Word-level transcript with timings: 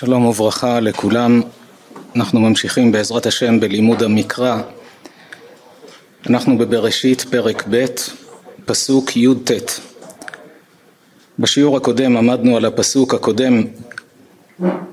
שלום 0.00 0.26
וברכה 0.26 0.80
לכולם, 0.80 1.42
אנחנו 2.16 2.40
ממשיכים 2.40 2.92
בעזרת 2.92 3.26
השם 3.26 3.60
בלימוד 3.60 4.02
המקרא, 4.02 4.60
אנחנו 6.26 6.58
בבראשית 6.58 7.20
פרק 7.20 7.64
ב', 7.70 7.84
פסוק 8.64 9.16
י"ט. 9.16 9.50
בשיעור 11.38 11.76
הקודם 11.76 12.16
עמדנו 12.16 12.56
על 12.56 12.64
הפסוק 12.64 13.14
הקודם 13.14 13.62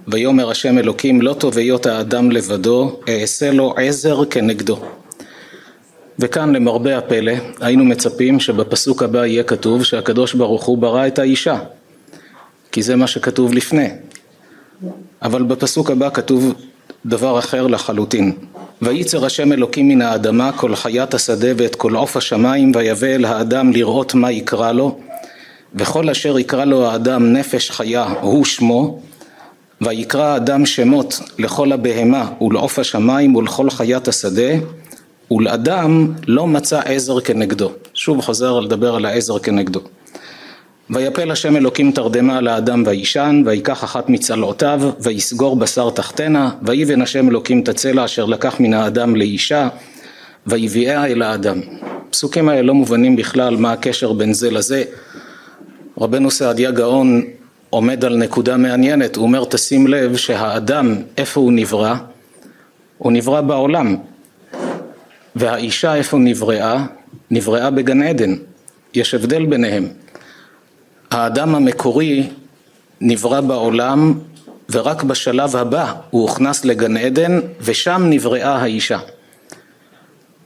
ויאמר 0.07 0.52
השם 0.52 0.77
אלוקים 0.77 1.21
לא 1.21 1.33
טוב 1.33 1.58
היות 1.58 1.85
האדם 1.85 2.31
לבדו 2.31 2.99
אעשה 3.09 3.52
לו 3.52 3.73
עזר 3.77 4.25
כנגדו. 4.25 4.80
וכאן 6.19 6.55
למרבה 6.55 6.97
הפלא 6.97 7.33
היינו 7.59 7.85
מצפים 7.85 8.39
שבפסוק 8.39 9.03
הבא 9.03 9.25
יהיה 9.25 9.44
כתוב 9.44 9.83
שהקדוש 9.83 10.33
ברוך 10.33 10.66
הוא 10.66 10.77
ברא 10.77 11.08
את 11.08 11.19
האישה 11.19 11.59
כי 12.71 12.81
זה 12.81 12.95
מה 12.95 13.08
שכתוב 13.08 13.53
לפני 13.53 13.89
אבל 15.22 15.44
בפסוק 15.44 15.91
הבא 15.91 16.09
כתוב 16.13 16.54
דבר 17.05 17.40
אחר 17.40 17.67
לחלוטין. 17.67 18.31
וייצר 18.81 19.26
השם 19.26 19.53
אלוקים 19.53 19.88
מן 19.88 20.02
האדמה 20.02 20.52
כל 20.52 20.76
חיית 20.76 21.13
השדה 21.13 21.48
ואת 21.58 21.76
כל 21.76 21.95
עוף 21.95 22.17
השמיים 22.17 22.72
ויבא 22.76 23.08
אל 23.08 23.26
האדם 23.26 23.72
לראות 23.72 24.13
מה 24.13 24.31
יקרא 24.31 24.72
לו 24.72 25.00
וכל 25.76 26.09
אשר 26.09 26.40
יקרא 26.40 26.66
לו 26.66 26.86
האדם 26.86 27.34
נפש 27.34 27.72
חיה 27.72 28.13
הוא 28.22 28.45
שמו 28.45 29.00
ויקרא 29.81 30.26
האדם 30.26 30.66
שמות 30.66 31.19
לכל 31.39 31.72
הבהמה 31.72 32.31
ולעוף 32.41 32.80
השמיים 32.80 33.36
ולכל 33.36 33.69
חיית 33.69 34.08
השדה 34.08 34.53
ולאדם 35.31 36.14
לא 36.28 36.47
מצא 36.47 36.80
עזר 36.80 37.19
כנגדו. 37.19 37.72
שוב 37.94 38.22
חוזר 38.22 38.59
לדבר 38.59 38.95
על 38.95 39.06
העזר 39.06 39.39
כנגדו 39.39 39.80
ויפל 40.89 41.31
השם 41.31 41.57
אלוקים 41.57 41.91
תרדמה 41.91 42.38
על 42.38 42.47
האדם 42.47 42.83
וישן 42.85 43.43
ויקח 43.45 43.83
אחת 43.83 44.09
מצלעותיו 44.09 44.81
ויסגור 44.99 45.55
בשר 45.55 45.89
תחתנה 45.89 46.52
ויבן 46.61 47.02
השם 47.02 47.29
אלוקים 47.29 47.59
את 47.59 47.69
הצלע 47.69 48.05
אשר 48.05 48.25
לקח 48.25 48.59
מן 48.59 48.73
האדם 48.73 49.16
לאישה 49.16 49.67
ויביאה 50.47 51.05
אל 51.05 51.21
האדם. 51.21 51.61
פסוקים 52.09 52.49
האלה 52.49 52.61
לא 52.61 52.73
מובנים 52.73 53.16
בכלל 53.16 53.57
מה 53.57 53.71
הקשר 53.71 54.13
בין 54.13 54.33
זה 54.33 54.52
לזה. 54.52 54.83
רבנו 56.02 56.31
סעדיה 56.31 56.71
גאון 56.71 57.22
עומד 57.69 58.05
על 58.05 58.17
נקודה 58.17 58.57
מעניינת 58.57 59.16
הוא 59.16 59.23
אומר 59.23 59.45
תשים 59.45 59.88
לב 59.88 60.16
שהאדם 60.16 60.95
איפה 61.17 61.41
הוא 61.41 61.51
נברא? 61.51 61.95
הוא 62.97 63.11
נברא 63.11 63.41
בעולם. 63.41 63.95
והאישה 65.35 65.95
איפה 65.95 66.17
נבראה? 66.17 66.85
נבראה 67.31 67.69
בגן 67.69 68.01
עדן. 68.01 68.35
יש 68.94 69.13
הבדל 69.13 69.45
ביניהם 69.45 69.88
האדם 71.11 71.55
המקורי 71.55 72.30
נברא 73.02 73.41
בעולם 73.41 74.13
ורק 74.72 75.03
בשלב 75.03 75.55
הבא 75.55 75.94
הוא 76.09 76.22
הוכנס 76.22 76.66
לגן 76.66 76.97
עדן 76.97 77.39
ושם 77.61 78.05
נבראה 78.09 78.55
האישה. 78.55 79.00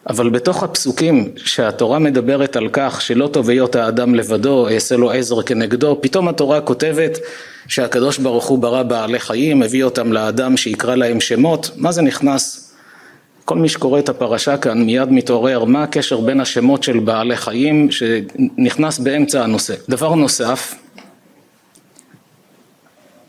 אבל 0.10 0.30
בתוך 0.30 0.64
הפסוקים 0.64 1.30
שהתורה 1.36 2.00
מדברת 2.00 2.56
על 2.56 2.70
כך 2.74 3.02
שלא 3.02 3.28
טוב 3.28 3.50
היות 3.50 3.76
האדם 3.76 4.16
לבדו 4.16 4.68
אעשה 4.68 4.96
לו 4.96 5.12
עזר 5.12 5.42
כנגדו 5.42 5.98
פתאום 6.02 6.28
התורה 6.28 6.62
כותבת 6.62 7.18
שהקדוש 7.68 8.18
ברוך 8.18 8.46
הוא 8.46 8.60
ברא 8.60 8.84
בעלי 8.84 9.20
חיים 9.20 9.64
הביא 9.64 9.84
אותם 9.84 10.14
לאדם 10.14 10.58
שיקרא 10.58 10.96
להם 10.96 11.20
שמות 11.20 11.72
מה 11.76 11.92
זה 11.92 12.02
נכנס 12.02 12.61
כל 13.46 13.58
מי 13.58 13.70
שקורא 13.70 14.00
את 14.00 14.10
הפרשה 14.10 14.58
כאן 14.58 14.84
מיד 14.84 15.12
מתעורר 15.12 15.64
מה 15.64 15.84
הקשר 15.84 16.20
בין 16.20 16.42
השמות 16.42 16.84
של 16.84 17.00
בעלי 17.00 17.38
חיים 17.38 17.90
שנכנס 17.92 19.00
באמצע 19.00 19.44
הנושא. 19.44 19.74
דבר 19.90 20.16
נוסף, 20.16 20.76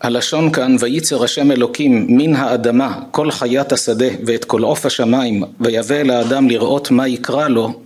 הלשון 0.02 0.52
כאן 0.52 0.76
וייצר 0.80 1.24
השם 1.24 1.50
אלוקים 1.50 2.06
מן 2.08 2.34
האדמה 2.34 3.00
כל 3.10 3.30
חיית 3.30 3.72
השדה 3.72 4.06
ואת 4.26 4.44
כל 4.44 4.62
עוף 4.62 4.86
השמיים 4.86 5.44
ויבא 5.60 5.94
אל 5.94 6.10
האדם 6.10 6.48
לראות 6.48 6.90
מה 6.90 7.08
יקרא 7.08 7.48
לו 7.48 7.80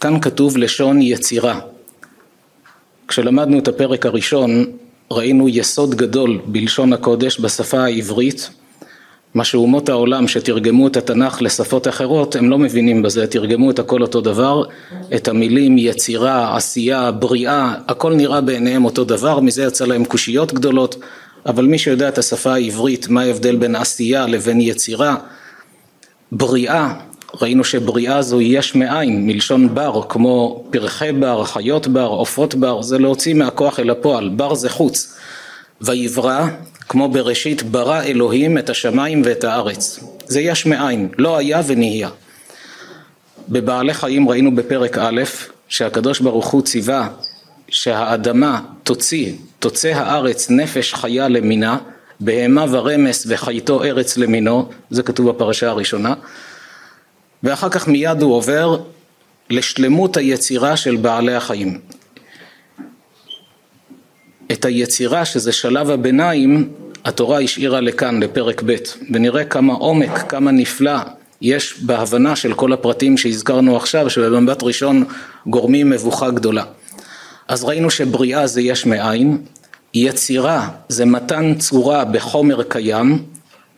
כאן 0.00 0.20
כתוב 0.20 0.56
לשון 0.56 1.02
יצירה 1.02 1.60
כשלמדנו 3.08 3.58
את 3.58 3.68
הפרק 3.68 4.06
הראשון 4.06 4.64
ראינו 5.10 5.48
יסוד 5.48 5.94
גדול 5.94 6.40
בלשון 6.46 6.92
הקודש 6.92 7.40
בשפה 7.40 7.78
העברית 7.78 8.50
מה 9.36 9.44
שאומות 9.44 9.88
העולם 9.88 10.28
שתרגמו 10.28 10.86
את 10.86 10.96
התנ"ך 10.96 11.42
לשפות 11.42 11.88
אחרות 11.88 12.36
הם 12.36 12.50
לא 12.50 12.58
מבינים 12.58 13.02
בזה, 13.02 13.26
תרגמו 13.26 13.70
את 13.70 13.78
הכל 13.78 14.02
אותו 14.02 14.20
דבר, 14.20 14.62
את 15.14 15.28
המילים 15.28 15.78
יצירה, 15.78 16.56
עשייה, 16.56 17.10
בריאה, 17.10 17.74
הכל 17.88 18.14
נראה 18.14 18.40
בעיניהם 18.40 18.84
אותו 18.84 19.04
דבר, 19.04 19.40
מזה 19.40 19.62
יצא 19.62 19.84
להם 19.84 20.04
קושיות 20.04 20.52
גדולות, 20.52 20.96
אבל 21.46 21.64
מי 21.64 21.78
שיודע 21.78 22.08
את 22.08 22.18
השפה 22.18 22.52
העברית, 22.52 23.08
מה 23.08 23.22
ההבדל 23.22 23.56
בין 23.56 23.74
עשייה 23.74 24.26
לבין 24.26 24.60
יצירה, 24.60 25.16
בריאה, 26.32 26.94
ראינו 27.40 27.64
שבריאה 27.64 28.22
זו 28.22 28.40
יש 28.40 28.74
מאין, 28.74 29.26
מלשון 29.26 29.74
בר, 29.74 30.00
כמו 30.08 30.64
פרחי 30.70 31.12
בר, 31.12 31.44
חיות 31.44 31.88
בר, 31.88 32.06
עופות 32.06 32.54
בר, 32.54 32.82
זה 32.82 32.98
להוציא 32.98 33.34
מהכוח 33.34 33.80
אל 33.80 33.90
הפועל, 33.90 34.28
בר 34.28 34.54
זה 34.54 34.68
חוץ. 34.70 35.18
ויברא 35.80 36.46
כמו 36.88 37.08
בראשית 37.08 37.62
ברא 37.62 38.02
אלוהים 38.02 38.58
את 38.58 38.70
השמיים 38.70 39.22
ואת 39.24 39.44
הארץ. 39.44 40.00
זה 40.26 40.40
יש 40.40 40.66
מאין 40.66 41.08
לא 41.18 41.36
היה 41.36 41.60
ונהיה. 41.66 42.08
בבעלי 43.48 43.94
חיים 43.94 44.28
ראינו 44.28 44.56
בפרק 44.56 44.98
א' 44.98 45.22
שהקדוש 45.68 46.20
ברוך 46.20 46.46
הוא 46.46 46.62
ציווה 46.62 47.08
שהאדמה 47.68 48.60
תוציא 48.82 49.32
תוצא 49.58 49.88
הארץ 49.88 50.50
נפש 50.50 50.94
חיה 50.94 51.28
למינה 51.28 51.78
בהמה 52.20 52.64
ורמס 52.70 53.26
וחייתו 53.28 53.84
ארץ 53.84 54.16
למינו 54.16 54.68
זה 54.90 55.02
כתוב 55.02 55.30
בפרשה 55.30 55.68
הראשונה. 55.70 56.14
ואחר 57.42 57.68
כך 57.68 57.88
מיד 57.88 58.22
הוא 58.22 58.34
עובר 58.34 58.78
לשלמות 59.50 60.16
היצירה 60.16 60.76
של 60.76 60.96
בעלי 60.96 61.34
החיים 61.34 61.80
את 64.52 64.64
היצירה 64.64 65.24
שזה 65.24 65.52
שלב 65.52 65.90
הביניים 65.90 66.68
התורה 67.04 67.40
השאירה 67.40 67.80
לכאן 67.80 68.22
לפרק 68.22 68.62
ב' 68.66 68.76
ונראה 69.12 69.44
כמה 69.44 69.72
עומק 69.72 70.24
כמה 70.28 70.50
נפלא 70.50 70.98
יש 71.40 71.80
בהבנה 71.82 72.36
של 72.36 72.54
כל 72.54 72.72
הפרטים 72.72 73.16
שהזכרנו 73.16 73.76
עכשיו 73.76 74.10
שבמבט 74.10 74.62
ראשון 74.62 75.04
גורמים 75.46 75.90
מבוכה 75.90 76.30
גדולה. 76.30 76.64
אז 77.48 77.64
ראינו 77.64 77.90
שבריאה 77.90 78.46
זה 78.46 78.60
יש 78.60 78.86
מאין 78.86 79.38
יצירה 79.94 80.68
זה 80.88 81.04
מתן 81.04 81.54
צורה 81.54 82.04
בחומר 82.04 82.62
קיים 82.62 83.22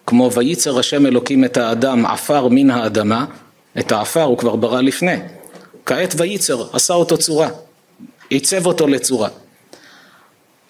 כמו 0.07 0.33
וייצר 0.33 0.79
השם 0.79 1.07
אלוקים 1.07 1.45
את 1.45 1.57
האדם 1.57 2.07
עפר 2.07 2.49
מן 2.49 2.71
האדמה 2.71 3.25
את 3.79 3.93
העפר 3.93 4.23
הוא 4.23 4.39
כבר 4.39 4.57
ברא 4.57 4.81
לפני. 4.81 5.17
כעת 5.87 6.15
וייצר 6.17 6.67
עשה 6.73 6.95
אותו 6.95 7.19
צורה 7.19 7.49
עיצב 8.31 8.67
אותו 8.67 8.87
לצורה 8.87 9.29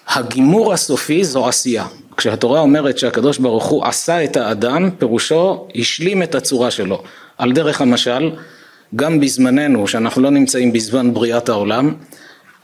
הגימור 0.09 0.73
הסופי 0.73 1.25
זו 1.25 1.49
עשייה. 1.49 1.87
כשהתורה 2.17 2.61
אומרת 2.61 2.99
שהקדוש 2.99 3.39
ברוך 3.39 3.67
הוא 3.67 3.85
עשה 3.85 4.25
את 4.25 4.37
האדם, 4.37 4.91
פירושו 4.99 5.69
השלים 5.75 6.23
את 6.23 6.35
הצורה 6.35 6.71
שלו. 6.71 7.03
על 7.39 7.53
דרך 7.53 7.81
המשל, 7.81 8.31
גם 8.97 9.21
בזמננו, 9.21 9.89
שאנחנו 9.89 10.23
לא 10.23 10.31
נמצאים 10.31 10.73
בזמן 10.73 11.15
בריאת 11.15 11.49
העולם, 11.49 11.95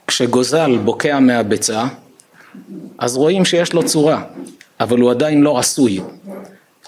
כשגוזל 0.07 0.79
בוקע 0.85 1.19
מהביצה, 1.19 1.85
אז 2.99 3.17
רואים 3.17 3.45
שיש 3.45 3.73
לו 3.73 3.87
צורה, 3.87 4.23
אבל 4.81 4.99
הוא 4.99 5.11
עדיין 5.11 5.43
לא 5.43 5.59
עשוי. 5.59 6.01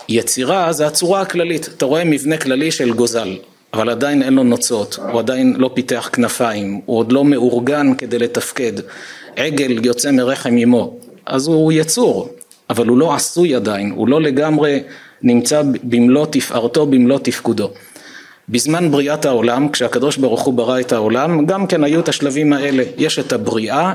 יצירה 0.09 0.73
זה 0.73 0.87
הצורה 0.87 1.21
הכללית, 1.21 1.69
אתה 1.69 1.85
רואה 1.85 2.05
מבנה 2.05 2.37
כללי 2.37 2.71
של 2.71 2.93
גוזל, 2.93 3.37
אבל 3.75 3.91
עדיין 3.91 4.23
אין 4.23 4.35
לו 4.35 4.43
נוצות, 4.43 4.99
הוא 5.13 5.21
עדיין 5.21 5.57
לא 5.59 5.71
פיתח 5.75 6.11
כנפיים, 6.13 6.81
הוא 6.87 6.99
עוד 6.99 7.13
לא 7.13 7.25
מאורגן 7.25 7.95
כדי 7.99 8.19
לתפקד. 8.19 8.73
עגל 9.37 9.87
יוצא 9.87 10.11
מרחם 10.11 10.57
אמו, 10.57 10.97
אז 11.27 11.47
הוא 11.47 11.73
יצור, 11.73 12.29
אבל 12.71 12.87
הוא 12.87 12.99
לא 12.99 13.15
עשוי 13.15 13.55
עדיין, 13.55 13.91
הוא 13.91 14.09
לא 14.09 14.23
לגמרי 14.23 14.81
נמצא 15.23 15.63
במלוא 15.83 16.27
תפארתו, 16.31 16.87
במלוא 16.87 17.19
תפקודו. 17.19 17.71
בזמן 18.49 18.91
בריאת 18.91 19.25
העולם, 19.25 19.69
כשהקדוש 19.69 20.17
ברוך 20.17 20.43
הוא 20.43 20.55
ברא 20.55 20.81
את 20.81 20.93
העולם, 20.93 21.47
גם 21.47 21.67
כן 21.67 21.85
היו 21.85 22.01
את 22.01 22.09
השלבים 22.09 22.53
האלה, 22.53 22.85
יש 22.97 23.19
את 23.19 23.33
הבריאה, 23.33 23.95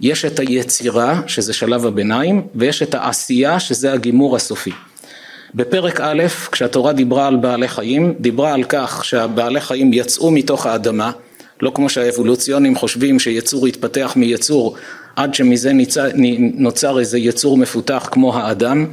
יש 0.00 0.24
את 0.24 0.38
היצירה, 0.38 1.20
שזה 1.26 1.52
שלב 1.52 1.86
הביניים, 1.86 2.42
ויש 2.54 2.82
את 2.82 2.94
העשייה, 2.94 3.60
שזה 3.60 3.92
הגימור 3.92 4.36
הסופי. 4.36 4.72
בפרק 5.54 6.00
א', 6.00 6.22
כשהתורה 6.52 6.92
דיברה 6.92 7.26
על 7.26 7.36
בעלי 7.36 7.68
חיים, 7.68 8.14
דיברה 8.20 8.52
על 8.52 8.64
כך 8.64 9.04
שהבעלי 9.04 9.60
חיים 9.60 9.92
יצאו 9.92 10.30
מתוך 10.30 10.66
האדמה, 10.66 11.10
לא 11.62 11.72
כמו 11.74 11.88
שהאבולוציונים 11.88 12.76
חושבים 12.76 13.18
שיצור 13.18 13.68
יתפתח 13.68 14.12
מיצור 14.16 14.76
עד 15.16 15.34
שמזה 15.34 15.72
ניצר, 15.72 16.08
נוצר 16.54 16.98
איזה 16.98 17.18
יצור 17.18 17.56
מפותח 17.56 18.08
כמו 18.12 18.38
האדם, 18.38 18.86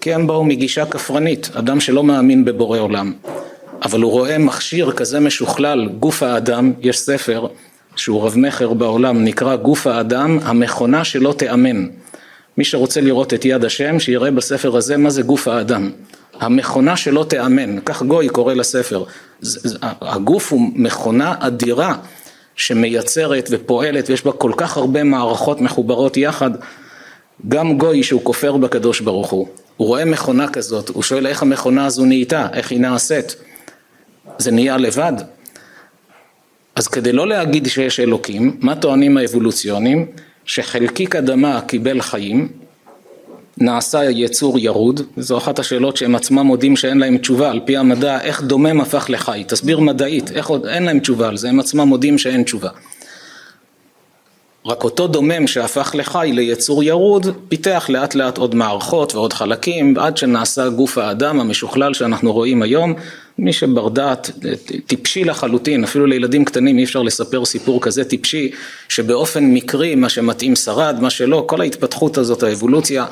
כי 0.00 0.14
הם 0.14 0.26
באו 0.26 0.44
מגישה 0.44 0.86
כפרנית, 0.86 1.50
אדם 1.54 1.80
שלא 1.80 2.04
מאמין 2.04 2.44
בבורא 2.44 2.78
עולם. 2.78 3.12
אבל 3.82 4.00
הוא 4.02 4.12
רואה 4.12 4.38
מכשיר 4.38 4.92
כזה 4.92 5.20
משוכלל, 5.20 5.88
גוף 6.00 6.22
האדם, 6.22 6.72
יש 6.80 6.98
ספר 6.98 7.46
שהוא 7.96 8.22
רב 8.22 8.34
מכר 8.38 8.72
בעולם, 8.72 9.24
נקרא 9.24 9.56
גוף 9.56 9.86
האדם, 9.86 10.38
המכונה 10.42 11.04
שלא 11.04 11.34
תיאמן. 11.38 11.86
מי 12.58 12.64
שרוצה 12.64 13.00
לראות 13.00 13.34
את 13.34 13.44
יד 13.44 13.64
השם, 13.64 14.00
שיראה 14.00 14.30
בספר 14.30 14.76
הזה 14.76 14.96
מה 14.96 15.10
זה 15.10 15.22
גוף 15.22 15.48
האדם. 15.48 15.90
המכונה 16.40 16.96
שלא 16.96 17.26
תיאמן, 17.28 17.80
כך 17.80 18.02
גוי 18.02 18.28
קורא 18.28 18.54
לספר. 18.54 19.04
הגוף 19.82 20.52
הוא 20.52 20.60
מכונה 20.74 21.34
אדירה 21.40 21.94
שמייצרת 22.56 23.48
ופועלת 23.50 24.10
ויש 24.10 24.24
בה 24.24 24.32
כל 24.32 24.52
כך 24.56 24.76
הרבה 24.76 25.04
מערכות 25.04 25.60
מחוברות 25.60 26.16
יחד. 26.16 26.50
גם 27.48 27.78
גוי 27.78 28.02
שהוא 28.02 28.24
כופר 28.24 28.56
בקדוש 28.56 29.00
ברוך 29.00 29.30
הוא, 29.30 29.48
הוא 29.76 29.88
רואה 29.88 30.04
מכונה 30.04 30.48
כזאת, 30.48 30.88
הוא 30.88 31.02
שואל 31.02 31.26
איך 31.26 31.42
המכונה 31.42 31.86
הזו 31.86 32.04
נהייתה, 32.04 32.48
איך 32.52 32.70
היא 32.70 32.80
נעשית. 32.80 33.36
זה 34.38 34.50
נהיה 34.50 34.76
לבד. 34.76 35.12
אז 36.76 36.88
כדי 36.88 37.12
לא 37.12 37.28
להגיד 37.28 37.66
שיש 37.66 38.00
אלוקים, 38.00 38.56
מה 38.60 38.76
טוענים 38.76 39.16
האבולוציונים? 39.16 40.06
שחלקיק 40.44 41.16
אדמה 41.16 41.60
קיבל 41.60 42.00
חיים, 42.00 42.48
נעשה 43.60 44.04
יצור 44.04 44.58
ירוד, 44.58 45.00
זו 45.16 45.38
אחת 45.38 45.58
השאלות 45.58 45.96
שהם 45.96 46.14
עצמם 46.14 46.38
מודים 46.46 46.76
שאין 46.76 46.98
להם 46.98 47.18
תשובה. 47.18 47.50
על 47.50 47.60
פי 47.64 47.76
המדע, 47.76 48.20
איך 48.20 48.42
דומם 48.42 48.80
הפך 48.80 49.06
לחי, 49.08 49.44
תסביר 49.46 49.80
מדעית, 49.80 50.30
איך 50.30 50.46
עוד, 50.46 50.66
אין 50.66 50.82
להם 50.82 50.98
תשובה 50.98 51.28
על 51.28 51.36
זה, 51.36 51.48
הם 51.48 51.60
עצמם 51.60 51.88
מודים 51.88 52.18
שאין 52.18 52.42
תשובה. 52.42 52.68
רק 54.66 54.84
אותו 54.84 55.06
דומם 55.06 55.46
שהפך 55.46 55.94
לחי 55.94 56.30
ליצור 56.34 56.82
ירוד, 56.82 57.26
פיתח 57.48 57.86
לאט 57.88 58.14
לאט 58.14 58.38
עוד 58.38 58.54
מערכות 58.54 59.14
ועוד 59.14 59.32
חלקים, 59.32 59.98
עד 59.98 60.16
שנעשה 60.16 60.68
גוף 60.68 60.98
האדם 60.98 61.40
המשוכלל 61.40 61.94
שאנחנו 61.94 62.32
רואים 62.32 62.62
היום. 62.62 62.94
מי 63.38 63.52
שבר 63.52 63.88
דעת, 63.88 64.30
טיפשי 64.86 65.24
לחלוטין, 65.24 65.84
אפילו 65.84 66.06
לילדים 66.06 66.44
קטנים 66.44 66.78
אי 66.78 66.84
אפשר 66.84 67.02
לספר 67.02 67.44
סיפור 67.44 67.80
כזה 67.80 68.04
טיפשי, 68.04 68.50
שבאופן 68.88 69.44
מקרי 69.44 69.94
מה 69.94 70.08
שמתאים 70.08 70.56
שרד, 70.56 70.96
מה 71.00 71.10
שלא, 71.10 71.44
כל 71.46 71.60
ההתפתחות 71.60 72.18
הזאת, 72.18 72.42
האבולוציה, 72.42 73.06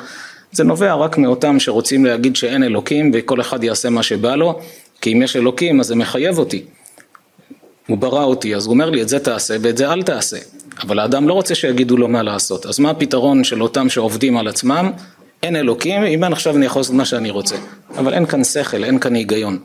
זה 0.51 0.63
נובע 0.63 0.93
רק 0.93 1.17
מאותם 1.17 1.59
שרוצים 1.59 2.05
להגיד 2.05 2.35
שאין 2.35 2.63
אלוקים 2.63 3.11
וכל 3.13 3.41
אחד 3.41 3.63
יעשה 3.63 3.89
מה 3.89 4.03
שבא 4.03 4.35
לו, 4.35 4.59
כי 5.01 5.13
אם 5.13 5.21
יש 5.21 5.35
אלוקים 5.35 5.79
אז 5.79 5.85
זה 5.85 5.95
מחייב 5.95 6.37
אותי. 6.37 6.63
הוא 7.87 7.97
ברא 7.97 8.23
אותי, 8.23 8.55
אז 8.55 8.65
הוא 8.65 8.73
אומר 8.73 8.89
לי 8.89 9.01
את 9.01 9.09
זה 9.09 9.19
תעשה 9.19 9.55
ואת 9.61 9.77
זה 9.77 9.93
אל 9.93 10.03
תעשה. 10.03 10.37
אבל 10.83 10.99
האדם 10.99 11.27
לא 11.27 11.33
רוצה 11.33 11.55
שיגידו 11.55 11.97
לו 11.97 12.07
מה 12.07 12.23
לעשות. 12.23 12.65
אז 12.65 12.79
מה 12.79 12.89
הפתרון 12.89 13.43
של 13.43 13.61
אותם 13.61 13.89
שעובדים 13.89 14.37
על 14.37 14.47
עצמם? 14.47 14.91
אין 15.43 15.55
אלוקים, 15.55 16.03
אם 16.03 16.23
אין 16.23 16.33
עכשיו 16.33 16.55
אני 16.57 16.65
יכול 16.65 16.79
לעשות 16.79 16.95
מה 16.95 17.05
שאני 17.05 17.29
רוצה. 17.29 17.55
אבל 17.97 18.13
אין 18.13 18.25
כאן 18.25 18.43
שכל, 18.43 18.83
אין 18.83 18.99
כאן 18.99 19.15
היגיון. 19.15 19.59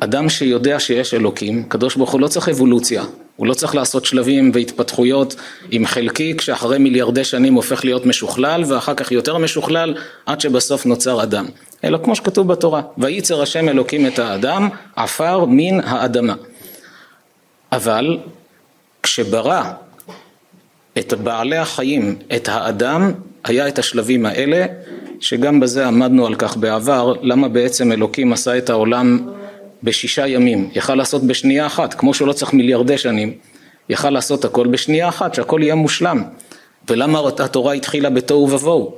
אדם 0.00 0.28
שיודע 0.28 0.80
שיש 0.80 1.14
אלוקים, 1.14 1.62
קדוש 1.68 1.96
ברוך 1.96 2.10
הוא 2.10 2.20
לא 2.20 2.28
צריך 2.28 2.48
אבולוציה, 2.48 3.04
הוא 3.38 3.46
לא 3.46 3.54
צריך 3.54 3.74
לעשות 3.74 4.04
שלבים 4.04 4.50
והתפתחויות 4.54 5.36
עם 5.70 5.86
חלקיק 5.86 6.40
שאחרי 6.40 6.78
מיליארדי 6.78 7.24
שנים 7.24 7.54
הופך 7.54 7.84
להיות 7.84 8.06
משוכלל 8.06 8.64
ואחר 8.66 8.94
כך 8.94 9.12
יותר 9.12 9.38
משוכלל 9.38 9.94
עד 10.26 10.40
שבסוף 10.40 10.86
נוצר 10.86 11.22
אדם. 11.22 11.46
אלא 11.84 11.98
כמו 12.04 12.16
שכתוב 12.16 12.48
בתורה, 12.48 12.82
וייצר 12.98 13.42
השם 13.42 13.68
אלוקים 13.68 14.06
את 14.06 14.18
האדם 14.18 14.68
עפר 14.96 15.44
מן 15.44 15.80
האדמה. 15.84 16.34
אבל 17.72 18.18
כשברא 19.02 19.62
את 20.98 21.12
בעלי 21.12 21.56
החיים, 21.56 22.16
את 22.36 22.48
האדם, 22.48 23.12
היה 23.44 23.68
את 23.68 23.78
השלבים 23.78 24.26
האלה, 24.26 24.66
שגם 25.20 25.60
בזה 25.60 25.86
עמדנו 25.86 26.26
על 26.26 26.34
כך 26.34 26.56
בעבר, 26.56 27.14
למה 27.22 27.48
בעצם 27.48 27.92
אלוקים 27.92 28.32
עשה 28.32 28.58
את 28.58 28.70
העולם 28.70 29.28
בשישה 29.82 30.26
ימים, 30.26 30.70
יכל 30.74 30.94
לעשות 30.94 31.22
בשנייה 31.22 31.66
אחת, 31.66 31.94
כמו 31.94 32.14
שהוא 32.14 32.28
לא 32.28 32.32
צריך 32.32 32.52
מיליארדי 32.52 32.98
שנים, 32.98 33.32
יכל 33.88 34.10
לעשות 34.10 34.44
הכל 34.44 34.66
בשנייה 34.66 35.08
אחת, 35.08 35.34
שהכל 35.34 35.60
יהיה 35.62 35.74
מושלם. 35.74 36.24
ולמה 36.88 37.20
התורה 37.38 37.72
התחילה 37.72 38.10
בתוהו 38.10 38.50
ובוהו? 38.50 38.94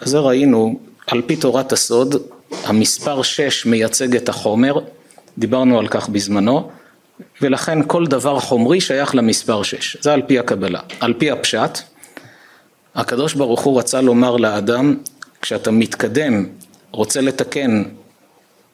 אז 0.00 0.10
זה 0.10 0.18
ראינו, 0.18 0.80
על 1.06 1.22
פי 1.26 1.36
תורת 1.36 1.72
הסוד, 1.72 2.16
המספר 2.64 3.22
שש 3.22 3.66
מייצג 3.66 4.16
את 4.16 4.28
החומר, 4.28 4.74
דיברנו 5.38 5.78
על 5.78 5.88
כך 5.88 6.08
בזמנו, 6.08 6.70
ולכן 7.42 7.78
כל 7.86 8.06
דבר 8.06 8.40
חומרי 8.40 8.80
שייך 8.80 9.14
למספר 9.14 9.62
שש, 9.62 9.96
זה 10.00 10.12
על 10.12 10.22
פי 10.22 10.38
הקבלה. 10.38 10.80
על 11.00 11.14
פי 11.18 11.30
הפשט, 11.30 11.78
הקדוש 12.94 13.34
ברוך 13.34 13.60
הוא 13.60 13.78
רצה 13.78 14.00
לומר 14.00 14.36
לאדם, 14.36 14.96
כשאתה 15.42 15.70
מתקדם, 15.70 16.46
רוצה 16.90 17.20
לתקן 17.20 17.82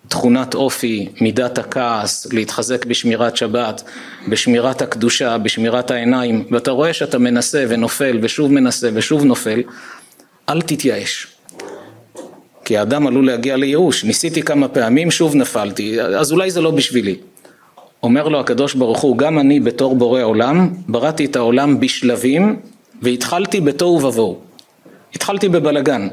תכונת 0.09 0.55
אופי, 0.55 1.09
מידת 1.21 1.59
הכעס, 1.59 2.33
להתחזק 2.33 2.85
בשמירת 2.85 3.37
שבת, 3.37 3.83
בשמירת 4.29 4.83
הקדושה, 4.83 5.39
בשמירת 5.39 5.91
העיניים, 5.91 6.45
ואתה 6.51 6.71
רואה 6.71 6.93
שאתה 6.93 7.19
מנסה 7.19 7.65
ונופל 7.69 8.19
ושוב 8.23 8.53
מנסה 8.53 8.89
ושוב 8.95 9.25
נופל, 9.25 9.63
אל 10.49 10.63
תתייאש. 10.63 11.27
כי 12.65 12.77
האדם 12.77 13.07
עלול 13.07 13.27
להגיע 13.27 13.57
לייאוש, 13.57 14.05
ניסיתי 14.05 14.43
כמה 14.43 14.69
פעמים, 14.69 15.11
שוב 15.11 15.35
נפלתי, 15.35 16.01
אז 16.01 16.33
אולי 16.33 16.51
זה 16.51 16.61
לא 16.61 16.71
בשבילי. 16.71 17.17
אומר 18.03 18.29
לו 18.29 18.41
הקדוש 18.41 18.75
ברוך 18.75 19.01
הוא, 19.01 19.19
גם 19.19 19.39
אני 19.39 19.61
בתור 19.61 19.95
בורא 19.95 20.23
עולם, 20.23 20.69
בראתי 20.89 21.25
את 21.25 21.37
העולם 21.37 21.81
בשלבים 21.81 22.57
והתחלתי 23.03 23.61
בתוהו 23.61 24.03
ובוהו. 24.03 24.39
התחלתי 25.15 25.49
בבלגן, 25.49 26.09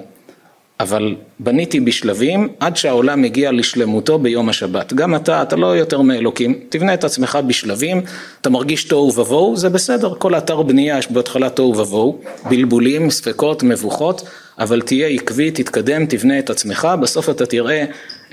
אבל 0.79 1.15
בניתי 1.39 1.79
בשלבים 1.79 2.47
עד 2.59 2.77
שהעולם 2.77 3.21
מגיע 3.21 3.51
לשלמותו 3.51 4.19
ביום 4.19 4.49
השבת. 4.49 4.93
גם 4.93 5.15
אתה, 5.15 5.41
אתה 5.41 5.55
לא 5.55 5.77
יותר 5.77 6.01
מאלוקים, 6.01 6.59
תבנה 6.69 6.93
את 6.93 7.03
עצמך 7.03 7.39
בשלבים, 7.47 8.01
אתה 8.41 8.49
מרגיש 8.49 8.83
תוהו 8.83 9.19
ובוהו, 9.19 9.57
זה 9.57 9.69
בסדר, 9.69 10.13
כל 10.17 10.37
אתר 10.37 10.61
בנייה 10.61 10.97
יש 10.97 11.11
בהתחלה 11.11 11.49
תוהו 11.49 11.77
ובוהו, 11.77 12.19
בלבולים, 12.49 13.09
ספקות, 13.09 13.63
מבוכות, 13.63 14.21
אבל 14.59 14.81
תהיה 14.81 15.07
עקבי, 15.07 15.51
תתקדם, 15.51 16.05
תבנה 16.05 16.39
את 16.39 16.49
עצמך, 16.49 16.87
בסוף 17.01 17.29
אתה 17.29 17.45
תראה 17.45 17.85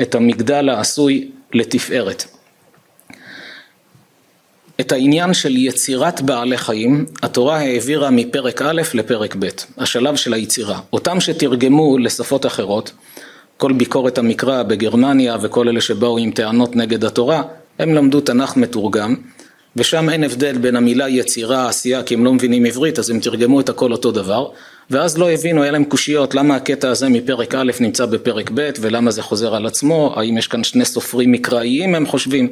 את 0.02 0.14
המגדל 0.14 0.68
העשוי 0.68 1.30
לתפארת. 1.52 2.39
את 4.80 4.92
העניין 4.92 5.34
של 5.34 5.56
יצירת 5.56 6.22
בעלי 6.22 6.58
חיים, 6.58 7.06
התורה 7.22 7.58
העבירה 7.58 8.10
מפרק 8.10 8.62
א' 8.62 8.82
לפרק 8.94 9.36
ב', 9.38 9.48
השלב 9.78 10.16
של 10.16 10.34
היצירה. 10.34 10.80
אותם 10.92 11.20
שתרגמו 11.20 11.98
לשפות 11.98 12.46
אחרות, 12.46 12.92
כל 13.56 13.72
ביקורת 13.72 14.18
המקרא 14.18 14.62
בגרמניה 14.62 15.36
וכל 15.42 15.68
אלה 15.68 15.80
שבאו 15.80 16.18
עם 16.18 16.30
טענות 16.30 16.76
נגד 16.76 17.04
התורה, 17.04 17.42
הם 17.78 17.94
למדו 17.94 18.20
תנ"ך 18.20 18.56
מתורגם, 18.56 19.14
ושם 19.76 20.10
אין 20.10 20.24
הבדל 20.24 20.58
בין 20.58 20.76
המילה 20.76 21.08
יצירה, 21.08 21.68
עשייה, 21.68 22.02
כי 22.02 22.14
הם 22.14 22.24
לא 22.24 22.32
מבינים 22.32 22.64
עברית, 22.64 22.98
אז 22.98 23.10
הם 23.10 23.20
תרגמו 23.20 23.60
את 23.60 23.68
הכל 23.68 23.92
אותו 23.92 24.12
דבר, 24.12 24.48
ואז 24.90 25.18
לא 25.18 25.30
הבינו, 25.30 25.62
היה 25.62 25.72
להם 25.72 25.84
קושיות, 25.84 26.34
למה 26.34 26.56
הקטע 26.56 26.90
הזה 26.90 27.08
מפרק 27.08 27.54
א' 27.54 27.70
נמצא 27.80 28.06
בפרק 28.06 28.50
ב', 28.54 28.70
ולמה 28.80 29.10
זה 29.10 29.22
חוזר 29.22 29.54
על 29.54 29.66
עצמו, 29.66 30.14
האם 30.16 30.38
יש 30.38 30.46
כאן 30.46 30.64
שני 30.64 30.84
סופרים 30.84 31.32
מקראיים, 31.32 31.94
הם 31.94 32.06
חושבים. 32.06 32.50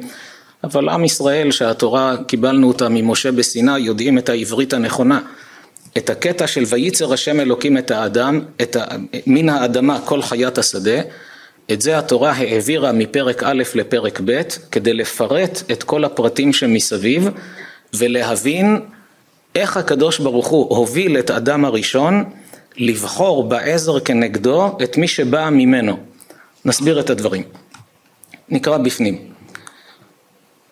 אבל 0.63 0.89
עם 0.89 1.05
ישראל 1.05 1.51
שהתורה 1.51 2.15
קיבלנו 2.27 2.67
אותה 2.67 2.89
ממשה 2.89 3.31
בסיני 3.31 3.79
יודעים 3.79 4.17
את 4.17 4.29
העברית 4.29 4.73
הנכונה 4.73 5.19
את 5.97 6.09
הקטע 6.09 6.47
של 6.47 6.63
וייצר 6.67 7.13
השם 7.13 7.39
אלוקים 7.39 7.77
את 7.77 7.91
האדם, 7.91 8.41
את 8.61 8.75
ה... 8.75 8.85
מן 9.27 9.49
האדמה 9.49 9.99
כל 10.05 10.21
חיית 10.21 10.57
השדה 10.57 11.01
את 11.71 11.81
זה 11.81 11.97
התורה 11.97 12.31
העבירה 12.31 12.91
מפרק 12.91 13.43
א' 13.43 13.63
לפרק 13.75 14.21
ב' 14.25 14.41
כדי 14.71 14.93
לפרט 14.93 15.61
את 15.71 15.83
כל 15.83 16.03
הפרטים 16.03 16.53
שמסביב 16.53 17.29
ולהבין 17.93 18.79
איך 19.55 19.77
הקדוש 19.77 20.19
ברוך 20.19 20.47
הוא 20.47 20.77
הוביל 20.77 21.19
את 21.19 21.31
אדם 21.31 21.65
הראשון 21.65 22.23
לבחור 22.77 23.43
בעזר 23.43 23.99
כנגדו 23.99 24.77
את 24.83 24.97
מי 24.97 25.07
שבא 25.07 25.49
ממנו. 25.49 25.97
נסביר 26.65 26.99
את 26.99 27.09
הדברים. 27.09 27.43
נקרא 28.49 28.77
בפנים. 28.77 29.38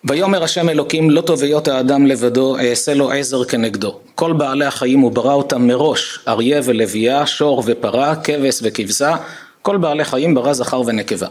ויאמר 0.04 0.44
השם 0.44 0.68
אלוקים 0.68 1.10
לא 1.10 1.20
טוב 1.20 1.42
היות 1.42 1.68
האדם 1.68 2.06
לבדו 2.06 2.56
אעשה 2.58 2.94
לו 2.94 3.10
עזר 3.10 3.44
כנגדו. 3.44 3.98
כל 4.14 4.32
בעלי 4.32 4.64
החיים 4.64 5.00
הוא 5.00 5.12
ברא 5.12 5.32
אותם 5.32 5.66
מראש 5.66 6.18
אריה 6.28 6.60
ולוויה 6.64 7.26
שור 7.26 7.62
ופרה 7.66 8.16
כבש 8.16 8.58
וכבשה. 8.62 9.16
כל 9.62 9.76
בעלי 9.76 10.04
חיים 10.04 10.34
ברא 10.34 10.52
זכר 10.52 10.82
ונקבה. 10.86 11.26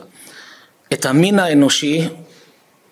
את 0.93 1.05
המין 1.05 1.39
האנושי 1.39 2.07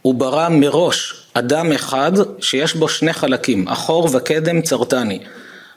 הוא 0.02 0.16
ברא 0.16 0.50
מראש 0.50 1.14
אדם 1.34 1.72
אחד 1.72 2.12
שיש 2.40 2.76
בו 2.76 2.90
שני 2.90 3.14
חלקים 3.14 3.68
אחור 3.68 4.10
וקדם 4.12 4.62
צרתני 4.62 5.20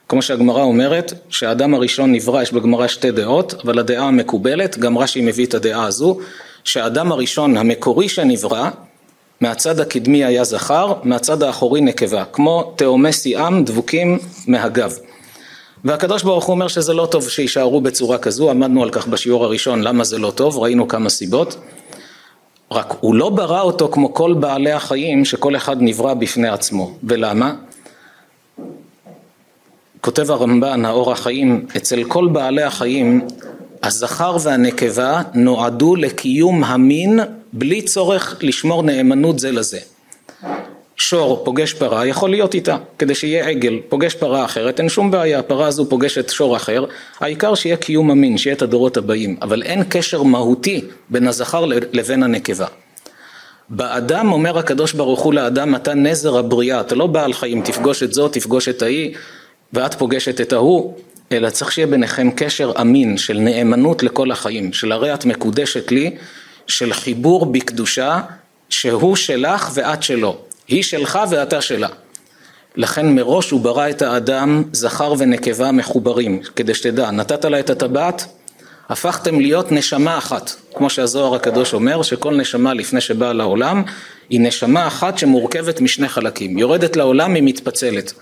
כמו 0.09 0.23
שהגמרא 0.23 0.63
אומרת 0.63 1.13
שהאדם 1.29 1.75
הראשון 1.75 2.13
נברא 2.13 2.43
יש 2.43 2.53
בגמרא 2.53 2.87
שתי 2.87 3.11
דעות 3.11 3.55
אבל 3.65 3.79
הדעה 3.79 4.09
המקובלת 4.09 4.79
גם 4.79 4.99
רש"י 4.99 5.21
מביא 5.21 5.47
את 5.47 5.55
הדעה 5.55 5.85
הזו 5.85 6.19
שהאדם 6.65 7.13
הראשון 7.13 7.57
המקורי 7.57 8.09
שנברא 8.09 8.69
מהצד 9.41 9.81
הקדמי 9.81 10.25
היה 10.25 10.45
זכר, 10.45 10.93
מהצד 11.03 11.43
האחורי 11.43 11.81
נקבה, 11.81 12.25
כמו 12.33 12.73
תאומי 12.77 13.13
סיאם 13.13 13.65
דבוקים 13.65 14.19
מהגב. 14.47 14.99
והקדוש 15.85 16.23
ברוך 16.23 16.45
הוא 16.45 16.55
אומר 16.55 16.69
שזה 16.69 16.95
לא 16.95 17.09
טוב 17.11 17.29
שיישארו 17.29 17.81
בצורה 17.81 18.19
כזו, 18.19 18.51
עמדנו 18.51 18.83
על 18.83 18.91
כך 18.91 19.07
בשיעור 19.07 19.45
הראשון 19.45 19.83
למה 19.83 20.05
זה 20.05 20.19
לא 20.19 20.31
טוב, 20.31 20.59
ראינו 20.59 20.89
כמה 20.89 21.09
סיבות. 21.09 21.57
רק 22.73 22.95
הוא 23.01 23.15
לא 23.15 23.31
ברא 23.31 23.61
אותו 23.61 23.89
כמו 23.89 24.15
כל 24.15 24.35
בעלי 24.35 24.73
החיים 24.73 25.25
שכל 25.25 25.57
אחד 25.57 25.77
נברא 25.81 26.15
בפני 26.15 26.49
עצמו. 26.49 26.93
ולמה? 27.05 27.55
כותב 30.01 30.31
הרמב"ן, 30.31 30.85
האור 30.85 31.13
החיים, 31.13 31.67
אצל 31.77 32.05
כל 32.05 32.29
בעלי 32.33 32.63
החיים 32.63 33.27
הזכר 33.83 34.37
והנקבה 34.43 35.23
נועדו 35.35 35.97
לקיום 35.97 36.65
המין 36.65 37.21
בלי 37.53 37.83
צורך 37.83 38.37
לשמור 38.41 38.83
נאמנות 38.83 39.39
זה 39.39 39.53
לזה. 39.53 39.79
שור 40.97 41.43
פוגש 41.45 41.73
פרה 41.73 42.07
יכול 42.07 42.31
להיות 42.31 42.55
איתה 42.55 42.77
כדי 42.99 43.15
שיהיה 43.15 43.47
עגל, 43.47 43.79
פוגש 43.89 44.15
פרה 44.15 44.45
אחרת 44.45 44.81
אין 44.81 44.89
שום 44.89 45.11
בעיה, 45.11 45.39
הפרה 45.39 45.67
הזו 45.67 45.89
פוגשת 45.89 46.29
שור 46.31 46.57
אחר, 46.57 46.85
העיקר 47.21 47.55
שיהיה 47.55 47.77
קיום 47.77 48.11
המין, 48.11 48.39
שיהיה 48.39 48.57
את 48.57 48.63
הדורות 48.63 48.97
הבאים, 48.97 49.37
אבל 49.43 49.63
אין 49.63 49.85
קשר 49.89 50.23
מהותי 50.23 50.85
בין 51.11 51.29
הזכר 51.29 51.65
לבין 51.93 52.23
הנקבה. 52.23 52.67
באדם 53.69 54.33
אומר 54.33 54.59
הקדוש 54.59 54.93
ברוך 54.93 55.21
הוא 55.21 55.35
לאדם 55.35 55.75
אתה 55.75 55.95
נזר 55.95 56.39
הבריאה, 56.39 56.81
אתה 56.81 56.95
לא 56.95 57.07
בעל 57.07 57.33
חיים, 57.33 57.63
תפגוש 57.63 58.03
את 58.03 58.13
זו, 58.13 58.29
תפגוש 58.29 58.69
את 58.69 58.83
ההיא 58.83 59.15
ואת 59.73 59.95
פוגשת 59.95 60.41
את 60.41 60.53
ההוא, 60.53 60.95
אלא 61.33 61.51
צריך 61.51 61.73
שיהיה 61.73 61.87
ביניכם 61.87 62.31
קשר 62.31 62.73
אמין 62.81 63.17
של 63.17 63.39
נאמנות 63.39 64.03
לכל 64.03 64.31
החיים, 64.31 64.73
של 64.73 64.93
הרי 64.93 65.15
את 65.15 65.25
מקודשת 65.25 65.91
לי, 65.91 66.11
של 66.69 66.93
חיבור 66.93 67.47
בקדושה 67.47 68.21
שהוא 68.71 69.17
שלך 69.17 69.71
ואת 69.75 70.03
שלו, 70.03 70.39
היא 70.69 70.83
שלך 70.83 71.19
ואתה 71.31 71.61
שלה. 71.61 71.89
לכן 72.77 73.15
מראש 73.15 73.51
הוא 73.51 73.61
ברא 73.61 73.91
את 73.91 74.03
האדם 74.03 74.65
זכר 74.73 75.15
ונקבה 75.19 75.73
מחוברים, 75.73 76.41
כדי 76.57 76.75
שתדע, 76.75 77.11
נתת 77.11 77.45
לה 77.45 77.61
את 77.61 77.71
הטבעת, 77.71 78.27
הפכתם 78.89 79.41
להיות 79.41 79.73
נשמה 79.73 80.19
אחת, 80.19 80.51
כמו 80.75 80.91
שהזוהר 80.91 81.35
הקדוש 81.35 81.75
אומר, 81.75 82.03
שכל 82.03 82.37
נשמה 82.37 82.75
לפני 82.75 83.01
שבאה 83.01 83.33
לעולם 83.33 83.83
היא 84.31 84.41
נשמה 84.41 84.87
אחת 84.87 85.19
שמורכבת 85.19 85.81
משני 85.81 86.09
חלקים, 86.09 86.59
יורדת 86.59 86.97
לעולם 86.97 87.35
היא 87.35 87.43
מתפצלת. 87.43 88.13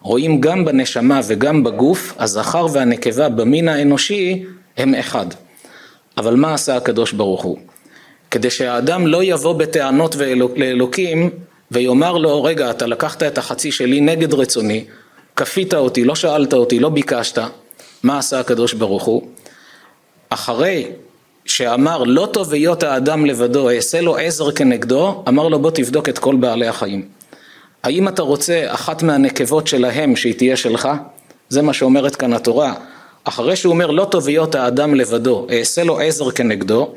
רואים 0.00 0.40
גם 0.40 0.64
בנשמה 0.64 1.20
וגם 1.26 1.64
בגוף, 1.64 2.14
הזכר 2.18 2.66
והנקבה 2.72 3.28
במין 3.28 3.68
האנושי 3.68 4.44
הם 4.76 4.94
אחד. 4.94 5.26
אבל 6.18 6.34
מה 6.34 6.54
עשה 6.54 6.76
הקדוש 6.76 7.12
ברוך 7.12 7.42
הוא? 7.42 7.58
כדי 8.30 8.50
שהאדם 8.50 9.06
לא 9.06 9.24
יבוא 9.24 9.52
בטענות 9.52 10.16
לאלוקים 10.56 11.30
ויאמר 11.70 12.16
לו, 12.16 12.44
רגע, 12.44 12.70
אתה 12.70 12.86
לקחת 12.86 13.22
את 13.22 13.38
החצי 13.38 13.72
שלי 13.72 14.00
נגד 14.00 14.34
רצוני, 14.34 14.84
כפית 15.36 15.74
אותי, 15.74 16.04
לא 16.04 16.14
שאלת 16.14 16.52
אותי, 16.52 16.78
לא 16.78 16.88
ביקשת, 16.88 17.38
מה 18.02 18.18
עשה 18.18 18.40
הקדוש 18.40 18.72
ברוך 18.72 19.04
הוא? 19.04 19.22
אחרי 20.28 20.86
שאמר 21.44 22.02
לא 22.02 22.28
טוב 22.32 22.52
היות 22.52 22.82
האדם 22.82 23.26
לבדו, 23.26 23.70
אעשה 23.70 24.00
לו 24.00 24.16
עזר 24.16 24.50
כנגדו, 24.50 25.24
אמר 25.28 25.48
לו 25.48 25.58
בוא 25.58 25.70
תבדוק 25.70 26.08
את 26.08 26.18
כל 26.18 26.36
בעלי 26.36 26.66
החיים. 26.66 27.08
האם 27.82 28.08
אתה 28.08 28.22
רוצה 28.22 28.64
אחת 28.66 29.02
מהנקבות 29.02 29.66
שלהם 29.66 30.16
שהיא 30.16 30.34
תהיה 30.34 30.56
שלך? 30.56 30.88
זה 31.48 31.62
מה 31.62 31.72
שאומרת 31.72 32.16
כאן 32.16 32.32
התורה. 32.32 32.74
אחרי 33.24 33.56
שהוא 33.56 33.72
אומר 33.72 33.90
לא 33.90 34.04
טוב 34.04 34.28
היות 34.28 34.54
האדם 34.54 34.94
לבדו, 34.94 35.46
אעשה 35.58 35.84
לו 35.84 36.00
עזר 36.00 36.30
כנגדו, 36.30 36.94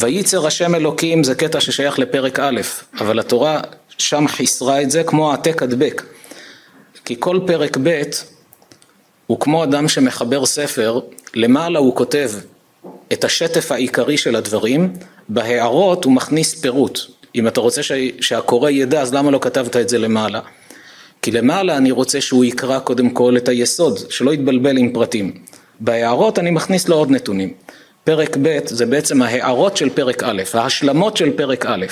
וייצר 0.00 0.46
השם 0.46 0.74
אלוקים 0.74 1.24
זה 1.24 1.34
קטע 1.34 1.60
ששייך 1.60 1.98
לפרק 1.98 2.40
א', 2.40 2.60
אבל 3.00 3.18
התורה 3.18 3.60
שם 3.98 4.28
חיסרה 4.28 4.82
את 4.82 4.90
זה 4.90 5.02
כמו 5.02 5.30
העתק 5.30 5.62
הדבק. 5.62 6.02
כי 7.04 7.16
כל 7.18 7.40
פרק 7.46 7.76
ב' 7.82 8.02
הוא 9.26 9.40
כמו 9.40 9.64
אדם 9.64 9.88
שמחבר 9.88 10.46
ספר, 10.46 11.00
למעלה 11.34 11.78
הוא 11.78 11.96
כותב 11.96 12.30
את 13.12 13.24
השטף 13.24 13.72
העיקרי 13.72 14.16
של 14.16 14.36
הדברים, 14.36 14.92
בהערות 15.28 16.04
הוא 16.04 16.12
מכניס 16.12 16.60
פירוט. 16.60 17.00
אם 17.34 17.48
אתה 17.48 17.60
רוצה 17.60 17.80
שהקורא 18.20 18.70
ידע, 18.70 19.00
אז 19.00 19.14
למה 19.14 19.30
לא 19.30 19.38
כתבת 19.42 19.76
את 19.76 19.88
זה 19.88 19.98
למעלה? 19.98 20.40
כי 21.22 21.30
למעלה 21.30 21.76
אני 21.76 21.90
רוצה 21.90 22.20
שהוא 22.20 22.44
יקרא 22.44 22.78
קודם 22.78 23.10
כל 23.10 23.36
את 23.36 23.48
היסוד, 23.48 23.98
שלא 24.10 24.34
יתבלבל 24.34 24.76
עם 24.76 24.92
פרטים. 24.92 25.32
בהערות 25.80 26.38
אני 26.38 26.50
מכניס 26.50 26.88
לו 26.88 26.96
עוד 26.96 27.10
נתונים. 27.10 27.54
פרק 28.08 28.36
ב' 28.42 28.58
זה 28.64 28.86
בעצם 28.86 29.22
ההערות 29.22 29.76
של 29.76 29.88
פרק 29.90 30.22
א', 30.22 30.42
ההשלמות 30.54 31.16
של 31.16 31.30
פרק 31.36 31.66
א', 31.66 31.86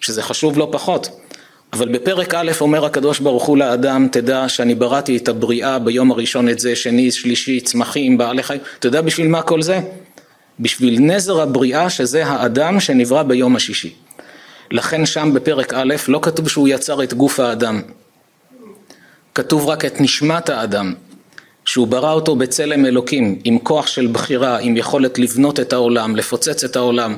שזה 0.00 0.22
חשוב 0.22 0.58
לא 0.58 0.68
פחות. 0.72 1.08
אבל 1.72 1.88
בפרק 1.88 2.34
א' 2.34 2.50
אומר 2.60 2.84
הקדוש 2.84 3.20
ברוך 3.20 3.44
הוא 3.44 3.58
לאדם, 3.58 4.08
תדע 4.12 4.48
שאני 4.48 4.74
בראתי 4.74 5.16
את 5.16 5.28
הבריאה 5.28 5.78
ביום 5.78 6.10
הראשון 6.10 6.48
את 6.48 6.58
זה, 6.58 6.76
שני, 6.76 7.10
שלישי, 7.10 7.60
צמחים, 7.60 8.18
בעלי 8.18 8.42
חיים, 8.42 8.60
אתה 8.78 8.86
יודע 8.86 9.00
בשביל 9.00 9.28
מה 9.28 9.42
כל 9.42 9.62
זה? 9.62 9.80
בשביל 10.60 11.00
נזר 11.00 11.40
הבריאה 11.40 11.90
שזה 11.90 12.26
האדם 12.26 12.80
שנברא 12.80 13.22
ביום 13.22 13.56
השישי. 13.56 13.94
לכן 14.70 15.06
שם 15.06 15.30
בפרק 15.34 15.74
א' 15.74 15.94
לא 16.08 16.18
כתוב 16.22 16.48
שהוא 16.48 16.68
יצר 16.68 17.02
את 17.02 17.14
גוף 17.14 17.40
האדם, 17.40 17.82
כתוב 19.34 19.68
רק 19.68 19.84
את 19.84 20.00
נשמת 20.00 20.48
האדם, 20.48 20.94
שהוא 21.70 21.86
ברא 21.86 22.12
אותו 22.12 22.36
בצלם 22.36 22.86
אלוקים, 22.86 23.38
עם 23.44 23.58
כוח 23.58 23.86
של 23.86 24.06
בחירה, 24.06 24.58
עם 24.58 24.76
יכולת 24.76 25.18
לבנות 25.18 25.60
את 25.60 25.72
העולם, 25.72 26.16
לפוצץ 26.16 26.64
את 26.64 26.76
העולם. 26.76 27.16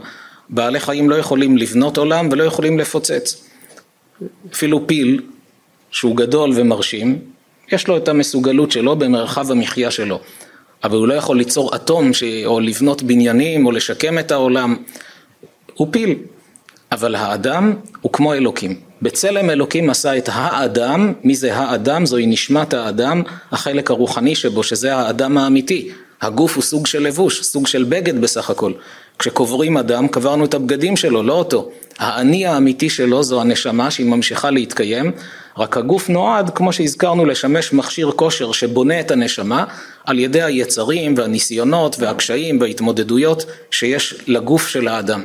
בעלי 0.49 0.81
חיים 0.81 1.11
לא 1.11 1.15
יכולים 1.15 1.57
לבנות 1.57 1.99
עולם 1.99 2.29
ולא 2.33 2.45
יכולים 2.45 2.79
לפוצץ. 2.79 3.49
אפילו 4.53 4.87
פיל, 4.87 5.21
שהוא 5.91 6.17
גדול 6.17 6.51
ומרשים, 6.55 7.19
יש 7.73 7.89
לו 7.89 7.97
את 7.97 8.09
המסוגלות 8.09 8.73
שלו 8.73 8.97
במרחב 8.97 9.51
המחיה 9.51 9.91
שלו. 9.91 10.21
אבל 10.85 10.97
הוא 10.97 11.09
לא 11.09 11.15
יכול 11.15 11.39
ליצור 11.39 11.75
אטום 11.77 12.15
ש... 12.15 12.23
או 12.47 12.61
לבנות 12.61 13.03
בניינים 13.03 13.67
או 13.67 13.71
לשקם 13.73 14.19
את 14.19 14.31
העולם. 14.31 14.77
הוא 15.75 15.89
פיל. 15.91 16.19
אבל 16.93 17.15
האדם 17.15 17.75
הוא 18.01 18.13
כמו 18.13 18.35
אלוקים. 18.35 18.81
בצלם 19.03 19.51
אלוקים 19.51 19.91
עשה 19.91 20.19
את 20.19 20.29
האדם, 20.33 21.13
מי 21.25 21.35
זה 21.35 21.57
האדם? 21.57 22.07
זוהי 22.07 22.27
נשמת 22.27 22.75
האדם, 22.75 23.23
החלק 23.53 23.91
הרוחני 23.91 24.35
שבו, 24.35 24.63
שזה 24.63 24.97
האדם 24.97 25.39
האמיתי. 25.39 25.91
הגוף 26.23 26.55
הוא 26.55 26.63
סוג 26.63 26.87
של 26.87 27.03
לבוש, 27.03 27.43
סוג 27.43 27.67
של 27.67 27.85
בגד 27.85 28.21
בסך 28.21 28.51
הכל. 28.51 28.73
כשקוברים 29.19 29.77
אדם, 29.77 30.09
קברנו 30.09 30.45
את 30.45 30.55
הבגדים 30.55 30.97
שלו, 30.97 31.23
לא 31.23 31.33
אותו. 31.33 31.71
האני 31.99 32.47
האמיתי 32.47 32.91
שלו 32.91 33.23
זו 33.23 33.41
הנשמה 33.41 33.91
שהיא 33.91 34.07
ממשיכה 34.07 34.51
להתקיים, 34.51 35.13
רק 35.59 35.77
הגוף 35.77 36.09
נועד, 36.09 36.51
כמו 36.51 36.73
שהזכרנו, 36.73 37.25
לשמש 37.25 37.73
מכשיר 37.73 38.11
כושר 38.17 38.53
שבונה 38.53 39.01
את 39.01 39.11
הנשמה 39.11 39.65
על 40.05 40.19
ידי 40.19 40.43
היצרים 40.43 41.15
והניסיונות 41.17 41.97
והקשיים 41.99 42.61
וההתמודדויות 42.61 43.45
שיש 43.71 44.15
לגוף 44.27 44.69
של 44.69 44.89
האדם. 44.89 45.25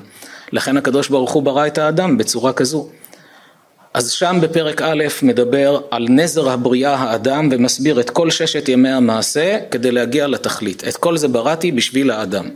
לכן 0.52 0.78
הקדוש 0.78 1.10
ברוך 1.10 1.32
הוא 1.32 1.44
ברא 1.44 1.68
את 1.68 1.78
האדם 1.78 2.18
בצורה 2.18 2.54
כזו. 2.54 2.90
אז 3.94 4.12
שם 4.12 4.38
בפרק 4.42 4.82
א' 4.82 5.04
מדבר 5.22 5.82
על 5.92 6.06
נזר 6.10 6.50
הבריאה 6.50 6.96
האדם 6.96 7.50
ומסביר 7.52 8.00
את 8.00 8.10
כל 8.10 8.30
ששת 8.32 8.70
ימי 8.70 8.90
המעשה 8.90 9.58
כדי 9.72 9.92
להגיע 9.92 10.28
לתכלית. 10.28 10.84
את 10.88 10.98
כל 10.98 11.18
זה 11.18 11.28
בראתי 11.28 11.72
בשביל 11.72 12.12
האדם. 12.12 12.50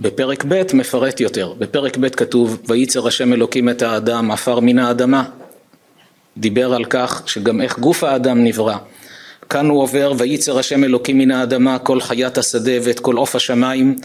בפרק 0.00 0.44
ב' 0.48 0.62
מפרט 0.74 1.20
יותר. 1.20 1.52
בפרק 1.58 1.96
ב' 1.96 2.08
כתוב 2.08 2.62
וייצר 2.68 3.06
השם 3.06 3.32
אלוקים 3.32 3.68
את 3.68 3.82
האדם 3.82 4.30
עפר 4.30 4.60
מן 4.60 4.78
האדמה. 4.78 5.24
דיבר 6.36 6.74
על 6.74 6.84
כך 6.84 7.22
שגם 7.26 7.60
איך 7.60 7.78
גוף 7.78 8.04
האדם 8.04 8.44
נברא. 8.44 8.76
כאן 9.50 9.66
הוא 9.66 9.82
עובר 9.82 10.12
וייצר 10.18 10.58
השם 10.58 10.84
אלוקים 10.84 11.18
מן 11.18 11.30
האדמה 11.30 11.78
כל 11.78 12.00
חיית 12.00 12.38
השדה 12.38 12.72
ואת 12.82 13.00
כל 13.00 13.16
עוף 13.16 13.36
השמיים 13.36 13.96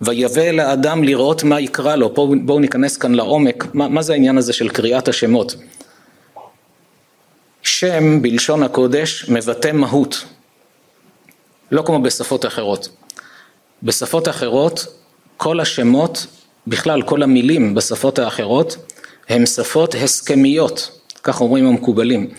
ויבא 0.00 0.42
אל 0.42 0.60
האדם 0.60 1.04
לראות 1.04 1.42
מה 1.42 1.60
יקרא 1.60 1.96
לו, 1.96 2.08
בואו 2.08 2.34
בוא 2.44 2.60
ניכנס 2.60 2.96
כאן 2.96 3.14
לעומק, 3.14 3.64
מה, 3.74 3.88
מה 3.88 4.02
זה 4.02 4.12
העניין 4.12 4.38
הזה 4.38 4.52
של 4.52 4.68
קריאת 4.68 5.08
השמות? 5.08 5.56
שם 7.62 8.22
בלשון 8.22 8.62
הקודש 8.62 9.28
מבטא 9.28 9.72
מהות, 9.72 10.24
לא 11.70 11.82
כמו 11.82 12.02
בשפות 12.02 12.46
אחרות. 12.46 12.88
בשפות 13.82 14.28
אחרות 14.28 14.86
כל 15.36 15.60
השמות, 15.60 16.26
בכלל 16.66 17.02
כל 17.02 17.22
המילים 17.22 17.74
בשפות 17.74 18.18
האחרות 18.18 18.76
הם 19.28 19.46
שפות 19.46 19.94
הסכמיות, 19.94 21.00
כך 21.22 21.40
אומרים 21.40 21.66
המקובלים, 21.66 22.30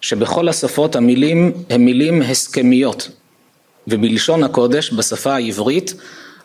שבכל 0.00 0.48
השפות 0.48 0.96
המילים 0.96 1.52
הם 1.70 1.84
מילים 1.84 2.22
הסכמיות, 2.22 3.08
ובלשון 3.88 4.44
הקודש 4.44 4.92
בשפה 4.92 5.34
העברית 5.34 5.94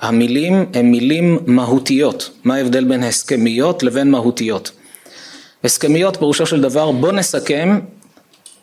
המילים 0.02 0.66
הן 0.74 0.92
מילים 0.92 1.40
מהותיות. 1.46 2.30
מה 2.44 2.56
ההבדל 2.56 2.84
בין 2.84 3.04
הסכמיות 3.04 3.84
לבין 3.84 4.12
מהותיות? 4.12 4.72
הסכמיות 5.64 6.18
פירושו 6.18 6.46
של 6.46 6.62
דבר 6.62 6.92
בוא 6.92 7.12
נסכם 7.12 7.80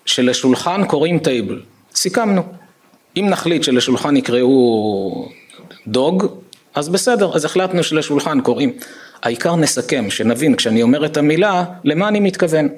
שלשולחן 0.04 0.84
קוראים 0.84 1.18
טייבל. 1.18 1.60
סיכמנו. 1.94 2.42
אם 3.16 3.26
נחליט 3.28 3.62
שלשולחן 3.62 4.16
יקראו 4.16 5.28
דוג, 5.86 6.26
אז 6.74 6.88
בסדר, 6.88 7.34
אז 7.34 7.44
החלטנו 7.44 7.82
שלשולחן 7.82 8.40
קוראים. 8.40 8.72
העיקר 9.22 9.56
נסכם, 9.56 10.10
שנבין 10.10 10.56
כשאני 10.56 10.82
אומר 10.82 11.06
את 11.06 11.16
המילה, 11.16 11.64
למה 11.84 12.08
אני 12.08 12.20
מתכוון. 12.20 12.68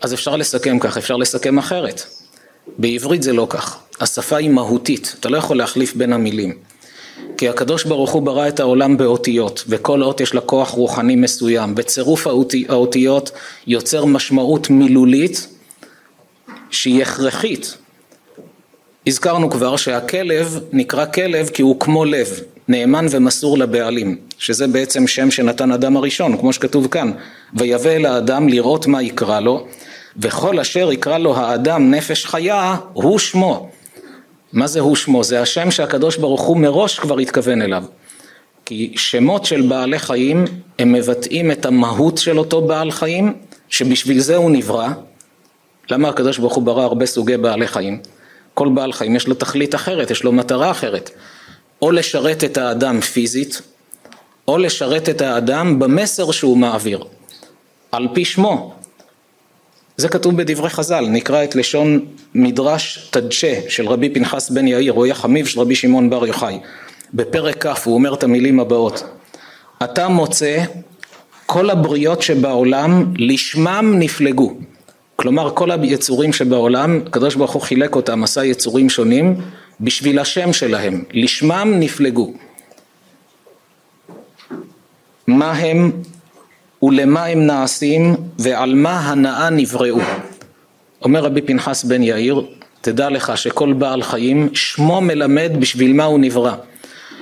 אז 0.00 0.14
אפשר 0.14 0.36
לסכם 0.36 0.78
כך, 0.78 0.96
אפשר 0.96 1.16
לסכם 1.16 1.58
אחרת. 1.58 2.02
בעברית 2.78 3.22
זה 3.22 3.32
לא 3.32 3.46
כך. 3.50 3.78
השפה 4.00 4.36
היא 4.36 4.50
מהותית, 4.50 5.16
אתה 5.20 5.28
לא 5.28 5.36
יכול 5.36 5.56
להחליף 5.56 5.94
בין 5.94 6.12
המילים. 6.12 6.54
כי 7.36 7.48
הקדוש 7.48 7.84
ברוך 7.84 8.12
הוא 8.12 8.22
ברא 8.22 8.48
את 8.48 8.60
העולם 8.60 8.96
באותיות, 8.96 9.64
וכל 9.68 10.02
אות 10.02 10.20
יש 10.20 10.34
לה 10.34 10.40
כוח 10.40 10.70
רוחני 10.70 11.16
מסוים. 11.16 11.74
בצירוף 11.74 12.26
האותיות 12.68 13.30
יוצר 13.66 14.04
משמעות 14.04 14.70
מילולית 14.70 15.48
שהיא 16.70 17.02
הכרחית 17.02 17.76
הזכרנו 19.06 19.50
כבר 19.50 19.76
שהכלב 19.76 20.60
נקרא 20.72 21.06
כלב 21.06 21.48
כי 21.48 21.62
הוא 21.62 21.80
כמו 21.80 22.04
לב, 22.04 22.28
נאמן 22.68 23.06
ומסור 23.10 23.58
לבעלים, 23.58 24.16
שזה 24.38 24.66
בעצם 24.66 25.06
שם 25.06 25.30
שנתן 25.30 25.72
אדם 25.72 25.96
הראשון, 25.96 26.38
כמו 26.38 26.52
שכתוב 26.52 26.86
כאן, 26.86 27.12
ויבא 27.54 27.90
אל 27.90 28.06
האדם 28.06 28.48
לראות 28.48 28.86
מה 28.86 29.02
יקרא 29.02 29.40
לו, 29.40 29.66
וכל 30.16 30.60
אשר 30.60 30.92
יקרא 30.92 31.18
לו 31.18 31.36
האדם 31.36 31.90
נפש 31.90 32.26
חיה, 32.26 32.76
הוא 32.92 33.18
שמו. 33.18 33.70
מה 34.52 34.66
זה 34.66 34.80
הוא 34.80 34.96
שמו? 34.96 35.24
זה 35.24 35.42
השם 35.42 35.70
שהקדוש 35.70 36.16
ברוך 36.16 36.42
הוא 36.42 36.56
מראש 36.56 36.98
כבר 36.98 37.18
התכוון 37.18 37.62
אליו. 37.62 37.84
כי 38.64 38.92
שמות 38.96 39.44
של 39.44 39.62
בעלי 39.62 39.98
חיים 39.98 40.44
הם 40.78 40.92
מבטאים 40.92 41.50
את 41.50 41.66
המהות 41.66 42.18
של 42.18 42.38
אותו 42.38 42.62
בעל 42.62 42.90
חיים, 42.90 43.34
שבשביל 43.68 44.20
זה 44.20 44.36
הוא 44.36 44.50
נברא. 44.50 44.88
למה 45.90 46.08
הקדוש 46.08 46.38
ברוך 46.38 46.54
הוא 46.54 46.62
ברא 46.62 46.82
הרבה 46.82 47.06
סוגי 47.06 47.36
בעלי 47.36 47.66
חיים? 47.66 48.00
כל 48.54 48.68
בעל 48.68 48.92
חיים 48.92 49.16
יש 49.16 49.28
לו 49.28 49.34
תכלית 49.34 49.74
אחרת, 49.74 50.10
יש 50.10 50.24
לו 50.24 50.32
מטרה 50.32 50.70
אחרת. 50.70 51.10
או 51.82 51.90
לשרת 51.90 52.44
את 52.44 52.56
האדם 52.56 53.00
פיזית, 53.00 53.62
או 54.48 54.58
לשרת 54.58 55.08
את 55.08 55.20
האדם 55.20 55.78
במסר 55.78 56.30
שהוא 56.30 56.58
מעביר, 56.58 57.04
על 57.92 58.08
פי 58.14 58.24
שמו. 58.24 58.74
זה 59.96 60.08
כתוב 60.08 60.36
בדברי 60.36 60.70
חז"ל, 60.70 61.06
נקרא 61.08 61.44
את 61.44 61.54
לשון 61.54 62.06
מדרש 62.34 63.08
תדשה 63.10 63.60
של 63.68 63.88
רבי 63.88 64.10
פנחס 64.10 64.50
בן 64.50 64.68
יאיר, 64.68 64.92
הוא 64.92 65.04
היה 65.04 65.14
חמיב 65.14 65.46
של 65.46 65.60
רבי 65.60 65.74
שמעון 65.74 66.10
בר 66.10 66.26
יוחאי. 66.26 66.58
בפרק 67.14 67.66
כ' 67.66 67.86
הוא 67.86 67.94
אומר 67.94 68.14
את 68.14 68.22
המילים 68.24 68.60
הבאות: 68.60 69.04
אתה 69.84 70.08
מוצא 70.08 70.64
כל 71.46 71.70
הבריות 71.70 72.22
שבעולם 72.22 73.14
לשמם 73.16 73.94
נפלגו. 73.98 74.54
כלומר 75.16 75.50
כל 75.54 75.70
היצורים 75.70 76.32
שבעולם, 76.32 77.00
הקדוש 77.06 77.34
ברוך 77.34 77.52
הוא 77.52 77.62
חילק 77.62 77.96
אותם, 77.96 78.24
עשה 78.24 78.44
יצורים 78.44 78.90
שונים 78.90 79.40
בשביל 79.80 80.18
השם 80.18 80.52
שלהם, 80.52 81.04
לשמם 81.12 81.74
נפלגו. 81.78 82.32
מה 85.26 85.52
הם 85.52 85.92
ולמה 86.82 87.24
הם 87.24 87.46
נעשים 87.46 88.16
ועל 88.38 88.74
מה 88.74 89.00
הנאה 89.00 89.50
נבראו. 89.50 89.98
אומר 91.04 91.20
רבי 91.20 91.42
פנחס 91.42 91.84
בן 91.84 92.02
יאיר, 92.02 92.42
תדע 92.80 93.10
לך 93.10 93.38
שכל 93.38 93.72
בעל 93.72 94.02
חיים 94.02 94.48
שמו 94.54 95.00
מלמד 95.00 95.52
בשביל 95.58 95.92
מה 95.92 96.04
הוא 96.04 96.18
נברא. 96.18 96.54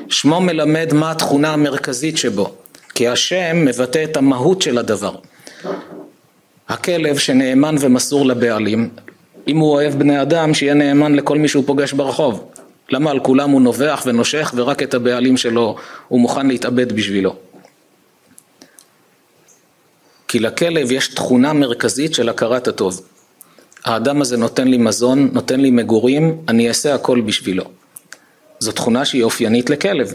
שמו 0.09 0.41
מלמד 0.41 0.95
מה 0.95 1.11
התכונה 1.11 1.53
המרכזית 1.53 2.17
שבו, 2.17 2.53
כי 2.95 3.09
השם 3.09 3.65
מבטא 3.65 4.05
את 4.05 4.17
המהות 4.17 4.63
של 4.63 4.79
הדבר. 4.79 5.15
הכלב 6.69 7.19
שנאמן 7.19 7.75
ומסור 7.81 8.27
לבעלים, 8.27 8.89
אם 9.49 9.57
הוא 9.57 9.71
אוהב 9.71 9.95
בני 9.95 10.23
אדם, 10.23 10.55
שיהיה 10.55 10.75
נאמן 10.75 11.15
לכל 11.15 11.39
מי 11.39 11.49
שהוא 11.49 11.65
פוגש 11.67 11.93
ברחוב. 11.93 12.45
למה 12.91 13.11
על 13.11 13.21
כולם 13.21 13.51
הוא 13.51 13.61
נובח 13.61 14.03
ונושך 14.07 14.53
ורק 14.57 14.83
את 14.83 14.95
הבעלים 14.95 15.37
שלו 15.37 15.77
הוא 16.09 16.21
מוכן 16.21 16.47
להתאבד 16.47 16.93
בשבילו? 16.93 17.35
כי 20.31 20.39
לכלב 20.39 20.93
יש 20.93 21.09
תכונה 21.09 21.53
מרכזית 21.53 22.15
של 22.15 22.29
הכרת 22.29 22.69
הטוב. 22.69 23.07
האדם 23.85 24.21
הזה 24.21 24.37
נותן 24.37 24.69
לי 24.69 24.77
מזון, 24.77 25.31
נותן 25.33 25.61
לי 25.61 25.71
מגורים, 25.71 26.43
אני 26.49 26.69
אעשה 26.69 26.95
הכל 26.95 27.21
בשבילו. 27.21 27.65
זו 28.59 28.73
תכונה 28.73 29.05
שהיא 29.05 29.23
אופיינית 29.23 29.71
לכלב. 29.71 30.15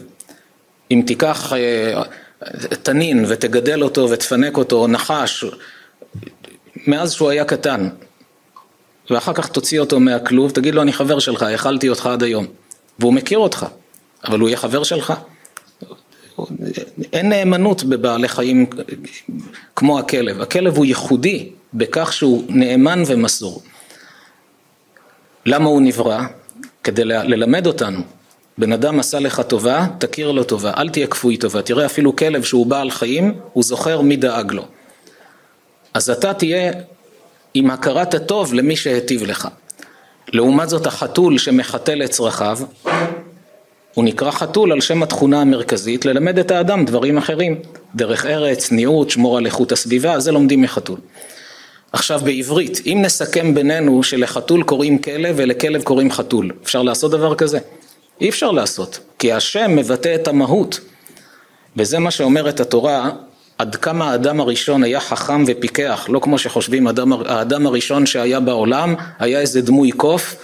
אם 0.91 1.03
תיקח 1.07 1.53
אה, 1.53 2.01
תנין 2.83 3.25
ותגדל 3.27 3.83
אותו 3.83 4.09
ותפנק 4.09 4.57
אותו, 4.57 4.75
או 4.75 4.87
נחש, 4.87 5.45
מאז 6.87 7.13
שהוא 7.13 7.29
היה 7.29 7.45
קטן, 7.45 7.89
ואחר 9.09 9.33
כך 9.33 9.47
תוציא 9.47 9.79
אותו 9.79 9.99
מהכלוב, 9.99 10.51
תגיד 10.51 10.75
לו 10.75 10.81
אני 10.81 10.93
חבר 10.93 11.19
שלך, 11.19 11.43
האכלתי 11.43 11.89
אותך 11.89 12.05
עד 12.05 12.23
היום. 12.23 12.45
והוא 12.99 13.13
מכיר 13.13 13.37
אותך, 13.37 13.65
אבל 14.23 14.39
הוא 14.39 14.49
יהיה 14.49 14.57
חבר 14.57 14.83
שלך. 14.83 15.13
אין 17.15 17.29
נאמנות 17.29 17.83
בבעלי 17.83 18.27
חיים 18.27 18.65
כמו 19.75 19.99
הכלב. 19.99 20.41
הכלב 20.41 20.77
הוא 20.77 20.85
ייחודי 20.85 21.49
בכך 21.73 22.13
שהוא 22.13 22.43
נאמן 22.49 23.03
ומסור. 23.07 23.61
למה 25.45 25.69
הוא 25.69 25.81
נברא? 25.81 26.21
כדי 26.83 27.05
ללמד 27.05 27.67
אותנו. 27.67 27.99
בן 28.57 28.73
אדם 28.73 28.99
עשה 28.99 29.19
לך 29.19 29.41
טובה, 29.41 29.87
תכיר 29.97 30.31
לו 30.31 30.43
טובה, 30.43 30.71
אל 30.77 30.89
תהיה 30.89 31.07
כפוי 31.07 31.37
טובה. 31.37 31.61
תראה 31.61 31.85
אפילו 31.85 32.15
כלב 32.15 32.43
שהוא 32.43 32.65
בעל 32.65 32.91
חיים, 32.91 33.33
הוא 33.53 33.63
זוכר 33.63 34.01
מי 34.01 34.15
דאג 34.15 34.51
לו. 34.51 34.65
אז 35.93 36.09
אתה 36.09 36.33
תהיה 36.33 36.71
עם 37.53 37.71
הכרת 37.71 38.13
הטוב 38.13 38.53
למי 38.53 38.75
שהיטיב 38.75 39.23
לך. 39.23 39.47
לעומת 40.33 40.69
זאת 40.69 40.87
החתול 40.87 41.37
שמחתל 41.37 42.03
את 42.03 42.09
צרכיו, 42.09 42.59
הוא 43.95 44.05
נקרא 44.05 44.31
חתול 44.31 44.71
על 44.71 44.81
שם 44.81 45.03
התכונה 45.03 45.41
המרכזית 45.41 46.05
ללמד 46.05 46.39
את 46.39 46.51
האדם 46.51 46.85
דברים 46.85 47.17
אחרים, 47.17 47.55
דרך 47.95 48.25
ארץ, 48.25 48.57
צניעות, 48.57 49.09
שמור 49.09 49.37
על 49.37 49.45
איכות 49.45 49.71
הסביבה, 49.71 50.19
זה 50.19 50.31
לומדים 50.31 50.61
מחתול. 50.61 50.99
עכשיו 51.93 52.19
בעברית, 52.23 52.81
אם 52.85 52.99
נסכם 53.01 53.53
בינינו 53.53 54.03
שלחתול 54.03 54.63
קוראים 54.63 54.97
כלב 54.97 55.35
ולכלב 55.37 55.83
קוראים 55.83 56.11
חתול, 56.11 56.51
אפשר 56.63 56.83
לעשות 56.83 57.11
דבר 57.11 57.35
כזה? 57.35 57.59
אי 58.21 58.29
אפשר 58.29 58.51
לעשות, 58.51 58.99
כי 59.19 59.31
השם 59.31 59.75
מבטא 59.75 60.15
את 60.15 60.27
המהות, 60.27 60.79
וזה 61.77 61.99
מה 61.99 62.11
שאומרת 62.11 62.59
התורה 62.59 63.11
עד 63.57 63.75
כמה 63.75 64.11
האדם 64.11 64.39
הראשון 64.39 64.83
היה 64.83 64.99
חכם 64.99 65.43
ופיקח, 65.47 66.05
לא 66.09 66.19
כמו 66.19 66.37
שחושבים 66.37 66.87
האדם, 66.87 67.13
האדם 67.13 67.67
הראשון 67.67 68.05
שהיה 68.05 68.39
בעולם 68.39 68.95
היה 69.19 69.39
איזה 69.39 69.61
דמוי 69.61 69.91
קוף 69.91 70.35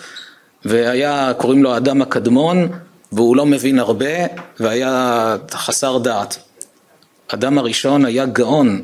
והיה, 0.65 1.31
קוראים 1.37 1.63
לו 1.63 1.73
האדם 1.73 2.01
הקדמון 2.01 2.69
והוא 3.11 3.35
לא 3.35 3.45
מבין 3.45 3.79
הרבה 3.79 4.25
והיה 4.59 5.35
חסר 5.51 5.97
דעת. 5.97 6.37
האדם 7.29 7.57
הראשון 7.57 8.05
היה 8.05 8.25
גאון, 8.25 8.81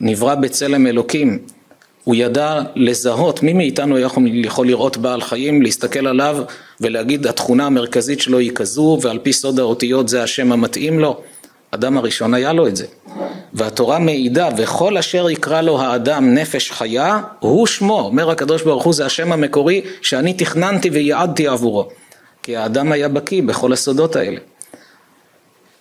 נברא 0.00 0.34
בצלם 0.34 0.86
אלוקים, 0.86 1.38
הוא 2.04 2.14
ידע 2.14 2.60
לזהות, 2.74 3.42
מי 3.42 3.52
מאיתנו 3.52 3.98
יכול, 3.98 4.66
לראות 4.66 4.96
בעל 4.96 5.22
חיים, 5.22 5.62
להסתכל 5.62 6.06
עליו 6.06 6.38
ולהגיד 6.80 7.26
התכונה 7.26 7.66
המרכזית 7.66 8.20
שלו 8.20 8.38
היא 8.38 8.50
כזו 8.54 8.98
ועל 9.02 9.18
פי 9.18 9.32
סוד 9.32 9.58
האותיות 9.58 10.08
זה 10.08 10.22
השם 10.22 10.52
המתאים 10.52 10.98
לו 10.98 11.20
אדם 11.70 11.98
הראשון 11.98 12.34
היה 12.34 12.52
לו 12.52 12.66
את 12.66 12.76
זה. 12.76 12.86
והתורה 13.52 13.98
מעידה, 13.98 14.48
וכל 14.56 14.96
אשר 14.96 15.30
יקרא 15.30 15.60
לו 15.60 15.80
האדם 15.80 16.34
נפש 16.34 16.70
חיה, 16.70 17.20
הוא 17.38 17.66
שמו. 17.66 18.00
אומר 18.00 18.30
הקדוש 18.30 18.62
ברוך 18.62 18.84
הוא, 18.84 18.94
זה 18.94 19.06
השם 19.06 19.32
המקורי 19.32 19.80
שאני 20.02 20.34
תכננתי 20.34 20.90
וייעדתי 20.90 21.46
עבורו. 21.46 21.88
כי 22.46 22.56
האדם 22.56 22.92
היה 22.92 23.08
בקיא 23.08 23.42
בכל 23.42 23.72
הסודות 23.72 24.16
האלה. 24.16 24.38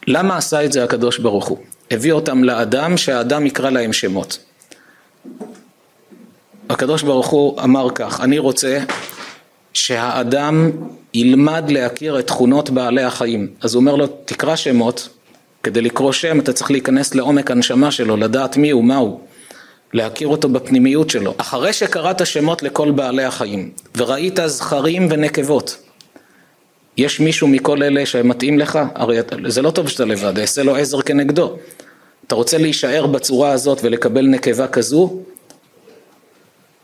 למה 0.07 0.37
עשה 0.37 0.65
את 0.65 0.71
זה 0.71 0.83
הקדוש 0.83 1.19
ברוך 1.19 1.47
הוא? 1.47 1.57
הביא 1.91 2.11
אותם 2.11 2.43
לאדם 2.43 2.97
שהאדם 2.97 3.45
יקרא 3.45 3.69
להם 3.69 3.93
שמות. 3.93 4.39
הקדוש 6.69 7.03
ברוך 7.03 7.27
הוא 7.27 7.61
אמר 7.61 7.87
כך, 7.95 8.21
אני 8.21 8.39
רוצה 8.39 8.79
שהאדם 9.73 10.71
ילמד 11.13 11.63
להכיר 11.69 12.19
את 12.19 12.27
תכונות 12.27 12.69
בעלי 12.69 13.03
החיים. 13.03 13.47
אז 13.61 13.75
הוא 13.75 13.81
אומר 13.81 13.95
לו, 13.95 14.07
תקרא 14.07 14.55
שמות, 14.55 15.09
כדי 15.63 15.81
לקרוא 15.81 16.11
שם 16.11 16.39
אתה 16.39 16.53
צריך 16.53 16.71
להיכנס 16.71 17.15
לעומק 17.15 17.51
הנשמה 17.51 17.91
שלו, 17.91 18.17
לדעת 18.17 18.57
מי 18.57 18.71
הוא, 18.71 18.83
מה 18.83 18.95
הוא, 18.95 19.19
להכיר 19.93 20.27
אותו 20.27 20.49
בפנימיות 20.49 21.09
שלו. 21.09 21.33
אחרי 21.37 21.73
שקראת 21.73 22.25
שמות 22.25 22.63
לכל 22.63 22.91
בעלי 22.91 23.23
החיים, 23.23 23.71
וראית 23.95 24.39
זכרים 24.45 25.07
ונקבות, 25.11 25.84
יש 26.97 27.19
מישהו 27.19 27.47
מכל 27.47 27.83
אלה 27.83 28.05
שמתאים 28.05 28.59
לך? 28.59 28.79
הרי 28.95 29.17
זה 29.47 29.61
לא 29.61 29.71
טוב 29.71 29.87
שאתה 29.87 30.05
לבד, 30.05 30.39
אעשה 30.39 30.63
לו 30.63 30.75
עזר 30.75 31.01
כנגדו. 31.01 31.57
אתה 32.27 32.35
רוצה 32.35 32.57
להישאר 32.57 33.07
בצורה 33.07 33.51
הזאת 33.51 33.79
ולקבל 33.83 34.25
נקבה 34.25 34.67
כזו? 34.67 35.19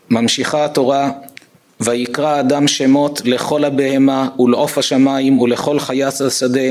ממשיכה 0.09 0.65
התורה, 0.65 1.11
ויקרא 1.79 2.39
אדם 2.39 2.67
שמות 2.67 3.21
לכל 3.25 3.63
הבהמה 3.63 4.29
ולעוף 4.39 4.77
השמיים 4.77 5.39
ולכל 5.39 5.79
חיית 5.79 6.21
השדה 6.21 6.69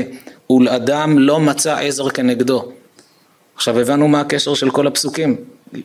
ולאדם 0.49 1.19
לא 1.19 1.39
מצא 1.39 1.75
עזר 1.75 2.09
כנגדו. 2.09 2.71
עכשיו 3.55 3.79
הבנו 3.79 4.07
מה 4.07 4.19
הקשר 4.21 4.53
של 4.53 4.69
כל 4.69 4.87
הפסוקים. 4.87 5.35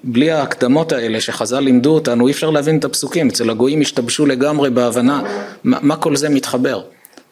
בלי 0.05 0.31
ההקדמות 0.31 0.92
האלה 0.92 1.21
שחז"ל 1.21 1.61
לימדו 1.61 1.95
אותנו 1.95 2.27
אי 2.27 2.33
אפשר 2.33 2.51
להבין 2.51 2.79
את 2.79 2.85
הפסוקים. 2.85 3.29
אצל 3.29 3.51
הגויים 3.51 3.81
השתבשו 3.81 4.27
לגמרי 4.27 4.71
בהבנה 4.71 5.23
מה, 5.64 5.79
מה 5.83 5.97
כל 5.97 6.16
זה 6.16 6.29
מתחבר. 6.29 6.83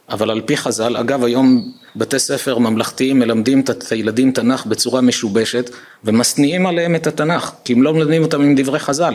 אבל 0.09 0.31
על 0.31 0.41
פי 0.41 0.57
חז"ל, 0.57 0.97
אגב 0.97 1.25
היום 1.25 1.73
בתי 1.97 2.19
ספר 2.19 2.59
ממלכתיים 2.59 3.19
מלמדים 3.19 3.61
את 3.61 3.93
הילדים 3.93 4.33
תנ"ך 4.33 4.67
בצורה 4.67 5.01
משובשת 5.01 5.71
ומשניאים 6.05 6.67
עליהם 6.67 6.95
את 6.95 7.07
התנ"ך 7.07 7.53
כי 7.65 7.73
הם 7.73 7.83
לא 7.83 7.95
מלמדים 7.95 8.23
אותם 8.23 8.43
עם 8.43 8.55
דברי 8.55 8.79
חז"ל. 8.79 9.15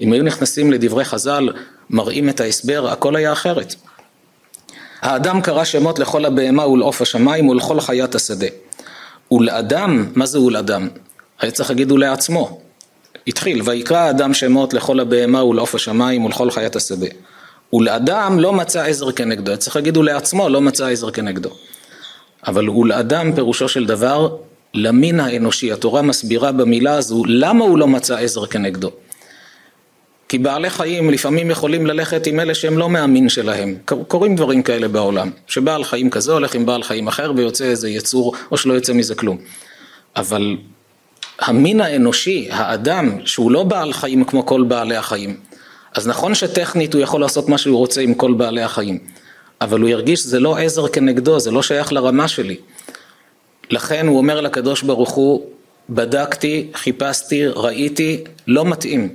אם 0.00 0.12
היו 0.12 0.22
נכנסים 0.22 0.72
לדברי 0.72 1.04
חז"ל, 1.04 1.48
מראים 1.90 2.28
את 2.28 2.40
ההסבר, 2.40 2.90
הכל 2.92 3.16
היה 3.16 3.32
אחרת. 3.32 3.74
האדם 5.02 5.40
קרא 5.40 5.64
שמות 5.64 5.98
לכל 5.98 6.24
הבהמה 6.24 6.66
ולעוף 6.66 7.02
השמיים 7.02 7.48
ולכל 7.48 7.80
חיית 7.80 8.14
השדה. 8.14 8.46
ולאדם, 9.32 10.06
מה 10.14 10.26
זה 10.26 10.40
ולאדם? 10.40 10.88
היה 11.40 11.50
צריך 11.50 11.70
להגיד 11.70 11.92
ולעצמו. 11.92 12.60
התחיל, 13.26 13.62
ויקרא 13.64 13.98
האדם 13.98 14.34
שמות 14.34 14.74
לכל 14.74 15.00
הבהמה 15.00 15.44
ולעוף 15.44 15.74
השמיים 15.74 16.24
ולכל 16.24 16.50
חיית 16.50 16.76
השדה. 16.76 17.06
ולאדם 17.72 18.40
לא 18.40 18.52
מצא 18.52 18.82
עזר 18.82 19.12
כנגדו, 19.12 19.56
צריך 19.56 19.76
להגיד 19.76 19.96
ולעצמו 19.96 20.48
לא 20.48 20.60
מצא 20.60 20.86
עזר 20.86 21.10
כנגדו. 21.10 21.50
אבל 22.46 22.70
ולאדם 22.70 23.32
פירושו 23.34 23.68
של 23.68 23.86
דבר 23.86 24.36
למין 24.74 25.20
האנושי, 25.20 25.72
התורה 25.72 26.02
מסבירה 26.02 26.52
במילה 26.52 26.94
הזו 26.94 27.22
למה 27.26 27.64
הוא 27.64 27.78
לא 27.78 27.86
מצא 27.86 28.16
עזר 28.16 28.46
כנגדו. 28.46 28.90
כי 30.28 30.38
בעלי 30.38 30.70
חיים 30.70 31.10
לפעמים 31.10 31.50
יכולים 31.50 31.86
ללכת 31.86 32.26
עם 32.26 32.40
אלה 32.40 32.54
שהם 32.54 32.78
לא 32.78 32.88
מהמין 32.88 33.28
שלהם. 33.28 33.74
קורים 34.08 34.36
דברים 34.36 34.62
כאלה 34.62 34.88
בעולם, 34.88 35.30
שבעל 35.46 35.84
חיים 35.84 36.10
כזה 36.10 36.32
הולך 36.32 36.54
עם 36.54 36.66
בעל 36.66 36.82
חיים 36.82 37.08
אחר 37.08 37.32
ויוצא 37.36 37.64
איזה 37.64 37.88
יצור 37.88 38.34
או 38.50 38.56
שלא 38.56 38.74
יוצא 38.74 38.92
מזה 38.92 39.14
כלום. 39.14 39.38
אבל 40.16 40.56
המין 41.40 41.80
האנושי, 41.80 42.48
האדם, 42.50 43.18
שהוא 43.24 43.50
לא 43.50 43.62
בעל 43.62 43.92
חיים 43.92 44.24
כמו 44.24 44.46
כל 44.46 44.62
בעלי 44.62 44.96
החיים, 44.96 45.36
אז 45.94 46.06
נכון 46.08 46.34
שטכנית 46.34 46.94
הוא 46.94 47.02
יכול 47.02 47.20
לעשות 47.20 47.48
מה 47.48 47.58
שהוא 47.58 47.78
רוצה 47.78 48.00
עם 48.00 48.14
כל 48.14 48.32
בעלי 48.32 48.62
החיים, 48.62 48.98
אבל 49.60 49.80
הוא 49.80 49.88
ירגיש 49.88 50.20
שזה 50.20 50.40
לא 50.40 50.58
עזר 50.58 50.88
כנגדו, 50.88 51.40
זה 51.40 51.50
לא 51.50 51.62
שייך 51.62 51.92
לרמה 51.92 52.28
שלי. 52.28 52.56
לכן 53.70 54.06
הוא 54.06 54.18
אומר 54.18 54.40
לקדוש 54.40 54.82
ברוך 54.82 55.10
הוא, 55.10 55.46
בדקתי, 55.90 56.68
חיפשתי, 56.74 57.46
ראיתי, 57.46 58.24
לא 58.46 58.64
מתאים. 58.64 59.08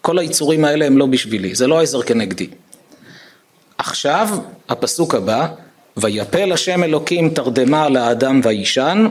כל 0.00 0.18
היצורים 0.18 0.64
האלה 0.64 0.86
הם 0.86 0.98
לא 0.98 1.06
בשבילי, 1.06 1.54
זה 1.54 1.66
לא 1.66 1.82
עזר 1.82 2.02
כנגדי. 2.02 2.46
עכשיו, 3.78 4.28
הפסוק 4.68 5.14
הבא, 5.14 5.46
ויפל 5.96 6.52
השם 6.52 6.84
אלוקים 6.84 7.30
תרדמה 7.30 7.84
על 7.84 7.96
האדם 7.96 8.40
וישן, 8.44 9.08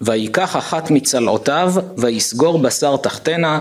ויקח 0.00 0.56
אחת 0.56 0.90
מצלעותיו, 0.90 1.74
ויסגור 1.98 2.58
בשר 2.58 2.96
תחתנה, 2.96 3.60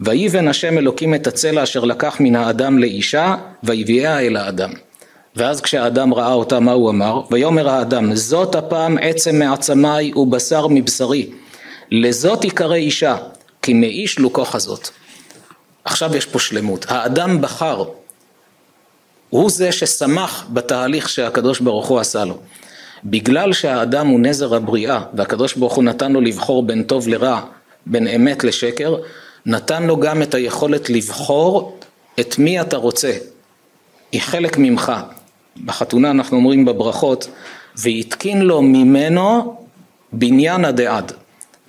ויבן 0.00 0.48
השם 0.48 0.78
אלוקים 0.78 1.14
את 1.14 1.26
הצלע 1.26 1.62
אשר 1.62 1.84
לקח 1.84 2.16
מן 2.20 2.36
האדם 2.36 2.78
לאישה, 2.78 3.36
ויביאה 3.62 4.20
אל 4.20 4.36
האדם. 4.36 4.70
ואז 5.36 5.60
כשהאדם 5.60 6.14
ראה 6.14 6.32
אותה, 6.32 6.60
מה 6.60 6.72
הוא 6.72 6.90
אמר? 6.90 7.22
ויאמר 7.30 7.68
האדם, 7.68 8.14
זאת 8.14 8.54
הפעם 8.54 8.98
עצם 9.00 9.38
מעצמי 9.38 10.12
ובשר 10.16 10.66
מבשרי, 10.70 11.30
לזאת 11.90 12.44
יקרא 12.44 12.74
אישה, 12.74 13.16
כי 13.62 13.72
מאיש 13.72 14.18
לוקו 14.18 14.44
חזות. 14.44 14.90
עכשיו 15.84 16.16
יש 16.16 16.26
פה 16.26 16.38
שלמות. 16.38 16.86
האדם 16.88 17.40
בחר, 17.40 17.84
הוא 19.30 19.50
זה 19.50 19.72
ששמח 19.72 20.46
בתהליך 20.50 21.08
שהקדוש 21.08 21.60
ברוך 21.60 21.86
הוא 21.86 21.98
עשה 21.98 22.24
לו. 22.24 22.38
בגלל 23.04 23.52
שהאדם 23.52 24.06
הוא 24.06 24.20
נזר 24.20 24.54
הבריאה 24.54 25.00
והקדוש 25.14 25.54
ברוך 25.54 25.74
הוא 25.74 25.84
נתן 25.84 26.12
לו 26.12 26.20
לבחור 26.20 26.62
בין 26.62 26.82
טוב 26.82 27.08
לרע, 27.08 27.40
בין 27.86 28.08
אמת 28.08 28.44
לשקר, 28.44 28.96
נתן 29.46 29.82
לו 29.82 29.96
גם 30.00 30.22
את 30.22 30.34
היכולת 30.34 30.90
לבחור 30.90 31.78
את 32.20 32.38
מי 32.38 32.60
אתה 32.60 32.76
רוצה. 32.76 33.12
היא 34.12 34.20
חלק 34.20 34.58
ממך. 34.58 34.92
בחתונה 35.64 36.10
אנחנו 36.10 36.36
אומרים 36.36 36.64
בברכות, 36.64 37.28
והתקין 37.76 38.42
לו 38.42 38.62
ממנו 38.62 39.56
בניין 40.12 40.64
הדעד. 40.64 41.12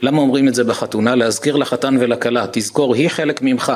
למה 0.01 0.21
אומרים 0.21 0.47
את 0.47 0.55
זה 0.55 0.63
בחתונה? 0.63 1.15
להזכיר 1.15 1.55
לחתן 1.55 1.97
ולכלה, 1.99 2.45
תזכור, 2.51 2.95
היא 2.95 3.09
חלק 3.09 3.41
ממך. 3.41 3.73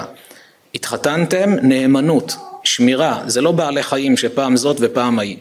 התחתנתם, 0.76 1.56
נאמנות, 1.62 2.36
שמירה, 2.64 3.24
זה 3.26 3.42
לא 3.42 3.52
בעלי 3.52 3.84
חיים 3.84 4.18
שפעם 4.18 4.58
זאת 4.58 4.78
ופעם 4.80 5.20
ההיא, 5.20 5.38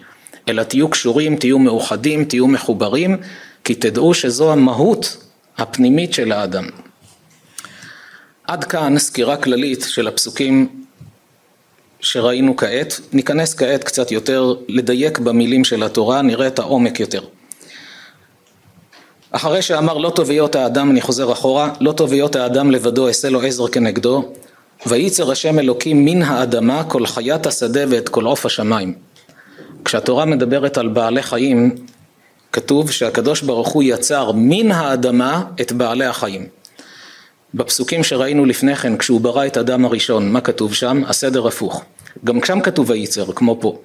אלא 0.49 0.63
תהיו 0.63 0.89
קשורים, 0.89 1.37
תהיו 1.37 1.59
מאוחדים, 1.59 2.25
תהיו 2.25 2.47
מחוברים, 2.47 3.17
כי 3.65 3.75
תדעו 3.75 4.15
שזו 4.15 4.53
המהות 4.53 5.17
הפנימית 5.59 6.13
של 6.13 6.33
האדם. 6.33 6.65
עד 8.53 8.65
כאן 8.65 8.99
סקירה 8.99 9.37
כללית 9.37 9.85
של 9.89 10.09
הפסוקים 10.09 10.69
שראינו 12.01 12.57
כעת, 12.57 13.01
ניכנס 13.13 13.55
כעת 13.55 13.85
קצת 13.85 14.13
יותר 14.13 14.55
לדייק 14.69 15.19
במילים 15.19 15.65
של 15.65 15.83
התורה, 15.83 16.23
נראה 16.23 16.47
את 16.47 16.59
העומק 16.59 17.01
יותר. 17.01 17.25
אחרי 19.31 19.63
שאמר 19.63 19.99
לא 19.99 20.11
טוב 20.11 20.31
היות 20.31 20.57
האדם, 20.57 20.91
אני 20.91 21.01
חוזר 21.01 21.33
אחורה, 21.33 21.73
לא 21.81 21.93
טוב 21.93 22.13
היות 22.13 22.37
האדם 22.37 22.71
לבדו 22.71 23.09
אעשה 23.09 23.31
לו 23.31 23.43
עזר 23.43 23.69
כנגדו, 23.69 24.33
וייצר 24.87 25.31
השם 25.31 25.59
אלוקים 25.59 26.05
מן 26.05 26.23
האדמה 26.23 26.85
כל 26.85 27.07
חיית 27.07 27.47
השדה 27.47 27.81
ואת 27.89 28.09
כל 28.09 28.25
עוף 28.25 28.47
השמיים. 28.47 28.95
כשהתורה 29.85 30.25
מדברת 30.25 30.79
על 30.79 30.89
בעלי 30.89 31.23
חיים, 31.23 31.77
כתוב 32.53 32.91
שהקדוש 32.91 33.43
ברוך 33.43 33.69
הוא 33.69 33.83
יצר 33.83 34.33
מן 34.35 34.73
האדמה 34.73 35.45
את 35.61 35.73
בעלי 35.73 36.05
החיים. 36.05 36.62
בפסוקים 37.55 38.05
שראינו 38.05 38.45
לפני 38.45 38.77
כן, 38.77 38.97
כשהוא 38.97 39.21
ברא 39.21 39.47
את 39.47 39.57
אדם 39.57 39.85
הראשון, 39.85 40.33
מה 40.33 40.41
כתוב 40.41 40.75
שם? 40.75 41.03
הסדר 41.07 41.47
הפוך. 41.47 41.85
גם 42.25 42.45
שם 42.45 42.61
כתוב 42.61 42.91
וייצר, 42.91 43.33
כמו 43.33 43.59
פה. 43.61 43.79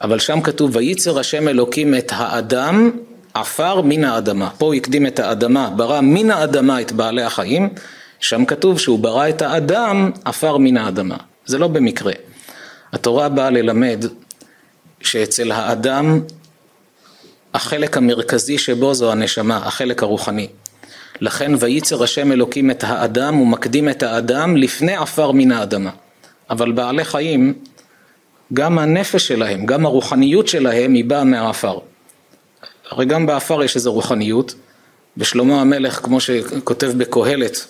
אבל 0.00 0.18
שם 0.18 0.40
כתוב 0.40 0.76
וייצר 0.76 1.18
השם 1.18 1.48
אלוקים 1.48 1.94
את 1.94 2.12
האדם 2.14 2.90
עפר 3.34 3.80
מן 3.80 4.04
האדמה. 4.04 4.50
פה 4.58 4.66
הוא 4.66 4.74
הקדים 4.74 5.06
את 5.06 5.18
האדמה, 5.18 5.70
ברא 5.76 6.00
מן 6.00 6.30
האדמה 6.30 6.80
את 6.80 6.92
בעלי 6.92 7.22
החיים, 7.22 7.68
שם 8.20 8.44
כתוב 8.44 8.78
שהוא 8.78 8.98
ברא 8.98 9.28
את 9.28 9.42
האדם 9.42 10.10
עפר 10.24 10.56
מן 10.56 10.76
האדמה. 10.76 11.16
זה 11.46 11.58
לא 11.58 11.68
במקרה. 11.68 12.12
התורה 12.92 13.28
באה 13.28 13.50
ללמד 13.50 14.04
שאצל 15.00 15.52
האדם 15.52 16.20
החלק 17.54 17.96
המרכזי 17.96 18.58
שבו 18.58 18.94
זו 18.94 19.12
הנשמה, 19.12 19.56
החלק 19.56 20.02
הרוחני. 20.02 20.48
לכן 21.20 21.52
וייצר 21.58 22.02
השם 22.02 22.32
אלוקים 22.32 22.70
את 22.70 22.84
האדם, 22.84 23.34
הוא 23.34 23.46
מקדים 23.46 23.88
את 23.88 24.02
האדם 24.02 24.56
לפני 24.56 24.96
עפר 24.96 25.32
מן 25.32 25.52
האדמה. 25.52 25.90
אבל 26.50 26.72
בעלי 26.72 27.04
חיים, 27.04 27.54
גם 28.52 28.78
הנפש 28.78 29.28
שלהם, 29.28 29.66
גם 29.66 29.86
הרוחניות 29.86 30.48
שלהם 30.48 30.94
היא 30.94 31.04
באה 31.04 31.24
מהעפר. 31.24 31.78
הרי 32.90 33.04
גם 33.04 33.26
בעפר 33.26 33.62
יש 33.62 33.76
איזו 33.76 33.92
רוחניות. 33.92 34.54
ושלמה 35.16 35.60
המלך, 35.60 36.00
כמו 36.02 36.20
שכותב 36.20 36.92
בקהלת, 36.96 37.66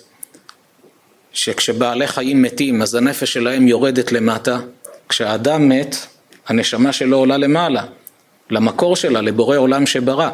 שכשבעלי 1.33 2.07
חיים 2.07 2.41
מתים 2.41 2.81
אז 2.81 2.95
הנפש 2.95 3.33
שלהם 3.33 3.67
יורדת 3.67 4.11
למטה, 4.11 4.59
כשהאדם 5.09 5.69
מת 5.69 5.95
הנשמה 6.47 6.93
שלו 6.93 7.17
עולה 7.17 7.37
למעלה, 7.37 7.83
למקור 8.49 8.95
שלה, 8.95 9.21
לבורא 9.21 9.57
עולם 9.57 9.85
שברא. 9.85 10.29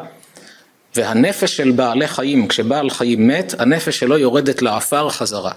והנפש 1.00 1.58
של 1.58 1.72
בעלי 1.72 2.08
חיים, 2.08 2.48
כשבעל 2.48 2.90
חיים 2.90 3.28
מת, 3.28 3.54
הנפש 3.60 4.00
שלו 4.00 4.18
יורדת 4.18 4.62
לעפר 4.62 5.10
חזרה. 5.10 5.52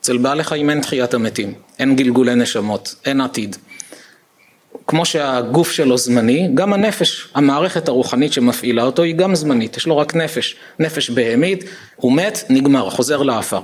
אצל 0.00 0.16
בעלי 0.16 0.44
חיים 0.44 0.70
אין 0.70 0.80
תחיית 0.80 1.14
המתים, 1.14 1.54
אין 1.78 1.96
גלגולי 1.96 2.34
נשמות, 2.34 2.94
אין 3.04 3.20
עתיד. 3.20 3.56
כמו 4.86 5.04
שהגוף 5.04 5.70
שלו 5.70 5.98
זמני, 5.98 6.48
גם 6.54 6.72
הנפש, 6.72 7.28
המערכת 7.34 7.88
הרוחנית 7.88 8.32
שמפעילה 8.32 8.82
אותו 8.82 9.02
היא 9.02 9.14
גם 9.14 9.34
זמנית, 9.34 9.76
יש 9.76 9.86
לו 9.86 9.98
רק 9.98 10.14
נפש, 10.14 10.56
נפש 10.78 11.10
בהמית, 11.10 11.64
הוא 11.96 12.12
מת, 12.12 12.44
נגמר, 12.48 12.90
חוזר 12.90 13.22
לעפר. 13.22 13.60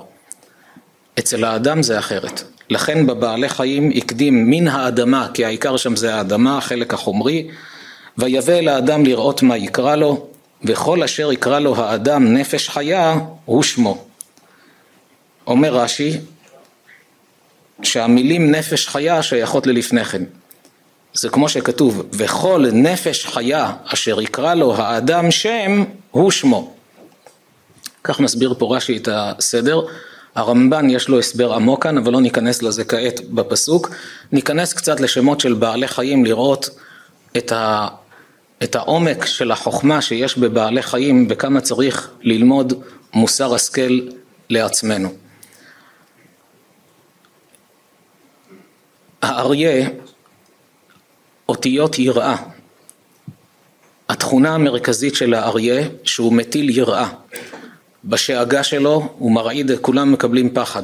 אצל 1.18 1.44
האדם 1.44 1.82
זה 1.82 1.98
אחרת. 1.98 2.42
לכן 2.70 3.06
בבעלי 3.06 3.48
חיים 3.48 3.92
הקדים 3.96 4.50
מן 4.50 4.68
האדמה, 4.68 5.28
כי 5.34 5.44
העיקר 5.44 5.76
שם 5.76 5.96
זה 5.96 6.14
האדמה, 6.14 6.58
החלק 6.58 6.94
החומרי, 6.94 7.48
ויבא 8.18 8.52
אל 8.52 8.68
האדם 8.68 9.04
לראות 9.04 9.42
מה 9.42 9.56
יקרא 9.56 9.96
לו, 9.96 10.26
וכל 10.64 11.02
אשר 11.02 11.32
יקרא 11.32 11.58
לו 11.58 11.76
האדם 11.76 12.34
נפש 12.34 12.68
חיה, 12.68 13.14
הוא 13.44 13.62
שמו. 13.62 14.04
אומר 15.46 15.74
רש"י, 15.74 16.20
שהמילים 17.82 18.50
נפש 18.50 18.88
חיה 18.88 19.22
שייכות 19.22 19.66
ללפני 19.66 20.04
כן. 20.04 20.22
זה 21.14 21.28
כמו 21.28 21.48
שכתוב, 21.48 22.06
וכל 22.12 22.66
נפש 22.72 23.26
חיה 23.26 23.72
אשר 23.84 24.20
יקרא 24.20 24.54
לו 24.54 24.76
האדם 24.76 25.30
שם, 25.30 25.84
הוא 26.10 26.30
שמו. 26.30 26.74
כך 28.04 28.20
מסביר 28.20 28.54
פה 28.58 28.76
רש"י 28.76 28.96
את 28.96 29.08
הסדר. 29.12 29.80
הרמב"ן 30.34 30.90
יש 30.90 31.08
לו 31.08 31.18
הסבר 31.18 31.54
עמוק 31.54 31.82
כאן, 31.82 31.98
אבל 31.98 32.12
לא 32.12 32.20
ניכנס 32.20 32.62
לזה 32.62 32.84
כעת 32.84 33.20
בפסוק. 33.30 33.90
ניכנס 34.32 34.72
קצת 34.72 35.00
לשמות 35.00 35.40
של 35.40 35.54
בעלי 35.54 35.88
חיים, 35.88 36.24
לראות 36.24 36.70
את, 37.36 37.52
ה, 37.52 37.88
את 38.62 38.74
העומק 38.76 39.24
של 39.24 39.50
החוכמה 39.50 40.02
שיש 40.02 40.38
בבעלי 40.38 40.82
חיים 40.82 41.26
וכמה 41.30 41.60
צריך 41.60 42.10
ללמוד 42.22 42.82
מוסר 43.14 43.54
השכל 43.54 44.00
לעצמנו. 44.50 45.08
האריה, 49.22 49.88
אותיות 51.48 51.98
יראה. 51.98 52.36
התכונה 54.08 54.54
המרכזית 54.54 55.14
של 55.14 55.34
האריה 55.34 55.88
שהוא 56.04 56.32
מטיל 56.32 56.78
יראה. 56.78 57.08
בשאגה 58.04 58.62
שלו 58.62 59.08
הוא 59.18 59.32
מרעיד, 59.32 59.70
כולם 59.80 60.12
מקבלים 60.12 60.54
פחד. 60.54 60.82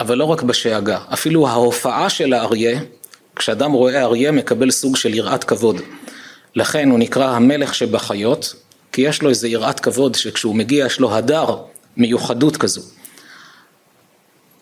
אבל 0.00 0.18
לא 0.18 0.24
רק 0.24 0.42
בשאגה, 0.42 0.98
אפילו 1.12 1.48
ההופעה 1.48 2.10
של 2.10 2.32
האריה, 2.32 2.80
כשאדם 3.36 3.72
רואה 3.72 4.02
אריה 4.02 4.32
מקבל 4.32 4.70
סוג 4.70 4.96
של 4.96 5.14
יראת 5.14 5.44
כבוד. 5.44 5.80
לכן 6.56 6.90
הוא 6.90 6.98
נקרא 6.98 7.30
המלך 7.30 7.74
שבחיות, 7.74 8.54
כי 8.92 9.02
יש 9.02 9.22
לו 9.22 9.28
איזה 9.28 9.48
יראת 9.48 9.80
כבוד 9.80 10.14
שכשהוא 10.14 10.56
מגיע 10.56 10.86
יש 10.86 11.00
לו 11.00 11.14
הדר, 11.14 11.56
מיוחדות 11.96 12.56
כזו. 12.56 12.82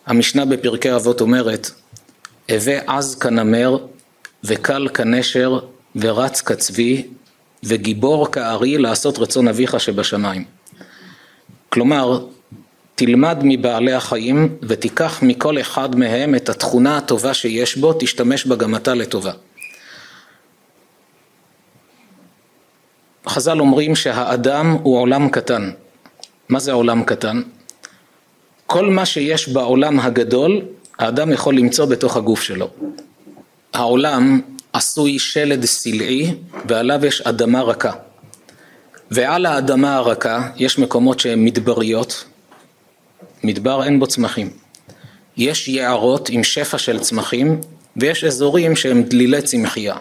המשנה 0.06 0.44
בפרקי 0.44 0.94
אבות 0.94 1.20
אומרת, 1.20 1.70
הווה 2.50 2.78
עז 2.86 3.14
כנמר 3.14 3.78
וקל 4.44 4.88
כנשר, 4.94 5.58
ורץ 5.96 6.40
כצבי, 6.40 7.06
וגיבור 7.64 8.32
כארי 8.32 8.78
לעשות 8.78 9.18
רצון 9.18 9.48
אביך 9.48 9.80
שבשמיים. 9.80 10.44
כלומר, 11.68 12.26
תלמד 12.94 13.38
מבעלי 13.42 13.92
החיים 13.92 14.56
ותיקח 14.62 15.22
מכל 15.22 15.60
אחד 15.60 15.96
מהם 15.96 16.34
את 16.34 16.48
התכונה 16.48 16.96
הטובה 16.96 17.34
שיש 17.34 17.76
בו, 17.76 17.92
תשתמש 17.98 18.46
בה 18.46 18.56
גם 18.56 18.74
אתה 18.74 18.94
לטובה. 18.94 19.32
חז"ל 23.34 23.60
אומרים 23.60 23.96
שהאדם 23.96 24.76
הוא 24.82 24.98
עולם 24.98 25.28
קטן. 25.28 25.70
מה 26.48 26.58
זה 26.58 26.72
עולם 26.72 27.04
קטן? 27.04 27.42
כל 28.66 28.90
מה 28.90 29.06
שיש 29.06 29.48
בעולם 29.48 30.00
הגדול, 30.00 30.62
האדם 30.98 31.32
יכול 31.32 31.56
למצוא 31.56 31.84
בתוך 31.86 32.16
הגוף 32.16 32.42
שלו. 32.42 32.68
העולם 33.72 34.40
עשוי 34.72 35.18
שלד 35.18 35.64
סלעי 35.64 36.34
ועליו 36.68 37.06
יש 37.06 37.20
אדמה 37.20 37.62
רכה. 37.62 37.92
ועל 39.10 39.46
האדמה 39.46 39.96
הרכה 39.96 40.48
יש 40.56 40.78
מקומות 40.78 41.20
שהן 41.20 41.44
מדבריות, 41.44 42.24
מדבר 43.44 43.84
אין 43.84 43.98
בו 43.98 44.06
צמחים. 44.06 44.50
יש 45.36 45.68
יערות 45.68 46.28
עם 46.28 46.44
שפע 46.44 46.78
של 46.78 46.98
צמחים 46.98 47.60
ויש 47.96 48.24
אזורים 48.24 48.76
שהם 48.76 49.02
דלילי 49.02 49.42
צמחייה. 49.42 49.96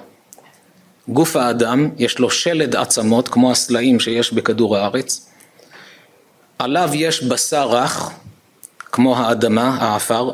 גוף 1.08 1.36
האדם 1.36 1.90
יש 1.98 2.20
לו 2.20 2.30
שלד 2.30 2.76
עצמות 2.76 3.28
כמו 3.28 3.52
הסלעים 3.52 4.00
שיש 4.00 4.34
בכדור 4.34 4.78
הארץ, 4.78 5.30
עליו 6.60 6.90
יש 6.94 7.24
בשר 7.24 7.68
רך 7.70 8.12
כמו 8.92 9.18
האדמה, 9.18 9.78
העפר, 9.82 10.32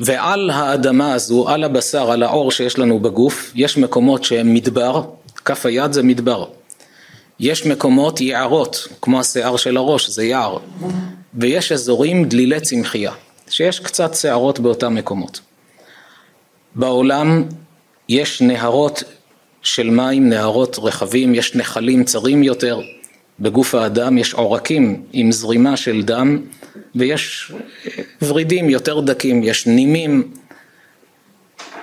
ועל 0.00 0.50
האדמה 0.50 1.14
הזו, 1.14 1.48
על 1.48 1.64
הבשר, 1.64 2.10
על 2.10 2.22
העור 2.22 2.50
שיש 2.52 2.78
לנו 2.78 3.00
בגוף, 3.00 3.52
יש 3.54 3.78
מקומות 3.78 4.24
שהם 4.24 4.54
מדבר, 4.54 5.02
כף 5.44 5.66
היד 5.66 5.92
זה 5.92 6.02
מדבר. 6.02 6.44
יש 7.40 7.66
מקומות 7.66 8.20
יערות, 8.20 8.88
כמו 9.02 9.20
השיער 9.20 9.56
של 9.56 9.76
הראש, 9.76 10.10
זה 10.10 10.24
יער. 10.24 10.58
ויש 11.34 11.72
אזורים 11.72 12.28
דלילי 12.28 12.60
צמחייה, 12.60 13.12
שיש 13.48 13.80
קצת 13.80 14.14
שערות 14.14 14.60
באותם 14.60 14.94
מקומות. 14.94 15.40
בעולם 16.74 17.44
יש 18.08 18.42
נהרות 18.42 19.02
של 19.62 19.90
מים, 19.90 20.28
נהרות 20.28 20.78
רחבים, 20.82 21.34
יש 21.34 21.56
נחלים 21.56 22.04
צרים 22.04 22.42
יותר, 22.42 22.80
בגוף 23.40 23.74
האדם 23.74 24.18
יש 24.18 24.34
עורקים 24.34 25.02
עם 25.12 25.32
זרימה 25.32 25.76
של 25.76 26.02
דם 26.02 26.38
ויש 26.94 27.52
ורידים 28.22 28.70
יותר 28.70 29.00
דקים, 29.00 29.42
יש 29.42 29.66
נימים, 29.66 30.30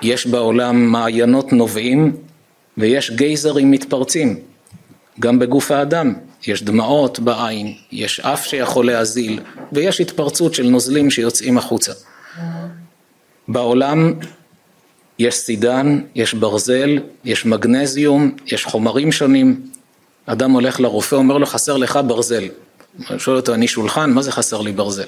יש 0.02 0.28
בעולם 0.28 0.86
מעיינות 0.92 1.54
נובעים 1.54 2.16
ויש 2.78 3.12
גייזרים 3.12 3.72
מתפרצים, 3.72 4.40
גם 5.20 5.40
בגוף 5.40 5.72
האדם 5.72 6.14
יש 6.48 6.64
דמעות 6.64 7.20
בעין, 7.20 7.74
יש 7.92 8.20
אף 8.20 8.46
שיכול 8.46 8.86
להזיל 8.86 9.40
ויש 9.72 10.02
התפרצות 10.02 10.54
של 10.54 10.68
נוזלים 10.68 11.12
שיוצאים 11.12 11.58
החוצה. 11.58 11.92
בעולם 13.48 14.14
יש 15.22 15.36
סידן, 15.36 16.00
יש 16.16 16.34
ברזל, 16.34 17.00
יש 17.26 17.46
מגנזיום, 17.46 18.32
יש 18.48 18.66
חומרים 18.66 19.12
שונים. 19.12 19.62
אדם 20.26 20.52
הולך 20.52 20.80
לרופא, 20.80 21.16
אומר 21.16 21.38
לו 21.38 21.46
חסר 21.46 21.78
לך 21.78 22.00
ברזל. 22.08 22.44
שואל 23.18 23.38
אותו 23.38 23.54
אני 23.54 23.68
שולחן, 23.68 24.12
מה 24.12 24.22
זה 24.22 24.32
חסר 24.32 24.62
לי 24.62 24.72
ברזל? 24.72 25.06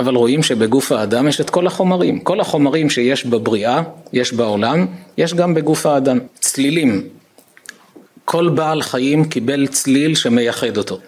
אבל 0.00 0.14
רואים 0.14 0.42
שבגוף 0.42 0.92
האדם 0.92 1.28
יש 1.28 1.40
את 1.40 1.50
כל 1.50 1.66
החומרים. 1.66 2.20
כל 2.20 2.40
החומרים 2.40 2.90
שיש 2.90 3.26
בבריאה, 3.26 3.82
יש 4.12 4.32
בעולם, 4.32 4.86
יש 5.18 5.34
גם 5.34 5.54
בגוף 5.54 5.86
האדם. 5.86 6.18
צלילים. 6.40 7.02
כל 8.24 8.48
בעל 8.48 8.82
חיים 8.82 9.24
קיבל 9.24 9.66
צליל 9.66 10.14
שמייחד 10.14 10.76
אותו. 10.76 10.98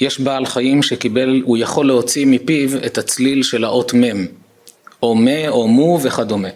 יש 0.00 0.20
בעל 0.20 0.46
חיים 0.46 0.82
שקיבל, 0.82 1.42
הוא 1.44 1.56
יכול 1.56 1.86
להוציא 1.86 2.26
מפיו 2.26 2.76
את 2.86 2.98
הצליל 2.98 3.42
של 3.42 3.64
האות 3.64 3.94
מ'. 3.94 4.39
או 5.02 5.14
מה 5.14 5.48
או 5.48 5.68
מו 5.68 5.98
וכדומה. 6.02 6.48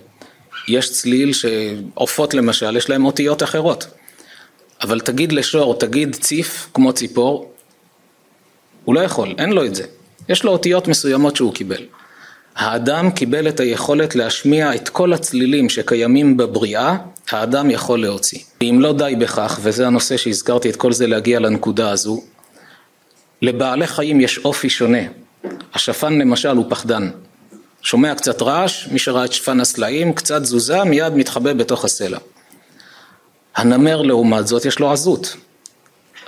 יש 0.69 0.93
צליל 0.93 1.33
שעופות 1.33 2.35
למשל, 2.35 2.77
יש 2.77 2.91
להם 2.91 3.05
אותיות 3.05 3.43
אחרות. 3.43 3.87
אבל 4.83 5.01
תגיד 5.01 5.33
לשור, 5.33 5.79
תגיד 5.79 6.15
ציף 6.15 6.69
כמו 6.75 6.93
ציפור, 6.93 7.53
הוא 8.85 8.95
לא 8.95 9.01
יכול, 9.01 9.35
אין 9.39 9.53
לו 9.53 9.65
את 9.65 9.75
זה. 9.75 9.85
יש 10.29 10.45
לו 10.45 10.53
אותיות 10.53 10.89
מסוימות 10.89 11.37
שהוא 11.37 11.55
קיבל. 11.55 11.83
האדם 12.57 13.11
קיבל 13.11 13.49
את 13.49 13.61
היכולת 13.61 14.15
להשמיע 14.15 14.75
את 14.75 14.89
כל 14.89 15.13
הצלילים 15.13 15.69
שקיימים 15.69 16.37
בבריאה, 16.37 16.97
האדם 17.31 17.71
יכול 17.71 18.03
להוציא. 18.03 18.39
אם 18.63 18.79
לא 18.81 18.93
די 18.93 19.15
בכך, 19.19 19.59
וזה 19.63 19.87
הנושא 19.87 20.17
שהזכרתי 20.17 20.71
את 20.71 20.77
כל 20.77 20.93
זה 20.93 21.07
להגיע 21.07 21.41
לנקודה 21.41 21.91
הזו, 21.91 22.23
לבעלי 23.43 23.87
חיים 23.87 24.21
יש 24.21 24.39
אופי 24.39 24.71
שונה. 24.71 25.03
השפן 25.75 26.19
למשל 26.19 26.57
הוא 26.57 26.65
פחדן. 26.69 27.11
שומע 27.85 28.15
קצת 28.15 28.43
רעש, 28.43 28.89
מי 28.89 28.99
שראה 28.99 29.25
את 29.25 29.33
שפן 29.33 29.61
הסלעים, 29.61 30.13
קצת 30.13 30.43
תזוזה, 30.43 30.85
מיד 30.85 31.15
מתחבא 31.15 31.53
בתוך 31.53 31.85
הסלע. 31.85 32.19
הנמר 33.57 34.03
לעומת 34.03 34.47
זאת 34.47 34.65
יש 34.65 34.79
לו 34.79 34.93
עזות. 34.93 35.37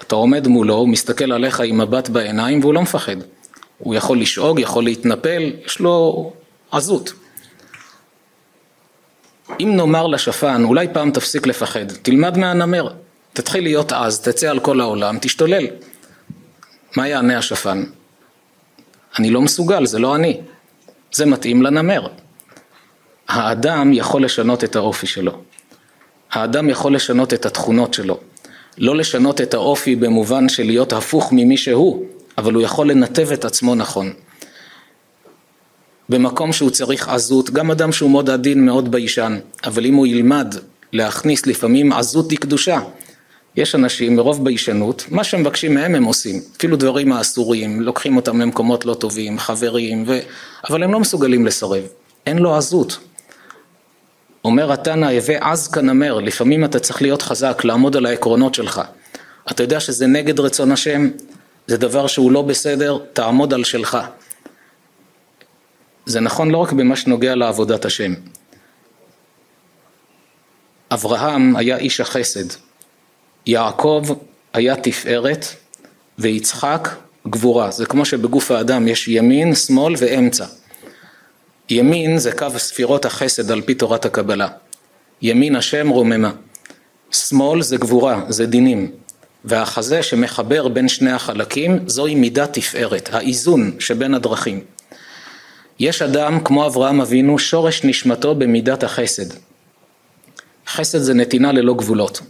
אתה 0.02 0.14
עומד 0.14 0.48
מולו, 0.48 0.74
הוא 0.74 0.88
מסתכל 0.88 1.32
עליך 1.32 1.60
עם 1.60 1.78
מבט 1.78 2.08
בעיניים 2.08 2.60
והוא 2.60 2.74
לא 2.74 2.82
מפחד. 2.82 3.16
הוא 3.78 3.94
יכול 3.94 4.20
לשאוג, 4.20 4.60
יכול 4.60 4.84
להתנפל, 4.84 5.52
יש 5.66 5.80
לו 5.80 6.32
עזות. 6.70 7.12
אם 9.60 9.72
נאמר 9.76 10.06
לשפן, 10.06 10.64
אולי 10.64 10.88
פעם 10.92 11.10
תפסיק 11.10 11.46
לפחד, 11.46 11.92
תלמד 12.02 12.38
מהנמר, 12.38 12.88
תתחיל 13.32 13.64
להיות 13.64 13.92
עז, 13.92 14.20
תצא 14.20 14.50
על 14.50 14.60
כל 14.60 14.80
העולם, 14.80 15.18
תשתולל. 15.20 15.66
מה 16.96 17.08
יענה 17.08 17.38
השפן? 17.38 17.84
אני 19.18 19.30
לא 19.30 19.40
מסוגל, 19.40 19.86
זה 19.86 19.98
לא 19.98 20.16
אני. 20.16 20.40
זה 21.12 21.26
מתאים 21.26 21.62
לנמר. 21.62 22.06
האדם 23.28 23.92
יכול 23.92 24.24
לשנות 24.24 24.64
את 24.64 24.76
האופי 24.76 25.06
שלו. 25.06 25.32
האדם 26.32 26.68
יכול 26.68 26.94
לשנות 26.94 27.34
את 27.34 27.46
התכונות 27.46 27.94
שלו. 27.94 28.20
לא 28.78 28.96
לשנות 28.96 29.40
את 29.40 29.54
האופי 29.54 29.96
במובן 29.96 30.48
של 30.48 30.66
להיות 30.66 30.92
הפוך 30.92 31.32
ממי 31.32 31.56
שהוא, 31.56 32.04
אבל 32.38 32.54
הוא 32.54 32.62
יכול 32.62 32.90
לנתב 32.90 33.28
את 33.32 33.44
עצמו 33.44 33.74
נכון. 33.74 34.12
במקום 36.08 36.52
שהוא 36.52 36.70
צריך 36.70 37.08
עזות, 37.08 37.50
גם 37.50 37.70
אדם 37.70 37.92
שהוא 37.92 38.10
מאוד 38.10 38.30
עדין, 38.30 38.66
מאוד 38.66 38.90
ביישן, 38.90 39.38
אבל 39.64 39.86
אם 39.86 39.94
הוא 39.94 40.06
ילמד 40.06 40.54
להכניס 40.92 41.46
לפעמים 41.46 41.92
עזות 41.92 42.30
היא 42.30 42.38
קדושה. 42.38 42.80
יש 43.56 43.74
אנשים 43.74 44.16
מרוב 44.16 44.44
ביישנות, 44.44 45.04
מה 45.10 45.24
שמבקשים 45.24 45.74
מהם 45.74 45.94
הם 45.94 46.04
עושים, 46.04 46.40
אפילו 46.56 46.76
דברים 46.76 47.12
האסורים, 47.12 47.80
לוקחים 47.80 48.16
אותם 48.16 48.40
למקומות 48.40 48.84
לא 48.84 48.94
טובים, 48.94 49.38
חברים, 49.38 50.04
ו... 50.06 50.18
אבל 50.70 50.82
הם 50.82 50.92
לא 50.92 51.00
מסוגלים 51.00 51.46
לסרב, 51.46 51.82
אין 52.26 52.38
לו 52.38 52.56
עזות. 52.56 52.98
אומר 54.44 54.72
התנא, 54.72 55.06
הווה 55.06 55.52
עז 55.52 55.68
כנמר, 55.68 56.20
לפעמים 56.20 56.64
אתה 56.64 56.78
צריך 56.78 57.02
להיות 57.02 57.22
חזק, 57.22 57.64
לעמוד 57.64 57.96
על 57.96 58.06
העקרונות 58.06 58.54
שלך. 58.54 58.82
אתה 59.50 59.62
יודע 59.62 59.80
שזה 59.80 60.06
נגד 60.06 60.40
רצון 60.40 60.72
השם, 60.72 61.10
זה 61.66 61.76
דבר 61.76 62.06
שהוא 62.06 62.32
לא 62.32 62.42
בסדר, 62.42 62.98
תעמוד 63.12 63.54
על 63.54 63.64
שלך. 63.64 63.98
זה 66.06 66.20
נכון 66.20 66.50
לא 66.50 66.58
רק 66.58 66.72
במה 66.72 66.96
שנוגע 66.96 67.34
לעבודת 67.34 67.84
השם. 67.84 68.14
אברהם 70.90 71.56
היה 71.56 71.76
איש 71.76 72.00
החסד, 72.00 72.65
יעקב 73.46 74.04
היה 74.52 74.76
תפארת 74.76 75.46
ויצחק 76.18 76.88
גבורה. 77.28 77.70
זה 77.70 77.86
כמו 77.86 78.04
שבגוף 78.04 78.50
האדם 78.50 78.88
יש 78.88 79.08
ימין, 79.08 79.54
שמאל 79.54 79.94
ואמצע. 79.98 80.44
ימין 81.70 82.18
זה 82.18 82.32
קו 82.32 82.46
ספירות 82.56 83.04
החסד 83.04 83.50
על 83.50 83.62
פי 83.62 83.74
תורת 83.74 84.04
הקבלה. 84.04 84.48
ימין 85.22 85.56
השם 85.56 85.88
רוממה. 85.88 86.30
שמאל 87.10 87.62
זה 87.62 87.76
גבורה, 87.76 88.24
זה 88.28 88.46
דינים. 88.46 88.90
והחזה 89.44 90.02
שמחבר 90.02 90.68
בין 90.68 90.88
שני 90.88 91.12
החלקים 91.12 91.78
זוהי 91.86 92.14
מידת 92.14 92.52
תפארת, 92.52 93.08
האיזון 93.12 93.76
שבין 93.78 94.14
הדרכים. 94.14 94.60
יש 95.78 96.02
אדם 96.02 96.40
כמו 96.44 96.66
אברהם 96.66 97.00
אבינו, 97.00 97.38
שורש 97.38 97.84
נשמתו 97.84 98.34
במידת 98.34 98.84
החסד. 98.84 99.34
חסד 100.66 100.98
זה 100.98 101.14
נתינה 101.14 101.52
ללא 101.52 101.74
גבולות. 101.74 102.20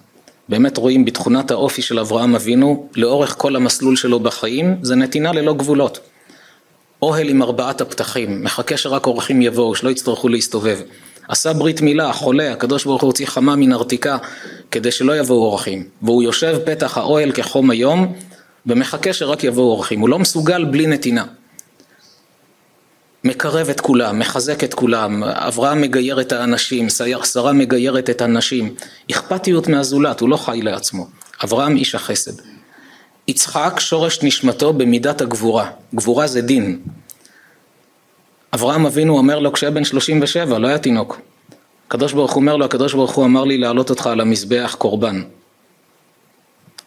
באמת 0.49 0.77
רואים 0.77 1.05
בתכונת 1.05 1.51
האופי 1.51 1.83
של 1.83 1.99
אברהם 1.99 2.35
אבינו, 2.35 2.89
לאורך 2.97 3.35
כל 3.39 3.57
המסלול 3.57 3.97
שלו 3.97 4.21
בחיים, 4.21 4.77
זה 4.83 4.95
נתינה 4.95 5.33
ללא 5.33 5.55
גבולות. 5.55 6.01
אוהל 7.03 7.29
עם 7.29 7.43
ארבעת 7.43 7.81
הפתחים, 7.81 8.45
מחכה 8.45 8.77
שרק 8.77 9.07
אורחים 9.07 9.43
יבואו, 9.43 9.75
שלא 9.75 9.91
יצטרכו 9.91 10.29
להסתובב. 10.29 10.79
עשה 11.29 11.53
ברית 11.53 11.81
מילה, 11.81 12.13
חולה, 12.13 12.53
הקדוש 12.53 12.85
ברוך 12.85 13.03
הוא 13.03 13.09
הוציא 13.09 13.27
חמה 13.27 13.57
מנרתיקה 13.57 14.17
כדי 14.71 14.91
שלא 14.91 15.17
יבואו 15.17 15.45
אורחים. 15.45 15.85
והוא 16.03 16.23
יושב 16.23 16.59
פתח 16.65 16.99
האוהל 16.99 17.33
כחום 17.33 17.71
היום 17.71 18.13
ומחכה 18.67 19.13
שרק 19.13 19.45
יבואו 19.45 19.67
אורחים. 19.67 20.01
הוא 20.01 20.09
לא 20.09 20.19
מסוגל 20.19 20.65
בלי 20.65 20.87
נתינה. 20.87 21.25
מקרב 23.27 23.69
את 23.69 23.81
כולם, 23.81 24.19
מחזק 24.19 24.65
את 24.65 24.75
כולם, 24.75 25.25
אברהם 25.25 25.81
מגייר 25.81 26.21
את 26.21 26.33
האנשים, 26.33 26.87
שרה 27.25 27.53
מגיירת 27.53 28.11
את 28.11 28.23
הנשים, 28.23 28.75
אכפתיות 29.11 29.69
מהזולת, 29.69 30.21
הוא 30.21 30.29
לא 30.29 30.37
חי 30.37 30.61
לעצמו, 30.63 31.07
אברהם 31.45 31.77
איש 31.77 31.95
החסד. 31.95 32.33
יצחק 33.29 33.81
שורש 33.81 34.23
נשמתו 34.23 34.73
במידת 34.73 35.21
הגבורה, 35.21 35.71
גבורה 35.95 36.27
זה 36.27 36.41
דין. 36.41 36.81
אברהם 38.55 38.87
אבינו 38.87 39.19
אומר 39.19 39.39
לו 39.39 39.53
כשהיה 39.53 39.71
בן 39.71 39.85
37, 39.85 40.59
לא 40.59 40.69
היה 40.69 40.79
תינוק. 40.79 41.21
הקדוש 41.87 42.13
ברוך 42.13 42.33
הוא 42.33 42.41
אומר 42.41 42.57
לו, 42.57 42.65
הקדוש 42.65 42.95
ברוך 42.95 43.15
הוא 43.15 43.25
אמר 43.25 43.45
לי 43.45 43.59
להעלות 43.59 43.91
אותך 43.91 44.07
על 44.07 44.21
המזבח 44.21 44.77
קורבן. 44.79 45.23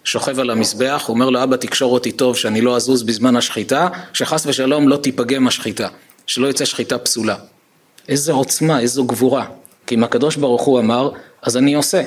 שוכב 0.04 0.40
על 0.40 0.50
המזבח, 0.50 1.06
אומר 1.10 1.30
לו 1.30 1.44
אבא 1.44 1.56
תקשור 1.56 1.94
אותי 1.94 2.12
טוב 2.12 2.36
שאני 2.36 2.62
לא 2.62 2.76
אזוז 2.76 3.04
בזמן 3.04 3.36
השחיטה, 3.36 3.88
שחס 4.14 4.46
ושלום 4.46 4.88
לא 4.88 4.98
תיפגם 4.98 5.48
השחיטה, 5.48 5.88
שלא 6.30 6.48
יצא 6.48 6.66
שחיטה 6.66 6.98
פסולה. 6.98 7.36
איזה 8.10 8.32
עוצמה, 8.32 8.80
איזו 8.80 9.04
גבורה. 9.04 9.46
כי 9.88 9.96
אם 9.96 10.04
הקדוש 10.04 10.36
ברוך 10.36 10.62
הוא 10.62 10.80
אמר, 10.80 11.12
אז 11.42 11.58
אני 11.58 11.74
עושה. 11.74 12.04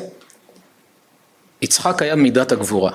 יצחק 1.62 2.02
היה 2.02 2.14
מידת 2.16 2.52
הגבורה. 2.52 2.92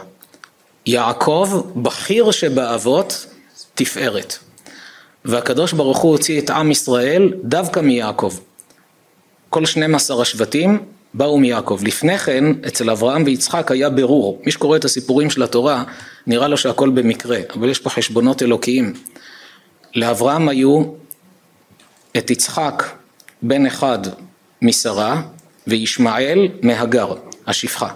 יעקב, 0.86 1.62
בכיר 1.76 2.32
שבאבות, 2.32 3.26
תפארת. 3.76 4.38
והקדוש 5.26 5.74
ברוך 5.74 5.98
הוא 5.98 6.12
הוציא 6.12 6.42
את 6.42 6.50
עם 6.50 6.72
ישראל 6.72 7.34
דווקא 7.44 7.80
מיעקב. 7.80 8.34
כל 9.50 9.66
12 9.66 10.22
השבטים 10.22 10.86
באו 11.14 11.40
מיעקב. 11.40 11.80
לפני 11.84 12.18
כן, 12.18 12.44
אצל 12.68 12.90
אברהם 12.90 13.24
ויצחק 13.24 13.72
היה 13.72 13.90
ברור. 13.90 14.42
מי 14.46 14.52
שקורא 14.52 14.78
את 14.78 14.86
הסיפורים 14.86 15.30
של 15.30 15.44
התורה, 15.44 15.84
נראה 16.28 16.48
לו 16.48 16.58
שהכל 16.58 16.90
במקרה, 16.90 17.40
אבל 17.54 17.70
יש 17.70 17.80
פה 17.80 17.90
חשבונות 17.90 18.44
אלוקיים. 18.44 18.94
לאברהם 19.96 20.50
היו 20.50 20.84
את 22.18 22.30
יצחק 22.30 22.84
בן 23.42 23.66
אחד 23.66 24.00
משרה 24.62 25.22
וישמעאל 25.68 26.48
מהגר, 26.62 27.14
השפחה. 27.48 27.94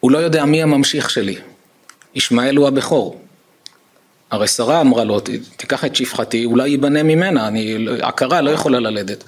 הוא 0.00 0.10
לא 0.10 0.18
יודע 0.18 0.44
מי 0.44 0.62
הממשיך 0.62 1.10
שלי. 1.10 1.36
ישמעאל 2.14 2.56
הוא 2.56 2.68
הבכור. 2.68 3.20
הרי 4.30 4.48
שרה 4.48 4.80
אמרה 4.80 5.04
לו, 5.04 5.20
תיקח 5.56 5.84
את 5.84 5.96
שפחתי, 5.96 6.44
אולי 6.44 6.68
ייבנה 6.68 7.02
ממנה, 7.02 7.48
אני, 7.48 7.86
עקרה 8.02 8.40
לא 8.40 8.50
יכולה 8.50 8.80
ללדת. 8.80 9.24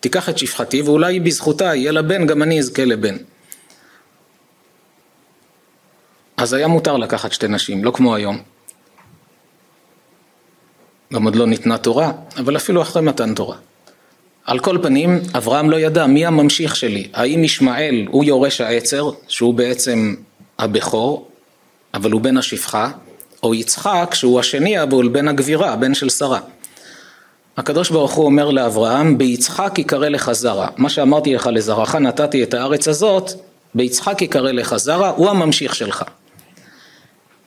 תיקח 0.00 0.28
את 0.28 0.38
שפחתי 0.38 0.82
ואולי 0.82 1.20
בזכותה 1.20 1.64
יהיה 1.64 1.92
לה 1.92 2.02
בן, 2.02 2.26
גם 2.26 2.42
אני 2.42 2.58
אזכה 2.58 2.84
לבן. 2.84 3.16
אז 6.36 6.52
היה 6.52 6.68
מותר 6.68 6.96
לקחת 6.96 7.32
שתי 7.32 7.48
נשים, 7.48 7.84
לא 7.84 7.90
כמו 7.90 8.14
היום. 8.14 8.42
גם 11.14 11.24
עוד 11.24 11.36
לא 11.36 11.46
ניתנה 11.46 11.78
תורה, 11.78 12.12
אבל 12.36 12.56
אפילו 12.56 12.82
אחרי 12.82 13.02
מתן 13.02 13.34
תורה. 13.34 13.56
על 14.46 14.58
כל 14.58 14.78
פנים, 14.82 15.20
אברהם 15.36 15.70
לא 15.70 15.76
ידע 15.76 16.06
מי 16.06 16.26
הממשיך 16.26 16.76
שלי, 16.76 17.08
האם 17.14 17.44
ישמעאל 17.44 18.06
הוא 18.10 18.24
יורש 18.24 18.60
העצר, 18.60 19.10
שהוא 19.28 19.54
בעצם 19.54 20.14
הבכור, 20.58 21.28
אבל 21.94 22.10
הוא 22.10 22.20
בן 22.20 22.36
השפחה, 22.36 22.90
או 23.42 23.54
יצחק 23.54 24.10
שהוא 24.14 24.40
השני 24.40 24.82
אבל 24.82 25.08
בן 25.08 25.28
הגבירה, 25.28 25.76
בן 25.76 25.94
של 25.94 26.08
שרה. 26.08 26.40
הקדוש 27.56 27.90
ברוך 27.90 28.12
הוא 28.12 28.24
אומר 28.24 28.50
לאברהם, 28.50 29.18
ביצחק 29.18 29.78
יקרא 29.78 30.08
לך 30.08 30.32
זרע. 30.32 30.66
מה 30.76 30.90
שאמרתי 30.90 31.34
לך 31.34 31.46
לזרעך 31.52 31.94
נתתי 31.94 32.42
את 32.42 32.54
הארץ 32.54 32.88
הזאת, 32.88 33.30
ביצחק 33.74 34.22
יקרא 34.22 34.52
לך 34.52 34.76
זרע, 34.76 35.08
הוא 35.08 35.30
הממשיך 35.30 35.74
שלך. 35.74 36.04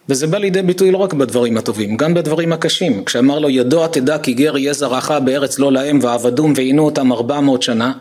וזה 0.09 0.27
בא 0.27 0.37
לידי 0.37 0.61
ביטוי 0.61 0.91
לא 0.91 0.97
רק 0.97 1.13
בדברים 1.13 1.57
הטובים, 1.57 1.97
גם 1.97 2.13
בדברים 2.13 2.53
הקשים. 2.53 3.05
כשאמר 3.05 3.39
לו 3.39 3.49
ידוע 3.49 3.87
תדע 3.87 4.17
כי 4.17 4.33
גר 4.33 4.57
יהיה 4.57 4.73
זרעך 4.73 5.11
בארץ 5.11 5.59
לא 5.59 5.71
להם 5.71 5.99
ועבדום 6.01 6.53
ועינו 6.55 6.85
אותם 6.85 7.11
ארבע 7.11 7.39
מאות 7.39 7.61
שנה, 7.61 7.93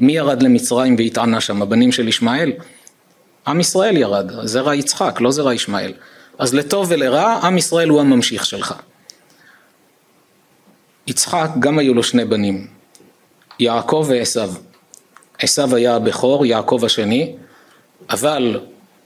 מי 0.00 0.12
ירד 0.12 0.42
למצרים 0.42 0.96
והתענה 0.98 1.40
שם? 1.40 1.62
הבנים 1.62 1.92
של 1.92 2.08
ישמעאל? 2.08 2.52
עם 3.46 3.60
ישראל 3.60 3.96
ירד, 3.96 4.30
זרע 4.42 4.74
יצחק, 4.74 5.20
לא 5.20 5.30
זרע 5.30 5.54
ישמעאל. 5.54 5.92
אז 6.38 6.54
לטוב 6.54 6.86
ולרע, 6.90 7.38
עם 7.42 7.58
ישראל 7.58 7.88
הוא 7.88 8.00
הממשיך 8.00 8.46
שלך. 8.46 8.74
יצחק 11.06 11.50
גם 11.58 11.78
היו 11.78 11.94
לו 11.94 12.02
שני 12.02 12.24
בנים, 12.24 12.66
יעקב 13.60 14.06
ועשו. 14.08 14.40
עשו 15.38 15.76
היה 15.76 15.96
הבכור, 15.96 16.46
יעקב 16.46 16.80
השני, 16.84 17.34
אבל 18.10 18.60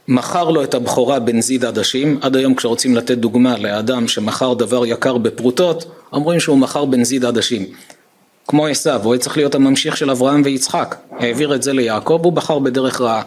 מכר 0.09 0.51
לו 0.51 0.65
את 0.65 0.75
הבכורה 0.75 1.19
בנזיד 1.19 1.65
עדשים, 1.65 2.19
עד 2.21 2.37
היום 2.37 2.55
כשרוצים 2.55 2.97
לתת 2.97 3.19
דוגמה 3.19 3.59
לאדם 3.59 4.09
שמכר 4.09 4.55
דבר 4.55 4.87
יקר 4.87 5.19
בפרוטות, 5.19 5.85
אומרים 6.13 6.41
שהוא 6.41 6.59
מכר 6.59 6.85
בנזיד 6.85 7.25
עדשים. 7.25 7.67
כמו 8.47 8.67
עשו, 8.67 8.91
הוא 8.91 9.13
היה 9.13 9.21
צריך 9.21 9.37
להיות 9.37 9.55
הממשיך 9.55 9.97
של 9.97 10.11
אברהם 10.11 10.43
ויצחק, 10.45 10.97
העביר 11.11 11.55
את 11.55 11.63
זה 11.63 11.73
ליעקב, 11.73 12.21
הוא 12.25 12.33
בחר 12.33 12.59
בדרך 12.59 13.01
רעה. 13.01 13.23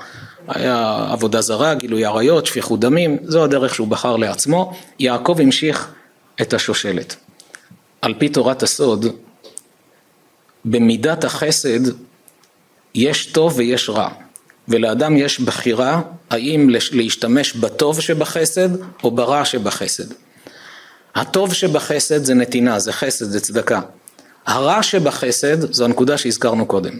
היה 0.47 1.07
עבודה 1.11 1.41
זרה, 1.41 1.73
גילוי 1.73 2.05
עריות, 2.05 2.45
שפיכות 2.45 2.79
דמים, 2.79 3.17
זו 3.23 3.43
הדרך 3.43 3.75
שהוא 3.75 3.87
בחר 3.87 4.15
לעצמו. 4.15 4.73
יעקב 4.99 5.35
המשיך 5.39 5.87
את 6.41 6.53
השושלת. 6.53 7.15
על 8.01 8.13
פי 8.19 8.29
תורת 8.29 8.63
הסוד, 8.63 9.05
במידת 10.65 11.23
החסד 11.23 11.79
יש 12.95 13.25
טוב 13.25 13.53
ויש 13.57 13.89
רע, 13.89 14.09
ולאדם 14.71 15.17
יש 15.17 15.39
בחירה 15.39 16.01
האם 16.29 16.69
להשתמש 16.91 17.53
בטוב 17.53 18.01
שבחסד 18.01 18.69
או 19.03 19.11
ברע 19.11 19.45
שבחסד. 19.45 20.13
הטוב 21.15 21.53
שבחסד 21.53 22.23
זה 22.23 22.33
נתינה, 22.33 22.79
זה 22.79 22.93
חסד, 22.93 23.25
זה 23.25 23.39
צדקה. 23.39 23.81
הרע 24.45 24.83
שבחסד 24.83 25.73
זו 25.73 25.85
הנקודה 25.85 26.17
שהזכרנו 26.17 26.65
קודם, 26.65 26.99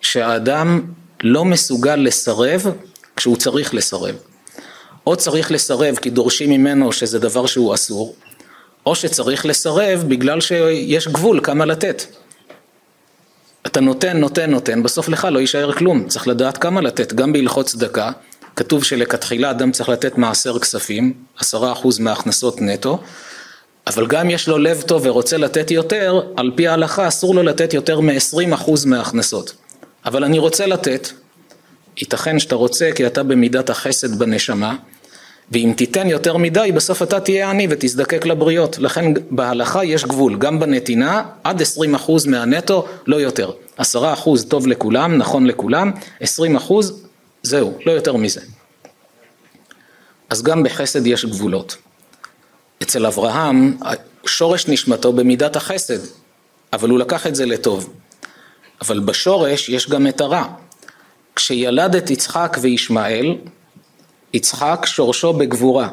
שהאדם 0.00 0.82
לא 1.22 1.44
מסוגל 1.44 1.96
לסרב 1.96 2.66
כשהוא 3.16 3.36
צריך 3.36 3.74
לסרב. 3.74 4.14
או 5.06 5.16
צריך 5.16 5.50
לסרב 5.50 5.96
כי 5.96 6.10
דורשים 6.10 6.50
ממנו 6.50 6.92
שזה 6.92 7.18
דבר 7.18 7.46
שהוא 7.46 7.74
אסור, 7.74 8.14
או 8.86 8.94
שצריך 8.94 9.46
לסרב 9.46 10.04
בגלל 10.08 10.40
שיש 10.40 11.08
גבול 11.08 11.40
כמה 11.42 11.64
לתת. 11.64 12.02
אתה 13.66 13.80
נותן, 13.80 14.16
נותן, 14.16 14.50
נותן, 14.50 14.82
בסוף 14.82 15.08
לך 15.08 15.28
לא 15.30 15.38
יישאר 15.38 15.72
כלום, 15.72 16.08
צריך 16.08 16.28
לדעת 16.28 16.56
כמה 16.56 16.80
לתת, 16.80 17.12
גם 17.12 17.32
בהלכות 17.32 17.66
צדקה, 17.66 18.10
כתוב 18.56 18.84
שלכתחילה 18.84 19.50
אדם 19.50 19.72
צריך 19.72 19.88
לתת 19.88 20.18
מעשר 20.18 20.58
כספים, 20.58 21.12
עשרה 21.38 21.72
אחוז 21.72 21.98
מהכנסות 21.98 22.60
נטו, 22.60 22.98
אבל 23.86 24.06
גם 24.06 24.30
יש 24.30 24.48
לו 24.48 24.58
לב 24.58 24.82
טוב 24.82 25.02
ורוצה 25.06 25.36
לתת 25.36 25.70
יותר, 25.70 26.20
על 26.36 26.50
פי 26.56 26.68
ההלכה 26.68 27.08
אסור 27.08 27.34
לו 27.34 27.42
לתת 27.42 27.74
יותר 27.74 28.00
מ-20 28.00 28.54
אחוז 28.54 28.84
מההכנסות. 28.84 29.54
אבל 30.04 30.24
אני 30.24 30.38
רוצה 30.38 30.66
לתת, 30.66 31.08
ייתכן 31.96 32.38
שאתה 32.38 32.54
רוצה 32.54 32.90
כי 32.94 33.06
אתה 33.06 33.22
במידת 33.22 33.70
החסד 33.70 34.18
בנשמה, 34.18 34.76
ואם 35.52 35.72
תיתן 35.76 36.08
יותר 36.08 36.36
מדי 36.36 36.72
בסוף 36.74 37.02
אתה 37.02 37.20
תהיה 37.20 37.50
עני 37.50 37.66
ותזדקק 37.70 38.26
לבריות, 38.26 38.78
לכן 38.78 39.12
בהלכה 39.30 39.84
יש 39.84 40.04
גבול, 40.04 40.36
גם 40.36 40.60
בנתינה 40.60 41.22
עד 41.44 41.62
20% 41.62 41.64
מהנטו, 42.28 42.86
לא 43.06 43.16
יותר. 43.16 43.50
10% 43.78 43.82
טוב 44.48 44.66
לכולם, 44.66 45.18
נכון 45.18 45.46
לכולם, 45.46 45.92
20% 46.22 46.26
זהו, 47.42 47.78
לא 47.86 47.92
יותר 47.92 48.16
מזה. 48.16 48.40
אז 50.30 50.42
גם 50.42 50.62
בחסד 50.62 51.06
יש 51.06 51.24
גבולות. 51.24 51.76
אצל 52.82 53.06
אברהם 53.06 53.76
שורש 54.26 54.68
נשמתו 54.68 55.12
במידת 55.12 55.56
החסד, 55.56 55.98
אבל 56.72 56.88
הוא 56.90 56.98
לקח 56.98 57.26
את 57.26 57.34
זה 57.34 57.46
לטוב. 57.46 57.92
אבל 58.80 59.00
בשורש 59.00 59.68
יש 59.68 59.88
גם 59.88 60.06
את 60.06 60.20
הרע. 60.20 60.44
כשילד 61.36 61.96
את 61.96 62.10
יצחק 62.10 62.56
וישמעאל, 62.60 63.36
יצחק 64.32 64.82
שורשו 64.86 65.32
בגבורה. 65.32 65.88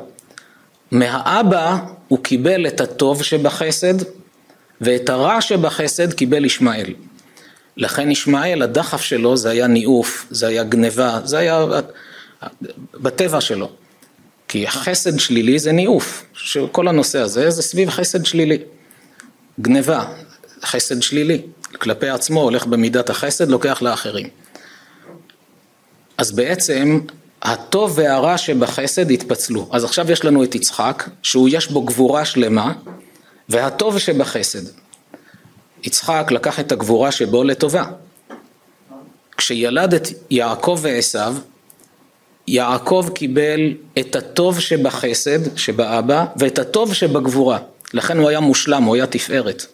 מהאבא 0.92 1.78
הוא 2.08 2.20
קיבל 2.24 2.68
את 2.68 2.82
הטוב 2.82 3.24
שבחסד, 3.24 3.94
ואת 4.82 5.10
הרע 5.10 5.42
שבחסד 5.42 6.14
קיבל 6.14 6.46
ישמעאל. 6.46 6.94
לכן 7.78 8.12
ישמעאל, 8.12 8.62
הדחף 8.62 9.02
שלו 9.02 9.38
זה 9.38 9.50
היה 9.50 9.68
ניאוף, 9.68 10.28
זה 10.30 10.48
היה 10.48 10.64
גניבה, 10.64 11.20
זה 11.24 11.38
היה 11.38 11.66
בטבע 12.94 13.42
שלו. 13.42 13.72
כי 14.48 14.68
חסד 14.68 15.20
שלילי 15.20 15.60
זה 15.60 15.72
ניאוף, 15.72 16.26
שכל 16.34 16.88
הנושא 16.88 17.20
הזה 17.20 17.50
זה 17.50 17.62
סביב 17.62 17.90
חסד 17.90 18.26
שלילי. 18.26 18.58
גניבה, 19.62 20.06
חסד 20.66 21.02
שלילי. 21.02 21.42
כלפי 21.78 22.10
עצמו 22.10 22.42
הולך 22.42 22.66
במידת 22.66 23.10
החסד, 23.10 23.50
לוקח 23.50 23.82
לאחרים. 23.82 24.28
אז 26.18 26.32
בעצם 26.32 27.00
הטוב 27.42 27.94
והרע 27.96 28.38
שבחסד 28.38 29.12
התפצלו. 29.12 29.68
אז 29.72 29.84
עכשיו 29.84 30.12
יש 30.12 30.26
לנו 30.26 30.44
את 30.44 30.56
יצחק, 30.56 31.10
שהוא 31.24 31.50
יש 31.52 31.68
בו 31.68 31.82
גבורה 31.82 32.26
שלמה, 32.26 32.74
והטוב 33.50 34.00
שבחסד. 34.00 34.64
יצחק 35.84 36.28
לקח 36.32 36.60
את 36.60 36.72
הגבורה 36.72 37.12
שבו 37.12 37.44
לטובה. 37.44 37.84
כשילד 39.38 39.94
את 39.94 40.08
יעקב 40.30 40.80
ועשו, 40.82 41.20
יעקב 42.48 43.10
קיבל 43.14 43.74
את 44.00 44.16
הטוב 44.16 44.60
שבחסד, 44.60 45.58
שבאבא, 45.58 46.26
ואת 46.36 46.60
הטוב 46.60 46.94
שבגבורה. 46.94 47.60
לכן 47.94 48.18
הוא 48.18 48.30
היה 48.30 48.40
מושלם, 48.40 48.84
הוא 48.84 48.96
היה 48.96 49.08
תפארת. 49.08 49.66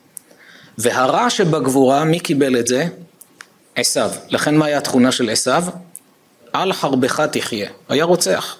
והרע 0.77 1.29
שבגבורה, 1.29 2.03
מי 2.03 2.19
קיבל 2.19 2.59
את 2.59 2.67
זה? 2.67 2.87
עשיו. 3.75 4.11
לכן 4.29 4.55
מה 4.55 4.65
היה 4.65 4.77
התכונה 4.77 5.11
של 5.11 5.29
עשיו? 5.29 5.63
על 6.61 6.73
חרבך 6.73 7.19
תחיה. 7.19 7.69
היה 7.89 8.03
רוצח. 8.03 8.57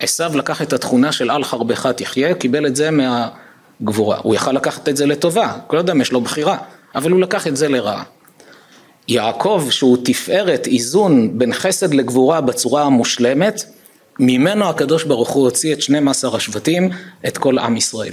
עשיו 0.00 0.36
לקח 0.36 0.62
את 0.62 0.72
התכונה 0.72 1.12
של 1.12 1.30
על 1.30 1.44
חרבך 1.44 1.86
תחיה, 1.86 2.34
קיבל 2.34 2.66
את 2.66 2.76
זה 2.76 2.90
מהגבורה. 2.90 4.18
הוא 4.22 4.34
יכל 4.34 4.52
לקחת 4.52 4.88
את 4.88 4.96
זה 4.96 5.06
לטובה, 5.06 5.52
כל 5.66 5.78
אדם 5.78 6.00
יש 6.00 6.12
לו 6.12 6.20
בחירה, 6.20 6.58
אבל 6.94 7.10
הוא 7.10 7.20
לקח 7.20 7.46
את 7.46 7.56
זה 7.56 7.68
לרעה. 7.68 8.02
יעקב 9.08 9.68
שהוא 9.70 9.98
תפארת 10.04 10.66
איזון 10.66 11.38
בין 11.38 11.52
חסד 11.52 11.94
לגבורה 11.94 12.40
בצורה 12.40 12.82
המושלמת, 12.82 13.64
ממנו 14.20 14.68
הקדוש 14.68 15.04
ברוך 15.04 15.28
הוא 15.28 15.44
הוציא 15.44 15.72
את 15.72 15.82
12 15.82 16.36
השבטים, 16.36 16.90
את 17.26 17.38
כל 17.38 17.58
עם 17.58 17.76
ישראל. 17.76 18.12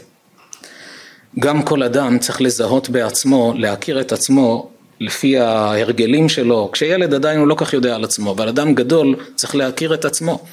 גם 1.39 1.63
כל 1.63 1.83
אדם 1.83 2.19
צריך 2.19 2.41
לזהות 2.41 2.89
בעצמו, 2.89 3.53
להכיר 3.57 4.01
את 4.01 4.11
עצמו 4.11 4.69
לפי 4.99 5.37
ההרגלים 5.37 6.29
שלו, 6.29 6.69
כשילד 6.73 7.13
עדיין 7.13 7.39
הוא 7.39 7.47
לא 7.47 7.55
כך 7.57 7.73
יודע 7.73 7.95
על 7.95 8.03
עצמו, 8.03 8.31
אבל 8.31 8.47
אדם 8.47 8.75
גדול 8.75 9.15
צריך 9.35 9.55
להכיר 9.55 9.93
את 9.93 10.05
עצמו. 10.05 10.45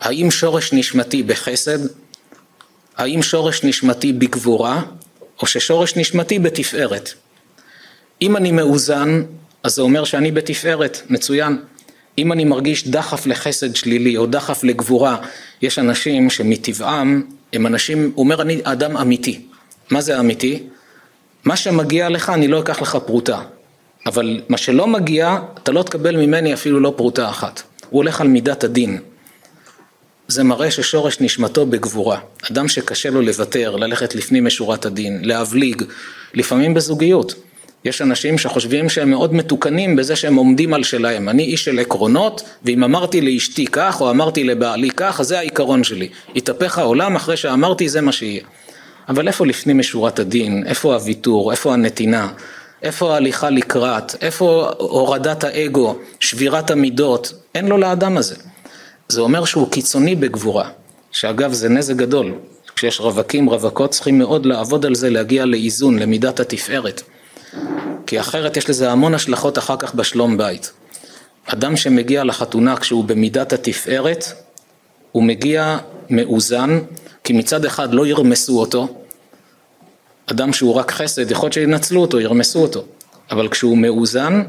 האם 0.00 0.30
שורש 0.30 0.72
נשמתי 0.72 1.22
בחסד? 1.22 1.78
האם 2.96 3.22
שורש 3.22 3.64
נשמתי 3.64 4.12
בגבורה? 4.12 4.82
או 5.42 5.46
ששורש 5.46 5.96
נשמתי 5.96 6.38
בתפארת? 6.38 7.10
אם 8.22 8.36
אני 8.36 8.52
מאוזן, 8.52 9.22
אז 9.62 9.74
זה 9.74 9.82
אומר 9.82 10.04
שאני 10.04 10.32
בתפארת, 10.32 11.02
מצוין. 11.10 11.58
אם 12.18 12.32
אני 12.32 12.44
מרגיש 12.44 12.88
דחף 12.88 13.26
לחסד 13.26 13.76
שלילי 13.76 14.16
או 14.16 14.26
דחף 14.26 14.64
לגבורה, 14.64 15.16
יש 15.62 15.78
אנשים 15.78 16.30
שמטבעם 16.30 17.22
הם 17.52 17.66
אנשים, 17.66 18.12
הוא 18.14 18.24
אומר 18.24 18.42
אני 18.42 18.60
אדם 18.64 18.96
אמיתי. 18.96 19.40
מה 19.90 20.00
זה 20.00 20.20
אמיתי? 20.20 20.62
מה 21.44 21.56
שמגיע 21.56 22.08
לך 22.08 22.30
אני 22.30 22.48
לא 22.48 22.60
אקח 22.60 22.82
לך 22.82 22.98
פרוטה, 23.06 23.42
אבל 24.06 24.40
מה 24.48 24.56
שלא 24.56 24.86
מגיע 24.86 25.36
אתה 25.62 25.72
לא 25.72 25.82
תקבל 25.82 26.16
ממני 26.16 26.54
אפילו 26.54 26.80
לא 26.80 26.94
פרוטה 26.96 27.30
אחת. 27.30 27.62
הוא 27.90 27.98
הולך 27.98 28.20
על 28.20 28.28
מידת 28.28 28.64
הדין. 28.64 28.98
זה 30.28 30.44
מראה 30.44 30.70
ששורש 30.70 31.20
נשמתו 31.20 31.66
בגבורה. 31.66 32.18
אדם 32.50 32.68
שקשה 32.68 33.10
לו 33.10 33.22
לוותר, 33.22 33.76
ללכת 33.76 34.14
לפנים 34.14 34.44
משורת 34.44 34.86
הדין, 34.86 35.20
להבליג, 35.22 35.82
לפעמים 36.34 36.74
בזוגיות. 36.74 37.34
יש 37.84 38.02
אנשים 38.02 38.38
שחושבים 38.38 38.88
שהם 38.88 39.10
מאוד 39.10 39.34
מתוקנים 39.34 39.96
בזה 39.96 40.16
שהם 40.16 40.36
עומדים 40.36 40.74
על 40.74 40.82
שלהם. 40.82 41.28
אני 41.28 41.42
איש 41.42 41.64
של 41.64 41.78
עקרונות, 41.78 42.42
ואם 42.64 42.84
אמרתי 42.84 43.20
לאשתי 43.20 43.66
כך, 43.66 44.00
או 44.00 44.10
אמרתי 44.10 44.44
לבעלי 44.44 44.90
כך, 44.96 45.22
זה 45.22 45.38
העיקרון 45.38 45.84
שלי. 45.84 46.08
יתהפך 46.34 46.78
העולם 46.78 47.16
אחרי 47.16 47.36
שאמרתי, 47.36 47.88
זה 47.88 48.00
מה 48.00 48.12
שיהיה. 48.12 48.42
אבל 49.08 49.28
איפה 49.28 49.46
לפנים 49.46 49.78
משורת 49.78 50.18
הדין? 50.18 50.64
איפה 50.66 50.94
הוויתור? 50.94 51.52
איפה 51.52 51.72
הנתינה? 51.72 52.28
איפה 52.86 53.14
ההליכה 53.14 53.50
לקראת? 53.50 54.14
איפה 54.20 54.70
הורדת 54.78 55.44
האגו? 55.44 55.96
שבירת 56.20 56.70
המידות? 56.70 57.32
אין 57.54 57.66
לו 57.66 57.78
לאדם 57.78 58.16
הזה. 58.16 58.34
זה 59.08 59.20
אומר 59.20 59.44
שהוא 59.44 59.70
קיצוני 59.70 60.16
בגבורה, 60.16 60.68
שאגב 61.12 61.52
זה 61.52 61.68
נזק 61.68 61.96
גדול. 61.96 62.34
כשיש 62.76 63.00
רווקים, 63.00 63.46
רווקות, 63.50 63.90
צריכים 63.90 64.18
מאוד 64.18 64.46
לעבוד 64.46 64.86
על 64.86 64.94
זה, 64.94 65.10
להגיע 65.10 65.44
לאיזון, 65.44 65.98
למידת 65.98 66.40
התפארת. 66.40 67.02
כי 68.06 68.20
אחרת 68.20 68.56
יש 68.56 68.70
לזה 68.70 68.92
המון 68.92 69.14
השלכות 69.14 69.58
אחר 69.58 69.76
כך 69.76 69.94
בשלום 69.94 70.38
בית. 70.38 70.72
אדם 71.46 71.76
שמגיע 71.76 72.24
לחתונה 72.24 72.76
כשהוא 72.76 73.04
במידת 73.04 73.52
התפארת, 73.52 74.24
הוא 75.12 75.22
מגיע 75.22 75.78
מאוזן, 76.10 76.80
כי 77.24 77.32
מצד 77.32 77.64
אחד 77.64 77.94
לא 77.94 78.06
ירמסו 78.06 78.60
אותו, 78.60 78.88
אדם 80.26 80.52
שהוא 80.52 80.74
רק 80.74 80.90
חסד, 80.90 81.30
יכול 81.30 81.46
להיות 81.46 81.52
שינצלו 81.52 82.00
אותו, 82.00 82.20
ירמסו 82.20 82.62
אותו, 82.62 82.84
אבל 83.30 83.48
כשהוא 83.48 83.78
מאוזן, 83.78 84.42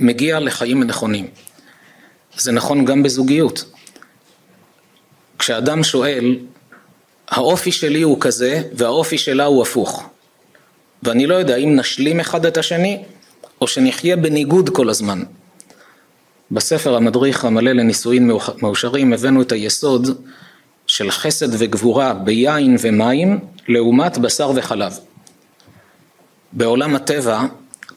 מגיע 0.00 0.40
לחיים 0.40 0.82
נכונים. 0.82 1.26
זה 2.36 2.52
נכון 2.52 2.84
גם 2.84 3.02
בזוגיות. 3.02 3.64
כשאדם 5.38 5.84
שואל, 5.84 6.36
האופי 7.28 7.72
שלי 7.72 8.02
הוא 8.02 8.20
כזה 8.20 8.62
והאופי 8.72 9.18
שלה 9.18 9.44
הוא 9.44 9.62
הפוך. 9.62 10.08
ואני 11.02 11.26
לא 11.26 11.34
יודע 11.34 11.56
אם 11.56 11.76
נשלים 11.76 12.20
אחד 12.20 12.46
את 12.46 12.56
השני 12.56 13.02
או 13.60 13.66
שנחיה 13.66 14.16
בניגוד 14.16 14.68
כל 14.68 14.88
הזמן. 14.88 15.22
בספר 16.50 16.96
המדריך 16.96 17.44
המלא 17.44 17.72
לנישואין 17.72 18.30
מאושרים 18.62 19.12
הבאנו 19.12 19.42
את 19.42 19.52
היסוד 19.52 20.22
של 20.86 21.10
חסד 21.10 21.48
וגבורה 21.50 22.14
ביין 22.14 22.76
ומים 22.80 23.40
לעומת 23.68 24.18
בשר 24.18 24.52
וחלב. 24.54 24.98
בעולם 26.52 26.94
הטבע 26.96 27.40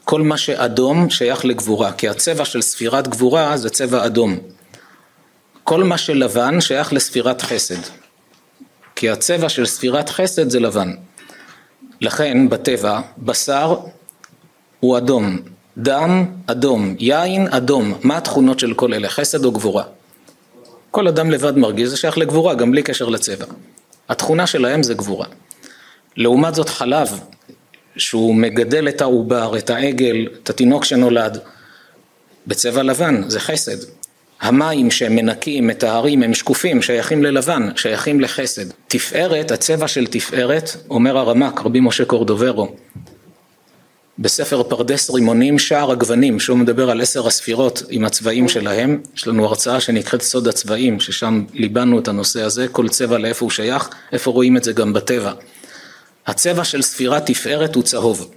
כל 0.04 0.22
מה 0.22 0.36
שאדום 0.38 1.10
שייך 1.10 1.44
לגבורה, 1.44 1.92
כי 1.92 2.08
הצבע 2.08 2.44
של 2.44 2.62
ספירת 2.62 3.08
גבורה 3.08 3.56
זה 3.56 3.70
צבע 3.70 4.06
אדום. 4.06 4.38
כל 5.64 5.84
מה 5.84 5.98
שלבן 5.98 6.60
שייך 6.60 6.92
לספירת 6.92 7.42
חסד, 7.42 7.80
כי 8.96 9.10
הצבע 9.10 9.48
של 9.48 9.66
ספירת 9.66 10.08
חסד 10.08 10.50
זה 10.50 10.60
לבן. 10.60 10.94
לכן 12.00 12.48
בטבע 12.48 13.00
בשר 13.18 13.76
הוא 14.80 14.98
אדום, 14.98 15.38
דם 15.78 16.26
אדום, 16.46 16.94
יין 16.98 17.48
אדום, 17.50 17.94
מה 18.02 18.16
התכונות 18.16 18.58
של 18.58 18.74
כל 18.74 18.94
אלה, 18.94 19.08
חסד 19.08 19.44
או 19.44 19.52
גבורה? 19.52 19.84
כל 20.90 21.08
אדם 21.08 21.30
לבד 21.30 21.56
מרגיש, 21.56 21.88
זה 21.88 21.96
שייך 21.96 22.18
לגבורה, 22.18 22.54
גם 22.54 22.70
בלי 22.70 22.82
קשר 22.82 23.08
לצבע. 23.08 23.44
התכונה 24.08 24.46
שלהם 24.46 24.82
זה 24.82 24.94
גבורה. 24.94 25.26
לעומת 26.16 26.54
זאת 26.54 26.68
חלב, 26.68 27.20
שהוא 27.96 28.34
מגדל 28.34 28.88
את 28.88 29.00
העובר, 29.00 29.58
את 29.58 29.70
העגל, 29.70 30.26
את 30.42 30.50
התינוק 30.50 30.84
שנולד, 30.84 31.38
בצבע 32.46 32.82
לבן, 32.82 33.28
זה 33.28 33.40
חסד. 33.40 33.76
המים 34.40 34.90
שהם 34.90 35.16
מנקים, 35.16 35.66
מטהרים, 35.66 36.22
הם 36.22 36.34
שקופים, 36.34 36.82
שייכים 36.82 37.22
ללבן, 37.22 37.68
שייכים 37.76 38.20
לחסד. 38.20 38.64
תפארת, 38.88 39.50
הצבע 39.50 39.88
של 39.88 40.06
תפארת, 40.06 40.70
אומר 40.90 41.18
הרמק, 41.18 41.60
רבי 41.60 41.80
משה 41.80 42.04
קורדוברו, 42.04 42.76
בספר 44.18 44.62
פרדס 44.62 45.10
רימונים, 45.10 45.58
שער 45.58 45.90
הגוונים, 45.90 46.40
שהוא 46.40 46.58
מדבר 46.58 46.90
על 46.90 47.00
עשר 47.00 47.26
הספירות 47.26 47.82
עם 47.90 48.04
הצבעים 48.04 48.48
שלהם, 48.48 49.00
יש 49.16 49.28
לנו 49.28 49.44
הרצאה 49.44 49.80
שנקראת 49.80 50.22
סוד 50.22 50.48
הצבעים, 50.48 51.00
ששם 51.00 51.44
ליבנו 51.52 51.98
את 51.98 52.08
הנושא 52.08 52.42
הזה, 52.42 52.68
כל 52.68 52.88
צבע 52.88 53.18
לאיפה 53.18 53.44
הוא 53.44 53.50
שייך, 53.50 53.88
איפה 54.12 54.30
רואים 54.30 54.56
את 54.56 54.64
זה 54.64 54.72
גם 54.72 54.92
בטבע. 54.92 55.32
הצבע 56.26 56.64
של 56.64 56.82
ספירת 56.82 57.26
תפארת 57.26 57.74
הוא 57.74 57.82
צהוב. 57.82 58.30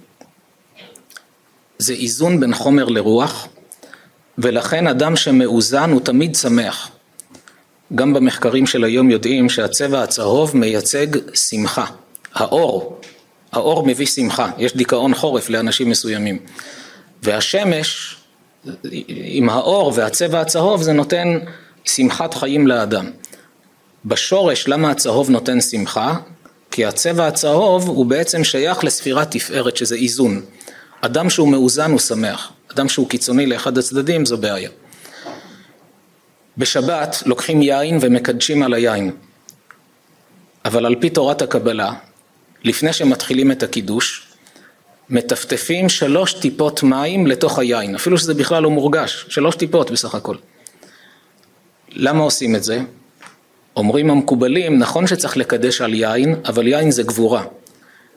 זה 1.77 1.93
איזון 1.93 2.39
בין 2.39 2.53
חומר 2.53 2.85
לרוח, 2.85 3.47
ולכן 4.37 4.87
אדם 4.87 5.15
שמאוזן 5.15 5.91
הוא 5.91 6.01
תמיד 6.01 6.35
שמח. 6.35 6.89
גם 7.95 8.13
במחקרים 8.13 8.67
של 8.67 8.83
היום 8.83 9.11
יודעים 9.11 9.49
שהצבע 9.49 10.03
הצהוב 10.03 10.57
מייצג 10.57 11.07
שמחה. 11.33 11.85
האור, 12.33 13.01
האור 13.51 13.85
מביא 13.85 14.05
שמחה, 14.05 14.51
יש 14.57 14.75
דיכאון 14.75 15.15
חורף 15.15 15.49
לאנשים 15.49 15.89
מסוימים. 15.89 16.39
והשמש, 17.23 18.15
עם 19.07 19.49
האור 19.49 19.91
והצבע 19.95 20.41
הצהוב 20.41 20.81
זה 20.81 20.93
נותן 20.93 21.37
שמחת 21.85 22.33
חיים 22.33 22.67
לאדם. 22.67 23.11
בשורש 24.05 24.67
למה 24.67 24.91
הצהוב 24.91 25.29
נותן 25.29 25.61
שמחה? 25.61 26.15
כי 26.71 26.85
הצבע 26.85 27.27
הצהוב 27.27 27.87
הוא 27.87 28.05
בעצם 28.05 28.43
שייך 28.43 28.83
לספירת 28.83 29.31
תפארת 29.31 29.77
שזה 29.77 29.95
איזון. 29.95 30.41
אדם 31.01 31.29
שהוא 31.29 31.47
מאוזן 31.47 31.91
הוא 31.91 31.99
שמח, 31.99 32.51
אדם 32.73 32.89
שהוא 32.89 33.09
קיצוני 33.09 33.45
לאחד 33.45 33.77
הצדדים 33.77 34.25
זו 34.25 34.37
בעיה. 34.37 34.69
בשבת 36.57 37.23
לוקחים 37.25 37.61
יין 37.61 37.97
ומקדשים 38.01 38.63
על 38.63 38.73
היין, 38.73 39.11
אבל 40.65 40.85
על 40.85 40.95
פי 40.99 41.09
תורת 41.09 41.41
הקבלה, 41.41 41.93
לפני 42.63 42.93
שמתחילים 42.93 43.51
את 43.51 43.63
הקידוש, 43.63 44.27
מטפטפים 45.09 45.89
שלוש 45.89 46.33
טיפות 46.33 46.83
מים 46.83 47.27
לתוך 47.27 47.59
היין, 47.59 47.95
אפילו 47.95 48.17
שזה 48.17 48.33
בכלל 48.33 48.63
לא 48.63 48.69
מורגש, 48.69 49.25
שלוש 49.29 49.55
טיפות 49.55 49.91
בסך 49.91 50.15
הכל. 50.15 50.35
למה 51.89 52.23
עושים 52.23 52.55
את 52.55 52.63
זה? 52.63 52.81
אומרים 53.75 54.09
המקובלים, 54.09 54.79
נכון 54.79 55.07
שצריך 55.07 55.37
לקדש 55.37 55.81
על 55.81 55.93
יין, 55.93 56.35
אבל 56.45 56.67
יין 56.67 56.91
זה 56.91 57.03
גבורה. 57.03 57.43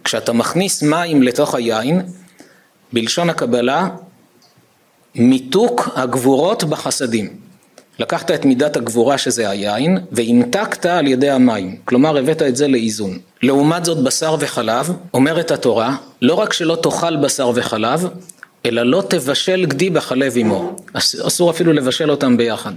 כשאתה 0.04 0.32
מכניס 0.32 0.82
מים 0.82 1.22
לתוך 1.22 1.54
היין, 1.54 2.02
בלשון 2.92 3.30
הקבלה, 3.30 3.88
מיתוק 5.14 5.88
הגבורות 5.94 6.64
בחסדים. 6.64 7.36
לקחת 7.98 8.30
את 8.30 8.44
מידת 8.44 8.76
הגבורה 8.76 9.18
שזה 9.18 9.50
היין, 9.50 9.98
והמתקת 10.12 10.86
על 10.86 11.06
ידי 11.06 11.30
המים. 11.30 11.76
כלומר, 11.84 12.16
הבאת 12.16 12.42
את 12.42 12.56
זה 12.56 12.68
לאיזון. 12.68 13.18
לעומת 13.44 13.84
זאת, 13.84 13.98
בשר 13.98 14.36
וחלב, 14.40 14.92
אומרת 15.14 15.50
התורה, 15.50 15.96
לא 16.22 16.34
רק 16.34 16.52
שלא 16.52 16.76
תאכל 16.82 17.16
בשר 17.16 17.50
וחלב, 17.54 18.08
אלא 18.66 18.82
לא 18.82 19.02
תבשל 19.08 19.66
גדי 19.66 19.90
בחלב 19.90 20.32
עמו. 20.36 20.76
אסור 21.26 21.50
אפילו 21.50 21.72
לבשל 21.72 22.10
אותם 22.10 22.36
ביחד. 22.36 22.72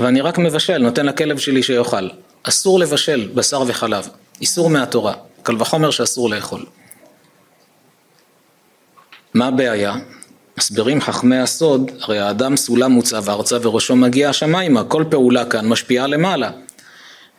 ואני 0.00 0.20
רק 0.20 0.38
מבשל, 0.38 0.78
נותן 0.78 1.06
לכלב 1.06 1.38
שלי 1.38 1.62
שיאכל. 1.62 2.08
אסור 2.42 2.78
לבשל 2.78 3.28
בשר 3.34 3.62
וחלב, 3.66 4.08
איסור 4.40 4.70
מהתורה. 4.70 5.14
קל 5.42 5.56
וחומר 5.58 5.90
שאסור 5.90 6.30
לאכול. 6.30 6.64
מה 9.34 9.46
הבעיה? 9.46 9.94
מסבירים 10.58 11.00
חכמי 11.00 11.38
הסוד, 11.38 11.90
הרי 12.00 12.18
האדם 12.18 12.56
סולם 12.56 12.92
מוצב 12.92 13.30
ארצה 13.30 13.56
וראשו 13.62 13.96
מגיע 13.96 14.30
השמיימה, 14.30 14.84
כל 14.84 15.04
פעולה 15.10 15.44
כאן 15.44 15.68
משפיעה 15.68 16.06
למעלה. 16.06 16.50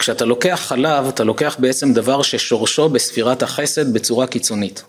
כשאתה 0.02 0.26
לוקח 0.26 0.62
חלב, 0.68 1.08
אתה 1.08 1.24
לוקח 1.24 1.56
בעצם 1.60 1.94
דבר 1.94 2.22
ששורשו 2.22 2.90
בספירת 2.90 3.44
החסד 3.44 3.94
בצורה 3.94 4.28
קיצונית. 4.28 4.84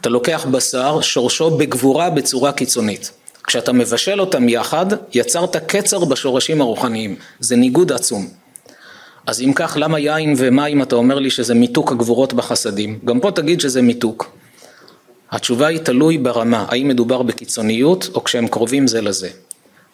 אתה 0.00 0.08
לוקח 0.08 0.46
בשר, 0.50 1.00
שורשו 1.00 1.50
בגבורה 1.50 2.10
בצורה 2.10 2.52
קיצונית. 2.52 3.10
כשאתה 3.44 3.72
מבשל 3.72 4.20
אותם 4.20 4.48
יחד, 4.48 4.86
יצרת 5.14 5.56
קצר 5.56 6.04
בשורשים 6.04 6.60
הרוחניים. 6.60 7.16
זה 7.40 7.56
ניגוד 7.56 7.92
עצום. 7.92 8.28
אז 9.26 9.40
אם 9.40 9.52
כך, 9.54 9.76
למה 9.80 9.98
יין 9.98 10.34
ומים 10.36 10.82
אתה 10.82 10.96
אומר 10.96 11.18
לי 11.18 11.30
שזה 11.30 11.54
מיתוק 11.54 11.92
הגבורות 11.92 12.32
בחסדים? 12.32 12.98
גם 13.04 13.20
פה 13.20 13.30
תגיד 13.30 13.60
שזה 13.60 13.82
מיתוק. 13.82 14.30
התשובה 15.30 15.66
היא 15.66 15.78
תלוי 15.78 16.18
ברמה, 16.18 16.64
האם 16.68 16.88
מדובר 16.88 17.22
בקיצוניות 17.22 18.08
או 18.14 18.24
כשהם 18.24 18.48
קרובים 18.48 18.86
זה 18.86 19.00
לזה. 19.00 19.28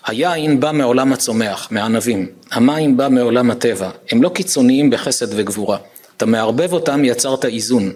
היין 0.07 0.61
בא 0.61 0.73
מעולם 0.73 1.13
הצומח, 1.13 1.69
מענבים, 1.71 2.27
המים 2.53 2.97
בא 2.97 3.09
מעולם 3.09 3.51
הטבע, 3.51 3.91
הם 4.11 4.23
לא 4.23 4.29
קיצוניים 4.29 4.91
בחסד 4.91 5.27
וגבורה. 5.31 5.79
אתה 6.17 6.27
מערבב 6.27 6.73
אותם, 6.73 7.05
יצרת 7.05 7.45
איזון. 7.45 7.93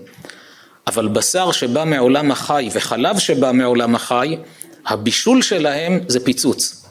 אבל 0.86 1.08
בשר 1.08 1.52
שבא 1.52 1.84
מעולם 1.84 2.30
החי 2.30 2.68
וחלב 2.72 3.18
שבא 3.18 3.52
מעולם 3.52 3.94
החי, 3.94 4.36
הבישול 4.86 5.42
שלהם 5.42 6.00
זה 6.08 6.24
פיצוץ. 6.24 6.84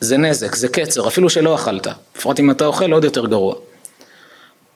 זה 0.00 0.16
נזק, 0.16 0.54
זה 0.54 0.68
קצר, 0.68 1.08
אפילו 1.08 1.30
שלא 1.30 1.54
אכלת. 1.54 1.86
בפרט 2.16 2.40
אם 2.40 2.50
אתה 2.50 2.66
אוכל 2.66 2.92
עוד 2.92 3.04
יותר 3.04 3.26
גרוע. 3.26 3.54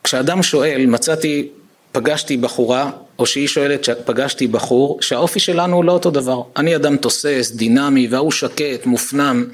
כשאדם 0.04 0.42
שואל, 0.42 0.86
מצאתי, 0.86 1.48
פגשתי 1.96 2.36
בחורה, 2.36 2.90
או 3.18 3.26
שהיא 3.26 3.48
שואלת, 3.48 3.88
פגשתי 4.04 4.46
בחור, 4.46 4.98
שהאופי 5.00 5.40
שלנו 5.40 5.76
הוא 5.76 5.84
לא 5.84 5.92
אותו 5.92 6.10
דבר. 6.10 6.42
אני 6.56 6.76
אדם 6.76 6.96
תוסס, 6.96 7.52
דינמי, 7.54 8.08
וההוא 8.10 8.32
שקט, 8.32 8.86
מופנם. 8.86 9.44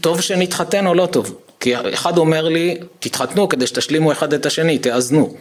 טוב 0.00 0.20
שנתחתן 0.20 0.86
או 0.86 0.94
לא 0.94 1.06
טוב? 1.06 1.36
כי 1.60 1.74
אחד 1.94 2.18
אומר 2.18 2.48
לי, 2.48 2.78
תתחתנו 3.00 3.48
כדי 3.48 3.66
שתשלימו 3.66 4.12
אחד 4.12 4.32
את 4.32 4.46
השני, 4.46 4.78
תאזנו. 4.78 5.34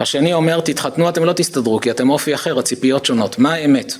השני 0.00 0.32
אומר, 0.32 0.60
תתחתנו, 0.60 1.08
אתם 1.08 1.24
לא 1.24 1.32
תסתדרו, 1.32 1.80
כי 1.80 1.90
אתם 1.90 2.10
אופי 2.10 2.34
אחר, 2.34 2.58
הציפיות 2.58 3.06
שונות. 3.06 3.38
מה 3.38 3.54
האמת? 3.54 3.94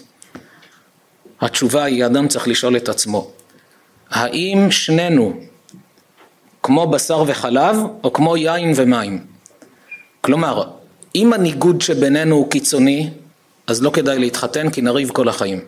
התשובה 1.41 1.85
היא, 1.85 2.07
אדם 2.07 2.29
צריך 2.29 2.49
לשאול 2.49 2.77
את 2.77 2.89
עצמו, 2.89 3.31
האם 4.11 4.71
שנינו 4.71 5.41
כמו 6.63 6.87
בשר 6.87 7.25
וחלב, 7.27 7.77
או 8.05 8.13
כמו 8.13 8.37
יין 8.37 8.73
ומים? 8.77 9.25
כלומר, 10.21 10.80
אם 11.15 11.33
הניגוד 11.33 11.81
שבינינו 11.81 12.37
הוא 12.37 12.51
קיצוני, 12.51 13.11
אז 13.67 13.83
לא 13.83 13.91
כדאי 13.91 14.19
להתחתן 14.19 14.71
כי 14.71 14.83
נריב 14.83 15.11
כל 15.11 15.29
החיים. 15.29 15.61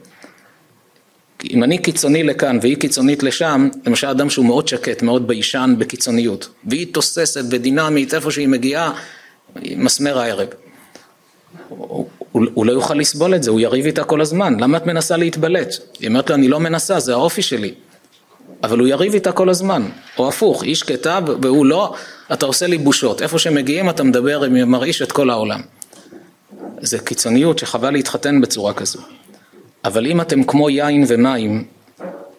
אם 1.50 1.64
אני 1.64 1.78
קיצוני 1.78 2.22
לכאן 2.22 2.58
והיא 2.62 2.76
קיצונית 2.76 3.22
לשם, 3.22 3.68
למשל 3.86 4.06
אדם 4.06 4.30
שהוא 4.30 4.46
מאוד 4.46 4.68
שקט, 4.68 5.02
מאוד 5.02 5.28
ביישן 5.28 5.74
בקיצוניות, 5.78 6.48
והיא 6.64 6.86
תוססת 6.94 7.44
ודינמית 7.50 8.14
איפה 8.14 8.30
שהיא 8.30 8.48
מגיעה, 8.48 8.92
מסמר 9.56 10.18
הערב. 10.18 10.48
הוא, 11.68 12.06
הוא, 12.32 12.66
לא 12.66 12.72
יוכל 12.72 12.94
לסבול 12.94 13.34
את 13.34 13.42
זה, 13.42 13.50
הוא 13.50 13.60
יריב 13.60 13.86
איתה 13.86 14.04
כל 14.04 14.20
הזמן, 14.20 14.60
למה 14.60 14.76
את 14.76 14.86
מנסה 14.86 15.16
להתבלט? 15.16 15.74
היא 16.00 16.08
אומרת 16.08 16.30
לו, 16.30 16.36
אני 16.36 16.48
לא 16.48 16.60
מנסה, 16.60 17.00
זה 17.00 17.12
האופי 17.12 17.42
שלי. 17.42 17.74
אבל 18.62 18.78
הוא 18.78 18.88
יריב 18.88 19.14
איתה 19.14 19.32
כל 19.32 19.48
הזמן, 19.48 19.82
או 20.18 20.28
הפוך, 20.28 20.62
היא 20.62 20.74
שקטה 20.74 21.18
והוא 21.42 21.66
לא, 21.66 21.94
אתה 22.32 22.46
עושה 22.46 22.66
לי 22.66 22.78
בושות, 22.78 23.22
איפה 23.22 23.38
שמגיעים 23.38 23.90
אתה 23.90 24.02
מדבר, 24.02 24.42
מרעיש 24.50 25.02
את 25.02 25.12
כל 25.12 25.30
העולם. 25.30 25.60
זה 26.80 26.98
קיצוניות 26.98 27.58
שחבל 27.58 27.90
להתחתן 27.90 28.40
בצורה 28.40 28.72
כזו. 28.72 28.98
אבל 29.84 30.06
אם 30.06 30.20
אתם 30.20 30.42
כמו 30.42 30.70
יין 30.70 31.04
ומים, 31.08 31.64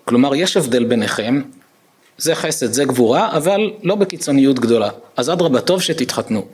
כלומר 0.06 0.36
יש 0.36 0.58
הבדל 0.58 0.84
ביניכם, 0.84 1.42
זה 2.18 2.36
חסד, 2.36 2.74
זה 2.74 2.86
גבורה, 2.86 3.38
אבל 3.38 3.72
לא 3.84 3.96
בקיצוניות 3.96 4.60
גדולה. 4.60 4.90
אז 5.18 5.30
אדרבה, 5.30 5.62
טוב 5.62 5.82
שתתחתנו. 5.82 6.46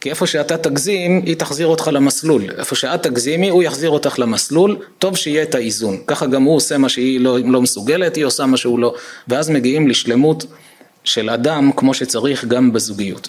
כי 0.00 0.10
איפה 0.10 0.26
שאתה 0.26 0.56
תגזים, 0.56 1.22
היא 1.26 1.36
תחזיר 1.36 1.66
אותך 1.66 1.90
למסלול. 1.92 2.42
איפה 2.58 2.76
שאת 2.76 3.02
תגזימי, 3.02 3.48
הוא 3.48 3.62
יחזיר 3.62 3.90
אותך 3.90 4.18
למסלול, 4.18 4.76
טוב 4.98 5.16
שיהיה 5.16 5.42
את 5.42 5.54
האיזון. 5.54 5.96
ככה 6.06 6.26
גם 6.26 6.42
הוא 6.42 6.56
עושה 6.56 6.78
מה 6.78 6.88
שהיא 6.88 7.20
לא, 7.20 7.38
לא 7.44 7.62
מסוגלת, 7.62 8.16
היא 8.16 8.24
עושה 8.24 8.46
מה 8.46 8.56
שהוא 8.56 8.78
לא. 8.78 8.94
ואז 9.28 9.50
מגיעים 9.50 9.88
לשלמות 9.88 10.46
של 11.04 11.30
אדם 11.30 11.72
כמו 11.76 11.94
שצריך 11.94 12.44
גם 12.44 12.72
בזוגיות. 12.72 13.28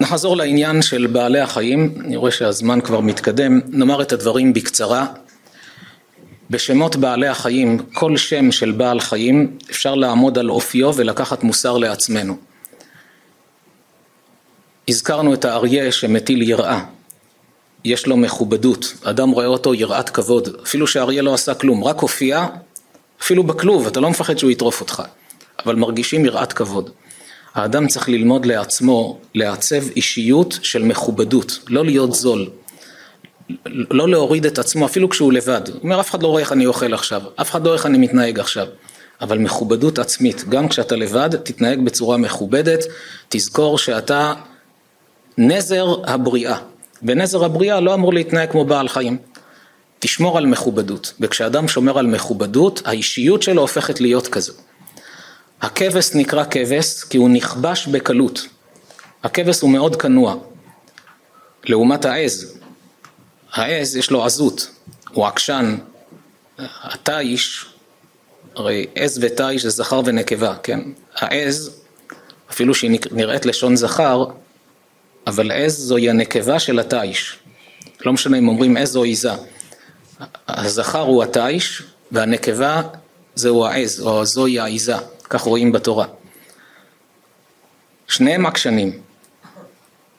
נחזור 0.00 0.36
לעניין 0.36 0.82
של 0.82 1.06
בעלי 1.06 1.40
החיים, 1.40 1.94
אני 2.04 2.16
רואה 2.16 2.32
שהזמן 2.32 2.80
כבר 2.80 3.00
מתקדם, 3.00 3.60
נאמר 3.68 4.02
את 4.02 4.12
הדברים 4.12 4.52
בקצרה. 4.52 5.06
בשמות 6.50 6.96
בעלי 6.96 7.28
החיים, 7.28 7.78
כל 7.92 8.16
שם 8.16 8.52
של 8.52 8.72
בעל 8.72 9.00
חיים 9.00 9.58
אפשר 9.70 9.94
לעמוד 9.94 10.38
על 10.38 10.50
אופיו 10.50 10.92
ולקחת 10.96 11.42
מוסר 11.42 11.78
לעצמנו. 11.78 12.36
הזכרנו 14.88 15.34
את 15.34 15.44
האריה 15.44 15.92
שמטיל 15.92 16.42
יראה, 16.42 16.84
יש 17.84 18.06
לו 18.06 18.16
מכובדות, 18.16 18.94
אדם 19.02 19.30
רואה 19.30 19.46
אותו 19.46 19.74
יראת 19.74 20.10
כבוד, 20.10 20.48
אפילו 20.62 20.86
שהאריה 20.86 21.22
לא 21.22 21.34
עשה 21.34 21.54
כלום, 21.54 21.84
רק 21.84 21.98
הופיע, 21.98 22.46
אפילו 23.22 23.42
בכלוב, 23.42 23.86
אתה 23.86 24.00
לא 24.00 24.10
מפחד 24.10 24.38
שהוא 24.38 24.50
יטרוף 24.50 24.80
אותך, 24.80 25.02
אבל 25.64 25.74
מרגישים 25.74 26.24
יראת 26.24 26.52
כבוד. 26.52 26.90
האדם 27.54 27.88
צריך 27.88 28.08
ללמוד 28.08 28.46
לעצמו 28.46 29.18
לעצב 29.34 29.90
אישיות 29.96 30.58
של 30.62 30.82
מכובדות, 30.82 31.58
לא 31.68 31.84
להיות 31.84 32.14
זול, 32.14 32.50
לא 33.90 34.08
להוריד 34.08 34.46
את 34.46 34.58
עצמו 34.58 34.86
אפילו 34.86 35.08
כשהוא 35.08 35.32
לבד. 35.32 35.60
הוא 35.68 35.82
אומר 35.82 36.00
אף 36.00 36.10
אחד 36.10 36.22
לא 36.22 36.28
רואה 36.28 36.40
איך 36.40 36.52
אני 36.52 36.66
אוכל 36.66 36.94
עכשיו, 36.94 37.22
אף 37.40 37.50
אחד 37.50 37.62
לא 37.62 37.66
רואה 37.66 37.76
איך 37.76 37.86
אני 37.86 37.98
מתנהג 37.98 38.40
עכשיו. 38.40 38.66
אבל 39.20 39.38
מכובדות 39.38 39.98
עצמית, 39.98 40.48
גם 40.48 40.68
כשאתה 40.68 40.96
לבד, 40.96 41.36
תתנהג 41.36 41.84
בצורה 41.84 42.16
מכובדת, 42.16 42.84
תזכור 43.28 43.78
שאתה 43.78 44.34
נזר 45.38 45.94
הבריאה, 46.04 46.56
ונזר 47.02 47.44
הבריאה 47.44 47.80
לא 47.80 47.94
אמור 47.94 48.14
להתנהג 48.14 48.50
כמו 48.50 48.64
בעל 48.64 48.88
חיים. 48.88 49.18
תשמור 49.98 50.38
על 50.38 50.46
מכובדות, 50.46 51.12
וכשאדם 51.20 51.68
שומר 51.68 51.98
על 51.98 52.06
מכובדות, 52.06 52.82
האישיות 52.84 53.42
שלו 53.42 53.60
הופכת 53.62 54.00
להיות 54.00 54.28
כזו. 54.28 54.52
הכבש 55.60 56.10
נקרא 56.14 56.44
כבש 56.50 57.04
כי 57.04 57.18
הוא 57.18 57.30
נכבש 57.30 57.86
בקלות. 57.86 58.46
הכבש 59.22 59.60
הוא 59.60 59.70
מאוד 59.70 59.96
כנוע, 59.96 60.36
לעומת 61.64 62.04
העז. 62.04 62.58
העז 63.52 63.96
יש 63.96 64.10
לו 64.10 64.24
עזות, 64.24 64.70
הוא 65.12 65.26
עקשן. 65.26 65.76
התיש, 66.58 67.66
הרי 68.56 68.86
עז 68.94 69.18
ותיש 69.22 69.62
זה 69.62 69.70
זכר 69.70 70.00
ונקבה, 70.04 70.54
כן? 70.62 70.80
העז, 71.14 71.80
אפילו 72.50 72.74
שהיא 72.74 72.98
נראית 73.10 73.46
לשון 73.46 73.76
זכר, 73.76 74.24
אבל 75.26 75.52
עז 75.52 75.78
זוהי 75.78 76.10
הנקבה 76.10 76.58
של 76.58 76.78
התיש. 76.78 77.38
לא 78.06 78.12
משנה 78.12 78.38
אם 78.38 78.48
אומרים 78.48 78.76
עז 78.76 78.96
או 78.96 79.02
עיזה. 79.02 79.32
הזכר 80.48 81.00
הוא 81.00 81.22
התיש 81.22 81.82
והנקבה 82.12 82.82
זהו 83.34 83.66
העז 83.66 84.00
או 84.00 84.24
זוהי 84.24 84.58
העיזה, 84.60 84.94
כך 85.30 85.40
רואים 85.40 85.72
בתורה. 85.72 86.06
שניהם 88.08 88.46
עקשנים. 88.46 89.00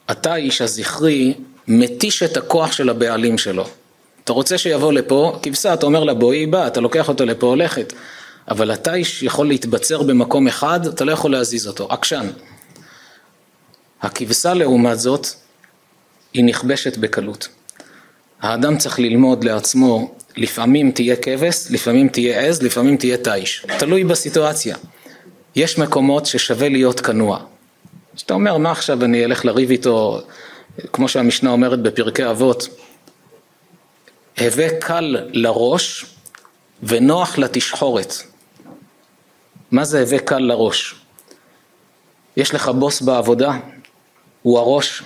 התיש 0.07 0.61
הזכרי 0.61 1.33
מתיש 1.67 2.23
את 2.23 2.37
הכוח 2.37 2.71
של 2.71 2.89
הבעלים 2.89 3.37
שלו. 3.37 3.67
אתה 4.23 4.33
רוצה 4.33 4.57
שיבוא 4.57 4.93
לפה, 4.93 5.39
כבשה, 5.43 5.73
אתה 5.73 5.85
אומר 5.85 6.03
לה 6.03 6.13
בואי, 6.13 6.45
בא, 6.45 6.67
אתה 6.67 6.81
לוקח 6.81 7.09
אותו 7.09 7.25
לפה, 7.25 7.47
הולכת. 7.47 7.93
אבל 8.49 8.71
התיש 8.71 9.23
יכול 9.23 9.47
להתבצר 9.47 10.03
במקום 10.03 10.47
אחד, 10.47 10.85
אתה 10.85 11.05
לא 11.05 11.11
יכול 11.11 11.31
להזיז 11.31 11.67
אותו, 11.67 11.87
עקשן. 11.91 12.29
הכבשה 14.01 14.53
לעומת 14.53 14.99
זאת, 14.99 15.27
היא 16.33 16.43
נכבשת 16.43 16.97
בקלות. 16.97 17.47
האדם 18.41 18.77
צריך 18.77 18.99
ללמוד 18.99 19.43
לעצמו, 19.43 20.15
לפעמים 20.37 20.91
תהיה 20.91 21.15
כבש, 21.15 21.71
לפעמים 21.71 22.07
תהיה 22.09 22.39
עז, 22.39 22.61
לפעמים 22.63 22.97
תהיה 22.97 23.17
תיש. 23.17 23.65
תלוי 23.79 24.03
בסיטואציה. 24.03 24.75
יש 25.55 25.77
מקומות 25.77 26.25
ששווה 26.25 26.69
להיות 26.69 26.99
כנוע. 26.99 27.39
כשאתה 28.15 28.33
אומר, 28.33 28.57
מה 28.57 28.71
עכשיו 28.71 29.03
אני 29.03 29.25
אלך 29.25 29.45
לריב 29.45 29.69
איתו, 29.71 30.21
כמו 30.93 31.09
שהמשנה 31.09 31.49
אומרת 31.49 31.81
בפרקי 31.81 32.29
אבות, 32.29 32.67
הווה 34.39 34.79
קל 34.79 35.17
לראש 35.31 36.05
ונוח 36.83 37.37
לתשחורת. 37.37 38.13
מה 39.71 39.83
זה 39.83 40.01
הווה 40.01 40.19
קל 40.19 40.39
לראש? 40.39 40.95
יש 42.37 42.53
לך 42.53 42.69
בוס 42.69 43.01
בעבודה, 43.01 43.51
הוא 44.41 44.59
הראש, 44.59 45.03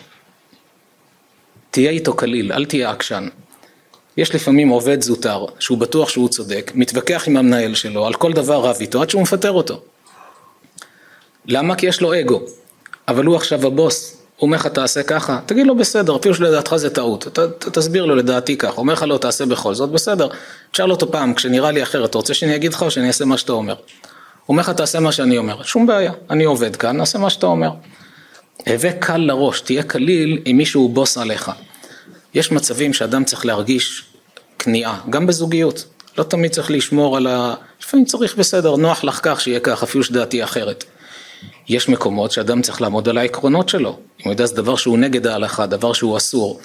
תהיה 1.74 1.92
איתו 1.92 2.14
קליל, 2.14 2.54
אל 2.54 2.66
תהיה 2.66 2.92
עקשן. 2.92 3.28
יש 4.18 4.36
לפעמים 4.36 4.70
עובד 4.70 5.02
זוטר, 5.02 5.46
שהוא 5.60 5.78
בטוח 5.78 6.10
שהוא 6.10 6.30
צודק, 6.30 6.72
מתווכח 6.76 7.24
עם 7.28 7.38
המנהל 7.38 7.76
שלו, 7.76 8.06
על 8.08 8.14
כל 8.14 8.34
דבר 8.34 8.66
רב 8.66 8.76
איתו, 8.80 9.02
עד 9.02 9.10
שהוא 9.10 9.22
מפטר 9.22 9.52
אותו. 9.52 9.82
למה? 11.46 11.76
כי 11.76 11.86
יש 11.86 12.02
לו 12.02 12.20
אגו. 12.20 12.42
אבל 13.08 13.26
הוא 13.26 13.36
עכשיו 13.36 13.68
הבוס, 13.68 14.18
הוא 14.38 14.48
אומר 14.48 14.58
לך 14.58 14.68
תעשה 14.68 15.04
ככה, 15.04 15.40
תגיד 15.46 15.68
לו 15.68 15.76
בסדר, 15.76 16.16
אפילו 16.16 16.36
שלדעתך 16.36 16.76
זה 16.76 16.90
טעות, 16.90 17.24
ת, 17.24 17.40
ת, 17.40 17.78
תסביר 17.78 18.06
לו 18.06 18.16
לדעתי 18.16 18.58
ככה, 18.58 18.78
אומר 18.78 18.94
לך 18.94 19.04
לא 19.08 19.18
תעשה 19.18 19.46
בכל 19.46 19.74
זאת, 19.74 19.90
בסדר, 19.90 20.28
תשאל 20.72 20.92
אותו 20.92 21.12
פעם, 21.12 21.34
כשנראה 21.34 21.72
לי 21.72 21.84
אחרת, 21.84 22.10
אתה 22.10 22.18
רוצה 22.18 22.34
שאני 22.34 22.56
אגיד 22.56 22.74
לך 22.74 22.82
או 22.82 22.92
שאני 22.92 23.08
אעשה 23.08 23.26
מה 23.26 23.38
שאתה 23.38 23.54
אומר? 23.54 23.74
הוא 23.74 23.80
אומר 24.48 24.62
לך 24.62 24.70
תעשה 24.70 25.00
מה 25.00 25.12
שאני 25.12 25.38
אומר, 25.38 25.64
שום 25.64 25.88
בעיה, 25.88 26.12
אני 26.30 26.44
עובד 26.44 26.76
כאן, 26.76 26.98
נעשה 26.98 27.20
מה 27.20 27.30
שאתה 27.30 27.46
אומר. 27.46 27.70
הווה 28.68 28.94
קל 28.94 29.18
לראש, 29.18 29.62
תהיה 29.62 29.84
קליל 29.84 30.42
אם 30.46 30.58
מישהו 30.58 30.90
בוס 30.90 31.18
עליך. 31.18 31.52
יש 32.34 32.52
מצבים 32.52 32.94
שאדם 32.94 33.24
צריך 33.24 33.46
להרגיש 33.46 34.04
כניעה, 34.60 35.00
גם 35.10 35.28
בזוגיות, 35.28 35.86
לא 36.18 36.24
תמיד 36.24 36.52
צריך 36.52 36.72
לשמור 36.72 37.18
על 37.18 37.28
ה... 37.28 37.54
לפעמים 37.82 38.06
צריך 38.06 38.36
בסדר, 38.36 38.76
נוח 38.76 39.04
לך 39.04 39.20
כך 39.24 39.42
שיהיה 39.42 39.60
כך, 39.60 39.84
אפילו 39.84 40.04
שדעתי 40.04 40.44
אחרת. 40.44 40.84
יש 41.70 41.90
מקומות 41.90 42.32
שאדם 42.32 42.62
צריך 42.62 42.82
לעמוד 42.82 43.10
על 43.10 43.18
העקרונות 43.18 43.70
שלו. 43.70 43.90
אם 43.90 44.24
הוא 44.24 44.32
יודע 44.32 44.48
שזה 44.48 44.56
דבר 44.56 44.76
שהוא 44.76 44.98
נגד 44.98 45.28
ההלכה, 45.28 45.66
דבר 45.66 45.94
שהוא 45.94 46.18
אסור, 46.18 46.60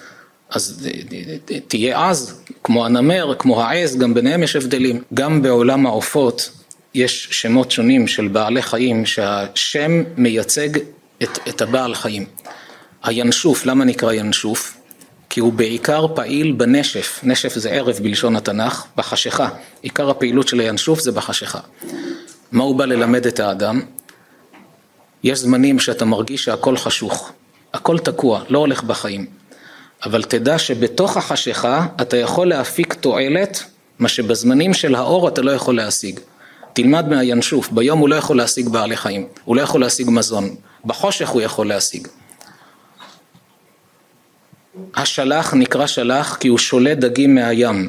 אז 0.51 0.89
תהיה 1.69 2.09
עז, 2.09 2.41
כמו 2.65 2.87
הנמר, 2.87 3.35
כמו 3.39 3.63
העז, 3.63 3.99
גם 3.99 4.15
ביניהם 4.15 4.43
יש 4.43 4.57
הבדלים. 4.57 5.03
גם 5.15 5.43
בעולם 5.43 5.87
העופות 5.87 6.51
יש 6.95 7.29
שמות 7.31 7.71
שונים 7.71 8.07
של 8.07 8.29
בעלי 8.29 8.63
חיים 8.63 9.07
שהשם 9.07 10.03
מייצג 10.17 10.69
את, 11.23 11.39
את 11.49 11.63
הבעל 11.63 11.95
חיים. 11.95 12.25
הינשוף, 13.03 13.67
למה 13.67 13.85
נקרא 13.85 14.13
ינשוף? 14.13 14.77
כי 15.31 15.41
הוא 15.41 15.53
בעיקר 15.53 16.07
פעיל 16.15 16.53
בנשף, 16.53 17.21
נשף 17.23 17.55
זה 17.55 17.71
ערב 17.71 17.99
בלשון 18.03 18.37
התנ"ך, 18.37 18.85
בחשיכה. 18.97 19.49
עיקר 19.83 20.11
הפעילות 20.11 20.49
של 20.49 20.61
הינשוף 20.61 21.01
זה 21.01 21.13
בחשיכה. 21.13 21.61
מה 22.53 22.65
הוא 22.65 22.77
בא 22.77 22.85
ללמד 22.85 23.27
את 23.27 23.41
האדם? 23.41 23.81
יש 25.23 25.39
זמנים 25.39 25.79
שאתה 25.79 26.05
מרגיש 26.05 26.45
שהכל 26.45 26.77
חשוך, 26.77 27.33
הכל 27.75 27.99
תקוע, 27.99 28.43
לא 28.49 28.59
הולך 28.59 28.83
בחיים. 28.83 29.27
אבל 30.05 30.23
תדע 30.23 30.59
שבתוך 30.59 31.17
החשיכה 31.17 31.87
אתה 32.03 32.17
יכול 32.17 32.49
להפיק 32.49 32.95
תועלת, 32.95 33.65
מה 33.99 34.09
שבזמנים 34.09 34.75
של 34.75 34.95
האור 34.95 35.29
אתה 35.29 35.43
לא 35.43 35.51
יכול 35.51 35.77
להשיג. 35.77 36.21
תלמד 36.73 37.09
מהינשוף, 37.09 37.71
ביום 37.71 37.99
הוא 37.99 38.09
לא 38.09 38.15
יכול 38.15 38.37
להשיג 38.37 38.69
בעלי 38.69 38.97
חיים, 38.97 39.27
הוא 39.45 39.57
לא 39.57 39.61
יכול 39.61 39.81
להשיג 39.81 40.11
מזון, 40.11 40.57
בחושך 40.85 41.29
הוא 41.29 41.43
יכול 41.43 41.69
להשיג. 41.69 42.09
השלח 44.95 45.55
נקרא 45.55 45.87
שלח 45.87 46.37
כי 46.41 46.49
הוא 46.49 46.59
שולט 46.59 46.99
דגים 46.99 47.35
מהים. 47.35 47.89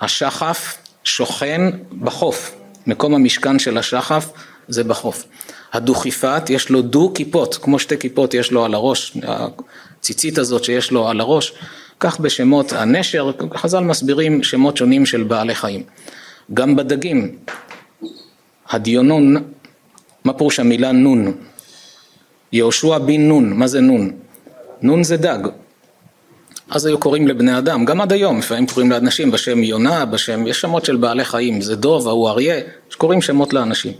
השחף 0.00 0.76
שוכן 1.04 1.62
בחוף, 2.00 2.54
מקום 2.86 3.14
המשכן 3.14 3.58
של 3.58 3.78
השחף 3.78 4.30
זה 4.68 4.84
בחוף. 4.84 5.24
הדוכיפת 5.72 6.42
יש 6.50 6.70
לו 6.70 6.82
דו 6.82 7.12
כיפות, 7.14 7.58
כמו 7.62 7.78
שתי 7.78 7.98
כיפות 7.98 8.34
יש 8.34 8.52
לו 8.52 8.64
על 8.64 8.74
הראש, 8.74 9.16
הציצית 9.98 10.38
הזאת 10.38 10.64
שיש 10.64 10.90
לו 10.90 11.08
על 11.08 11.20
הראש, 11.20 11.52
כך 12.00 12.20
בשמות 12.20 12.72
הנשר, 12.72 13.30
חז"ל 13.54 13.80
מסבירים 13.80 14.42
שמות 14.42 14.76
שונים 14.76 15.06
של 15.06 15.22
בעלי 15.22 15.54
חיים. 15.54 15.82
גם 16.54 16.76
בדגים, 16.76 17.38
הדיונון, 18.68 19.36
מה 20.24 20.32
פירוש 20.32 20.60
המילה 20.60 20.92
נון? 20.92 21.32
יהושע 22.56 22.98
בן 22.98 23.20
נון, 23.20 23.52
מה 23.52 23.66
זה 23.66 23.80
נון? 23.80 24.10
נון 24.82 25.02
זה 25.02 25.16
דג. 25.16 25.38
אז 26.70 26.86
היו 26.86 26.98
קוראים 26.98 27.28
לבני 27.28 27.58
אדם, 27.58 27.84
גם 27.84 28.00
עד 28.00 28.12
היום, 28.12 28.38
לפעמים 28.38 28.66
קוראים 28.66 28.90
לאנשים 28.90 29.30
בשם 29.30 29.62
יונה, 29.62 30.04
בשם, 30.04 30.46
יש 30.46 30.60
שמות 30.60 30.84
של 30.84 30.96
בעלי 30.96 31.24
חיים, 31.24 31.60
זה 31.60 31.76
דוב, 31.76 32.08
ההוא 32.08 32.28
אריה, 32.28 32.60
קוראים 32.96 33.22
שמות 33.22 33.52
לאנשים. 33.52 33.92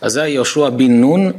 אז 0.00 0.12
זה 0.12 0.22
היה 0.22 0.34
יהושע 0.34 0.68
בן 0.68 1.00
נון, 1.00 1.32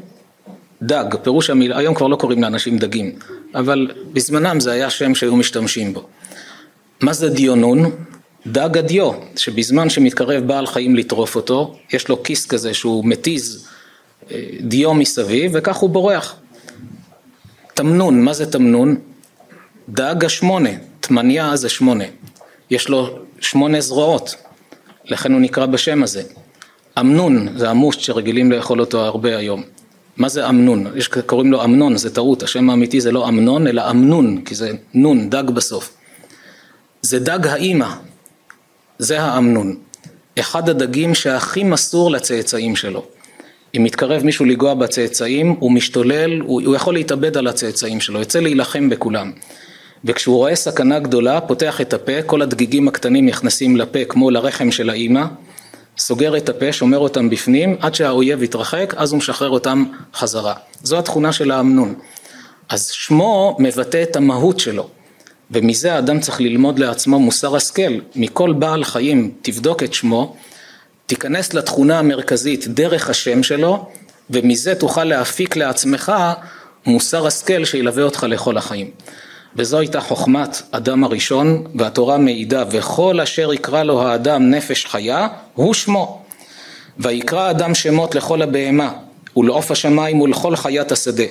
דג, 0.81 1.15
פירוש 1.23 1.49
המילה, 1.49 1.77
היום 1.77 1.95
כבר 1.95 2.07
לא 2.07 2.15
קוראים 2.15 2.41
לאנשים 2.41 2.77
דגים, 2.77 3.11
אבל 3.55 3.91
בזמנם 4.13 4.59
זה 4.59 4.71
היה 4.71 4.89
שם 4.89 5.15
שהיו 5.15 5.35
משתמשים 5.35 5.93
בו. 5.93 6.07
מה 7.01 7.13
זה 7.13 7.29
דיונון? 7.29 7.91
דג 8.47 8.77
הדיו, 8.77 9.11
שבזמן 9.35 9.89
שמתקרב 9.89 10.43
בעל 10.47 10.67
חיים 10.67 10.95
לטרוף 10.95 11.35
אותו, 11.35 11.75
יש 11.93 12.07
לו 12.07 12.23
כיס 12.23 12.45
כזה 12.45 12.73
שהוא 12.73 13.05
מתיז 13.05 13.67
אה, 14.31 14.41
דיו 14.61 14.93
מסביב 14.93 15.51
וכך 15.53 15.75
הוא 15.75 15.89
בורח. 15.89 16.35
תמנון, 17.79 18.21
מה 18.21 18.33
זה 18.33 18.51
תמנון? 18.51 18.95
דג 19.89 20.25
השמונה, 20.25 20.69
תמניה 20.99 21.55
זה 21.55 21.69
שמונה, 21.69 22.03
יש 22.69 22.89
לו 22.89 23.19
שמונה 23.39 23.81
זרועות, 23.81 24.35
לכן 25.05 25.33
הוא 25.33 25.41
נקרא 25.41 25.65
בשם 25.65 26.03
הזה. 26.03 26.23
אמנון 26.99 27.57
זה 27.57 27.69
המושט 27.69 27.99
שרגילים 27.99 28.51
לאכול 28.51 28.79
אותו 28.79 28.99
הרבה 29.05 29.37
היום. 29.37 29.63
מה 30.17 30.29
זה 30.29 30.49
אמנון? 30.49 30.87
יש 30.95 31.07
קוראים 31.07 31.51
לו 31.51 31.63
אמנון, 31.63 31.97
זה 31.97 32.15
טעות, 32.15 32.43
השם 32.43 32.69
האמיתי 32.69 33.01
זה 33.01 33.11
לא 33.11 33.27
אמנון 33.27 33.67
אלא 33.67 33.89
אמנון, 33.89 34.41
כי 34.41 34.55
זה 34.55 34.71
נון, 34.93 35.29
דג 35.29 35.49
בסוף. 35.49 35.93
זה 37.01 37.19
דג 37.19 37.47
האימא, 37.47 37.89
זה 38.97 39.21
האמנון. 39.21 39.75
אחד 40.39 40.69
הדגים 40.69 41.15
שהכי 41.15 41.63
מסור 41.63 42.11
לצאצאים 42.11 42.75
שלו. 42.75 43.05
אם 43.77 43.83
מתקרב 43.83 44.23
מישהו 44.23 44.45
לגוע 44.45 44.73
בצאצאים, 44.73 45.55
הוא 45.59 45.71
משתולל, 45.71 46.39
הוא, 46.39 46.61
הוא 46.65 46.75
יכול 46.75 46.93
להתאבד 46.93 47.37
על 47.37 47.47
הצאצאים 47.47 47.99
שלו, 47.99 48.19
יוצא 48.19 48.39
להילחם 48.39 48.89
בכולם. 48.89 49.31
וכשהוא 50.05 50.35
רואה 50.37 50.55
סכנה 50.55 50.99
גדולה, 50.99 51.41
פותח 51.41 51.81
את 51.81 51.93
הפה, 51.93 52.21
כל 52.21 52.41
הדגיגים 52.41 52.87
הקטנים 52.87 53.25
נכנסים 53.25 53.77
לפה 53.77 53.99
כמו 54.05 54.31
לרחם 54.31 54.71
של 54.71 54.89
האימא, 54.89 55.25
סוגר 55.97 56.37
את 56.37 56.49
הפה, 56.49 56.73
שומר 56.73 56.97
אותם 56.97 57.29
בפנים, 57.29 57.75
עד 57.79 57.95
שהאויב 57.95 58.43
יתרחק, 58.43 58.93
אז 58.97 59.11
הוא 59.11 59.17
משחרר 59.17 59.49
אותם 59.49 59.83
חזרה. 60.13 60.53
זו 60.83 60.99
התכונה 60.99 61.33
של 61.33 61.51
האמנון. 61.51 61.95
אז 62.69 62.87
שמו 62.87 63.57
מבטא 63.59 64.03
את 64.03 64.15
המהות 64.15 64.59
שלו, 64.59 64.89
ומזה 65.51 65.93
האדם 65.93 66.19
צריך 66.19 66.41
ללמוד 66.41 66.79
לעצמו 66.79 67.19
מוסר 67.19 67.55
השכל. 67.55 67.99
מכל 68.15 68.53
בעל 68.53 68.83
חיים 68.83 69.31
תבדוק 69.41 69.83
את 69.83 69.93
שמו, 69.93 70.35
תיכנס 71.09 71.53
לתכונה 71.53 71.99
המרכזית 71.99 72.67
דרך 72.67 73.09
השם 73.09 73.43
שלו, 73.43 73.89
ומזה 74.29 74.75
תוכל 74.75 75.03
להפיק 75.03 75.55
לעצמך 75.55 76.11
מוסר 76.85 77.27
השכל 77.27 77.65
שילווה 77.65 78.03
אותך 78.03 78.25
לכל 78.29 78.57
החיים. 78.57 78.91
וזו 79.55 79.79
הייתה 79.79 80.01
חוכמת 80.01 80.61
אדם 80.71 81.03
הראשון, 81.03 81.63
והתורה 81.75 82.17
מעידה, 82.17 82.63
וכל 82.71 83.19
אשר 83.19 83.53
יקרא 83.53 83.83
לו 83.83 84.01
האדם 84.01 84.49
נפש 84.49 84.85
חיה, 84.85 85.27
הוא 85.53 85.73
שמו. 85.73 86.21
ויקרא 86.99 87.49
אדם 87.49 87.75
שמות 87.75 88.15
לכל 88.15 88.41
הבהמה, 88.41 88.93
ולעוף 89.37 89.71
השמיים 89.71 90.21
ולכל 90.21 90.55
חיית 90.55 90.91
השדה. 90.91 91.23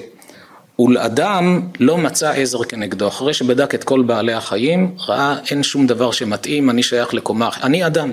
ולאדם 0.79 1.61
לא 1.81 1.99
מצא 1.99 2.31
עזר 2.31 2.65
כנגדו, 2.65 3.09
אחרי 3.09 3.35
שבדק 3.35 3.75
את 3.75 3.85
כל 3.85 4.03
בעלי 4.03 4.33
החיים, 4.33 4.95
ראה 5.09 5.37
אין 5.51 5.63
שום 5.63 5.87
דבר 5.87 6.11
שמתאים, 6.11 6.71
אני 6.71 6.83
שייך 6.83 7.15
לקומה, 7.15 7.49
אני 7.63 7.87
אדם. 7.87 8.13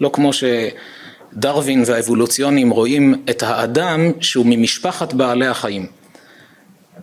לא 0.00 0.10
כמו 0.12 0.30
שדרווין 0.32 1.82
והאבולוציונים 1.86 2.70
רואים 2.70 3.22
את 3.30 3.42
האדם 3.42 4.10
שהוא 4.20 4.46
ממשפחת 4.48 5.12
בעלי 5.12 5.46
החיים. 5.46 5.86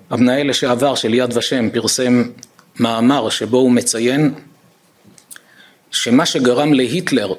המנהל 0.10 0.50
לשעבר 0.50 0.96
של 0.96 1.14
יד 1.14 1.38
ושם 1.38 1.70
פרסם 1.70 2.24
מאמר 2.80 3.30
שבו 3.30 3.58
הוא 3.58 3.72
מציין 3.72 4.34
שמה 5.92 6.26
שגרם 6.26 6.74
להיטלר 6.74 7.34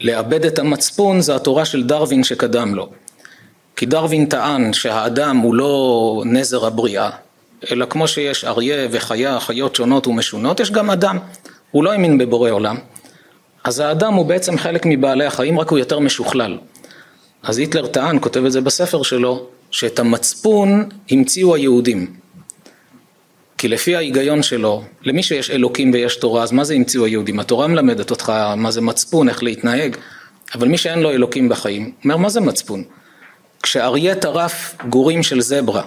לאבד 0.00 0.44
את 0.44 0.58
המצפון 0.58 1.20
זה 1.20 1.36
התורה 1.36 1.64
של 1.64 1.82
דרווין 1.82 2.24
שקדם 2.24 2.74
לו. 2.74 2.90
כי 3.76 3.86
דרווין 3.86 4.26
טען 4.26 4.72
שהאדם 4.72 5.36
הוא 5.36 5.54
לא 5.54 6.22
נזר 6.26 6.66
הבריאה, 6.66 7.10
אלא 7.70 7.86
כמו 7.86 8.08
שיש 8.08 8.44
אריה 8.44 8.88
וחיה, 8.90 9.40
חיות 9.40 9.76
שונות 9.76 10.06
ומשונות, 10.06 10.60
יש 10.60 10.70
גם 10.70 10.90
אדם. 10.90 11.18
הוא 11.70 11.84
לא 11.84 11.92
האמין 11.92 12.18
בבורא 12.18 12.50
עולם. 12.50 12.76
אז 13.68 13.80
האדם 13.80 14.14
הוא 14.14 14.26
בעצם 14.26 14.58
חלק 14.58 14.82
מבעלי 14.86 15.24
החיים, 15.24 15.60
רק 15.60 15.68
הוא 15.68 15.78
יותר 15.78 15.98
משוכלל. 15.98 16.58
אז 17.42 17.58
היטלר 17.58 17.86
טען, 17.86 18.18
כותב 18.20 18.44
את 18.44 18.52
זה 18.52 18.60
בספר 18.60 19.02
שלו, 19.02 19.46
שאת 19.70 19.98
המצפון 19.98 20.88
המציאו 21.10 21.54
היהודים. 21.54 22.12
כי 23.58 23.68
לפי 23.68 23.96
ההיגיון 23.96 24.42
שלו, 24.42 24.82
למי 25.02 25.22
שיש 25.22 25.50
אלוקים 25.50 25.92
ויש 25.92 26.16
תורה, 26.16 26.42
אז 26.42 26.52
מה 26.52 26.64
זה 26.64 26.74
המציאו 26.74 27.04
היהודים? 27.04 27.40
התורה 27.40 27.66
מלמדת 27.66 28.10
אותך 28.10 28.32
מה 28.56 28.70
זה 28.70 28.80
מצפון, 28.80 29.28
איך 29.28 29.42
להתנהג, 29.42 29.96
אבל 30.54 30.68
מי 30.68 30.78
שאין 30.78 30.98
לו 30.98 31.10
אלוקים 31.10 31.48
בחיים, 31.48 31.92
אומר 32.04 32.16
מה 32.16 32.28
זה 32.28 32.40
מצפון? 32.40 32.84
כשאריה 33.62 34.14
טרף 34.14 34.74
גורים 34.88 35.22
של 35.22 35.40
זברה 35.40 35.82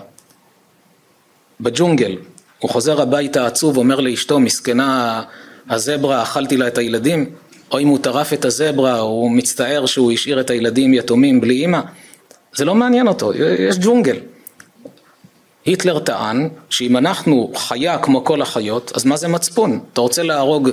בג'ונגל, 1.61 2.17
הוא 2.59 2.69
חוזר 2.71 3.01
הביתה 3.01 3.45
עצוב, 3.45 3.77
אומר 3.77 3.99
לאשתו, 3.99 4.39
מסכנה 4.39 5.23
הזברה, 5.69 6.23
אכלתי 6.23 6.57
לה 6.57 6.67
את 6.67 6.77
הילדים, 6.77 7.29
או 7.72 7.80
אם 7.80 7.88
הוא 7.88 7.99
טרף 7.99 8.34
את 8.34 8.45
הזברה, 8.45 8.99
הוא 8.99 9.32
מצטער 9.32 9.86
שהוא 9.86 10.11
השאיר 10.11 10.39
את 10.39 10.49
הילדים 10.49 10.93
יתומים 10.93 11.41
בלי 11.41 11.53
אימא, 11.53 11.80
זה 12.55 12.65
לא 12.65 12.76
מעניין 12.76 13.07
אותו, 13.07 13.34
יש 13.59 13.78
ג'ונגל. 13.80 14.17
היטלר 15.65 15.99
טען 15.99 16.49
שאם 16.69 16.97
אנחנו 16.97 17.51
חיה 17.55 17.97
כמו 17.97 18.24
כל 18.24 18.41
החיות, 18.41 18.91
אז 18.95 19.05
מה 19.05 19.17
זה 19.17 19.28
מצפון? 19.28 19.80
אתה 19.93 20.01
רוצה 20.01 20.24
להרוג 20.24 20.69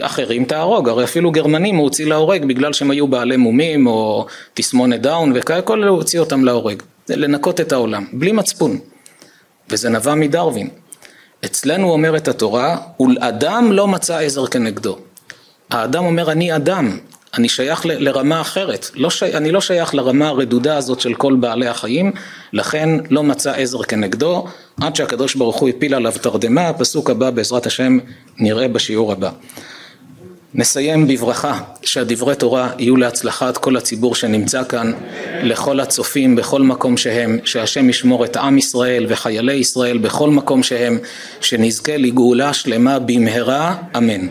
אחרים, 0.00 0.44
תהרוג, 0.44 0.88
הרי 0.88 1.04
אפילו 1.04 1.30
גרמנים 1.30 1.76
הוא 1.76 1.84
הוציא 1.84 2.06
להורג 2.06 2.44
בגלל 2.44 2.72
שהם 2.72 2.90
היו 2.90 3.08
בעלי 3.08 3.36
מומים 3.36 3.86
או 3.86 4.26
תסמונת 4.54 5.00
דאון 5.00 5.32
וכאלה, 5.34 5.62
כל 5.62 5.82
אלה 5.82 5.90
הוא 5.90 5.96
הוציא 5.96 6.20
אותם 6.20 6.44
להורג. 6.44 6.82
לנקות 7.08 7.60
את 7.60 7.72
העולם, 7.72 8.04
בלי 8.12 8.32
מצפון. 8.32 8.78
וזה 9.70 9.88
נבע 9.88 10.14
מדרווין. 10.14 10.68
אצלנו 11.44 11.90
אומרת 11.90 12.28
התורה, 12.28 12.76
ולאדם 13.00 13.72
לא 13.72 13.88
מצא 13.88 14.18
עזר 14.18 14.46
כנגדו. 14.46 14.98
האדם 15.70 16.04
אומר 16.04 16.32
אני 16.32 16.56
אדם, 16.56 16.98
אני 17.38 17.48
שייך 17.48 17.86
ל- 17.86 18.08
לרמה 18.08 18.40
אחרת, 18.40 18.90
לא 18.94 19.10
שי, 19.10 19.34
אני 19.34 19.52
לא 19.52 19.60
שייך 19.60 19.94
לרמה 19.94 20.28
הרדודה 20.28 20.76
הזאת 20.76 21.00
של 21.00 21.14
כל 21.14 21.34
בעלי 21.34 21.66
החיים, 21.66 22.12
לכן 22.52 22.88
לא 23.10 23.22
מצא 23.22 23.52
עזר 23.52 23.82
כנגדו, 23.82 24.46
עד 24.80 24.96
שהקדוש 24.96 25.34
ברוך 25.34 25.56
הוא 25.56 25.68
הפיל 25.68 25.94
עליו 25.94 26.12
תרדמה, 26.22 26.68
הפסוק 26.68 27.10
הבא 27.10 27.30
בעזרת 27.30 27.66
השם 27.66 27.98
נראה 28.38 28.68
בשיעור 28.68 29.12
הבא. 29.12 29.30
נסיים 30.54 31.06
בברכה 31.06 31.60
שהדברי 31.82 32.34
תורה 32.36 32.70
יהיו 32.78 32.96
להצלחת 32.96 33.56
כל 33.56 33.76
הציבור 33.76 34.14
שנמצא 34.14 34.64
כאן, 34.64 34.92
לכל 35.42 35.80
הצופים 35.80 36.36
בכל 36.36 36.62
מקום 36.62 36.96
שהם, 36.96 37.38
שהשם 37.44 37.90
ישמור 37.90 38.24
את 38.24 38.36
עם 38.36 38.58
ישראל 38.58 39.06
וחיילי 39.08 39.54
ישראל 39.54 39.98
בכל 39.98 40.30
מקום 40.30 40.62
שהם, 40.62 40.98
שנזכה 41.40 41.96
לגאולה 41.96 42.52
שלמה 42.52 42.98
במהרה, 42.98 43.76
אמן. 43.96 44.26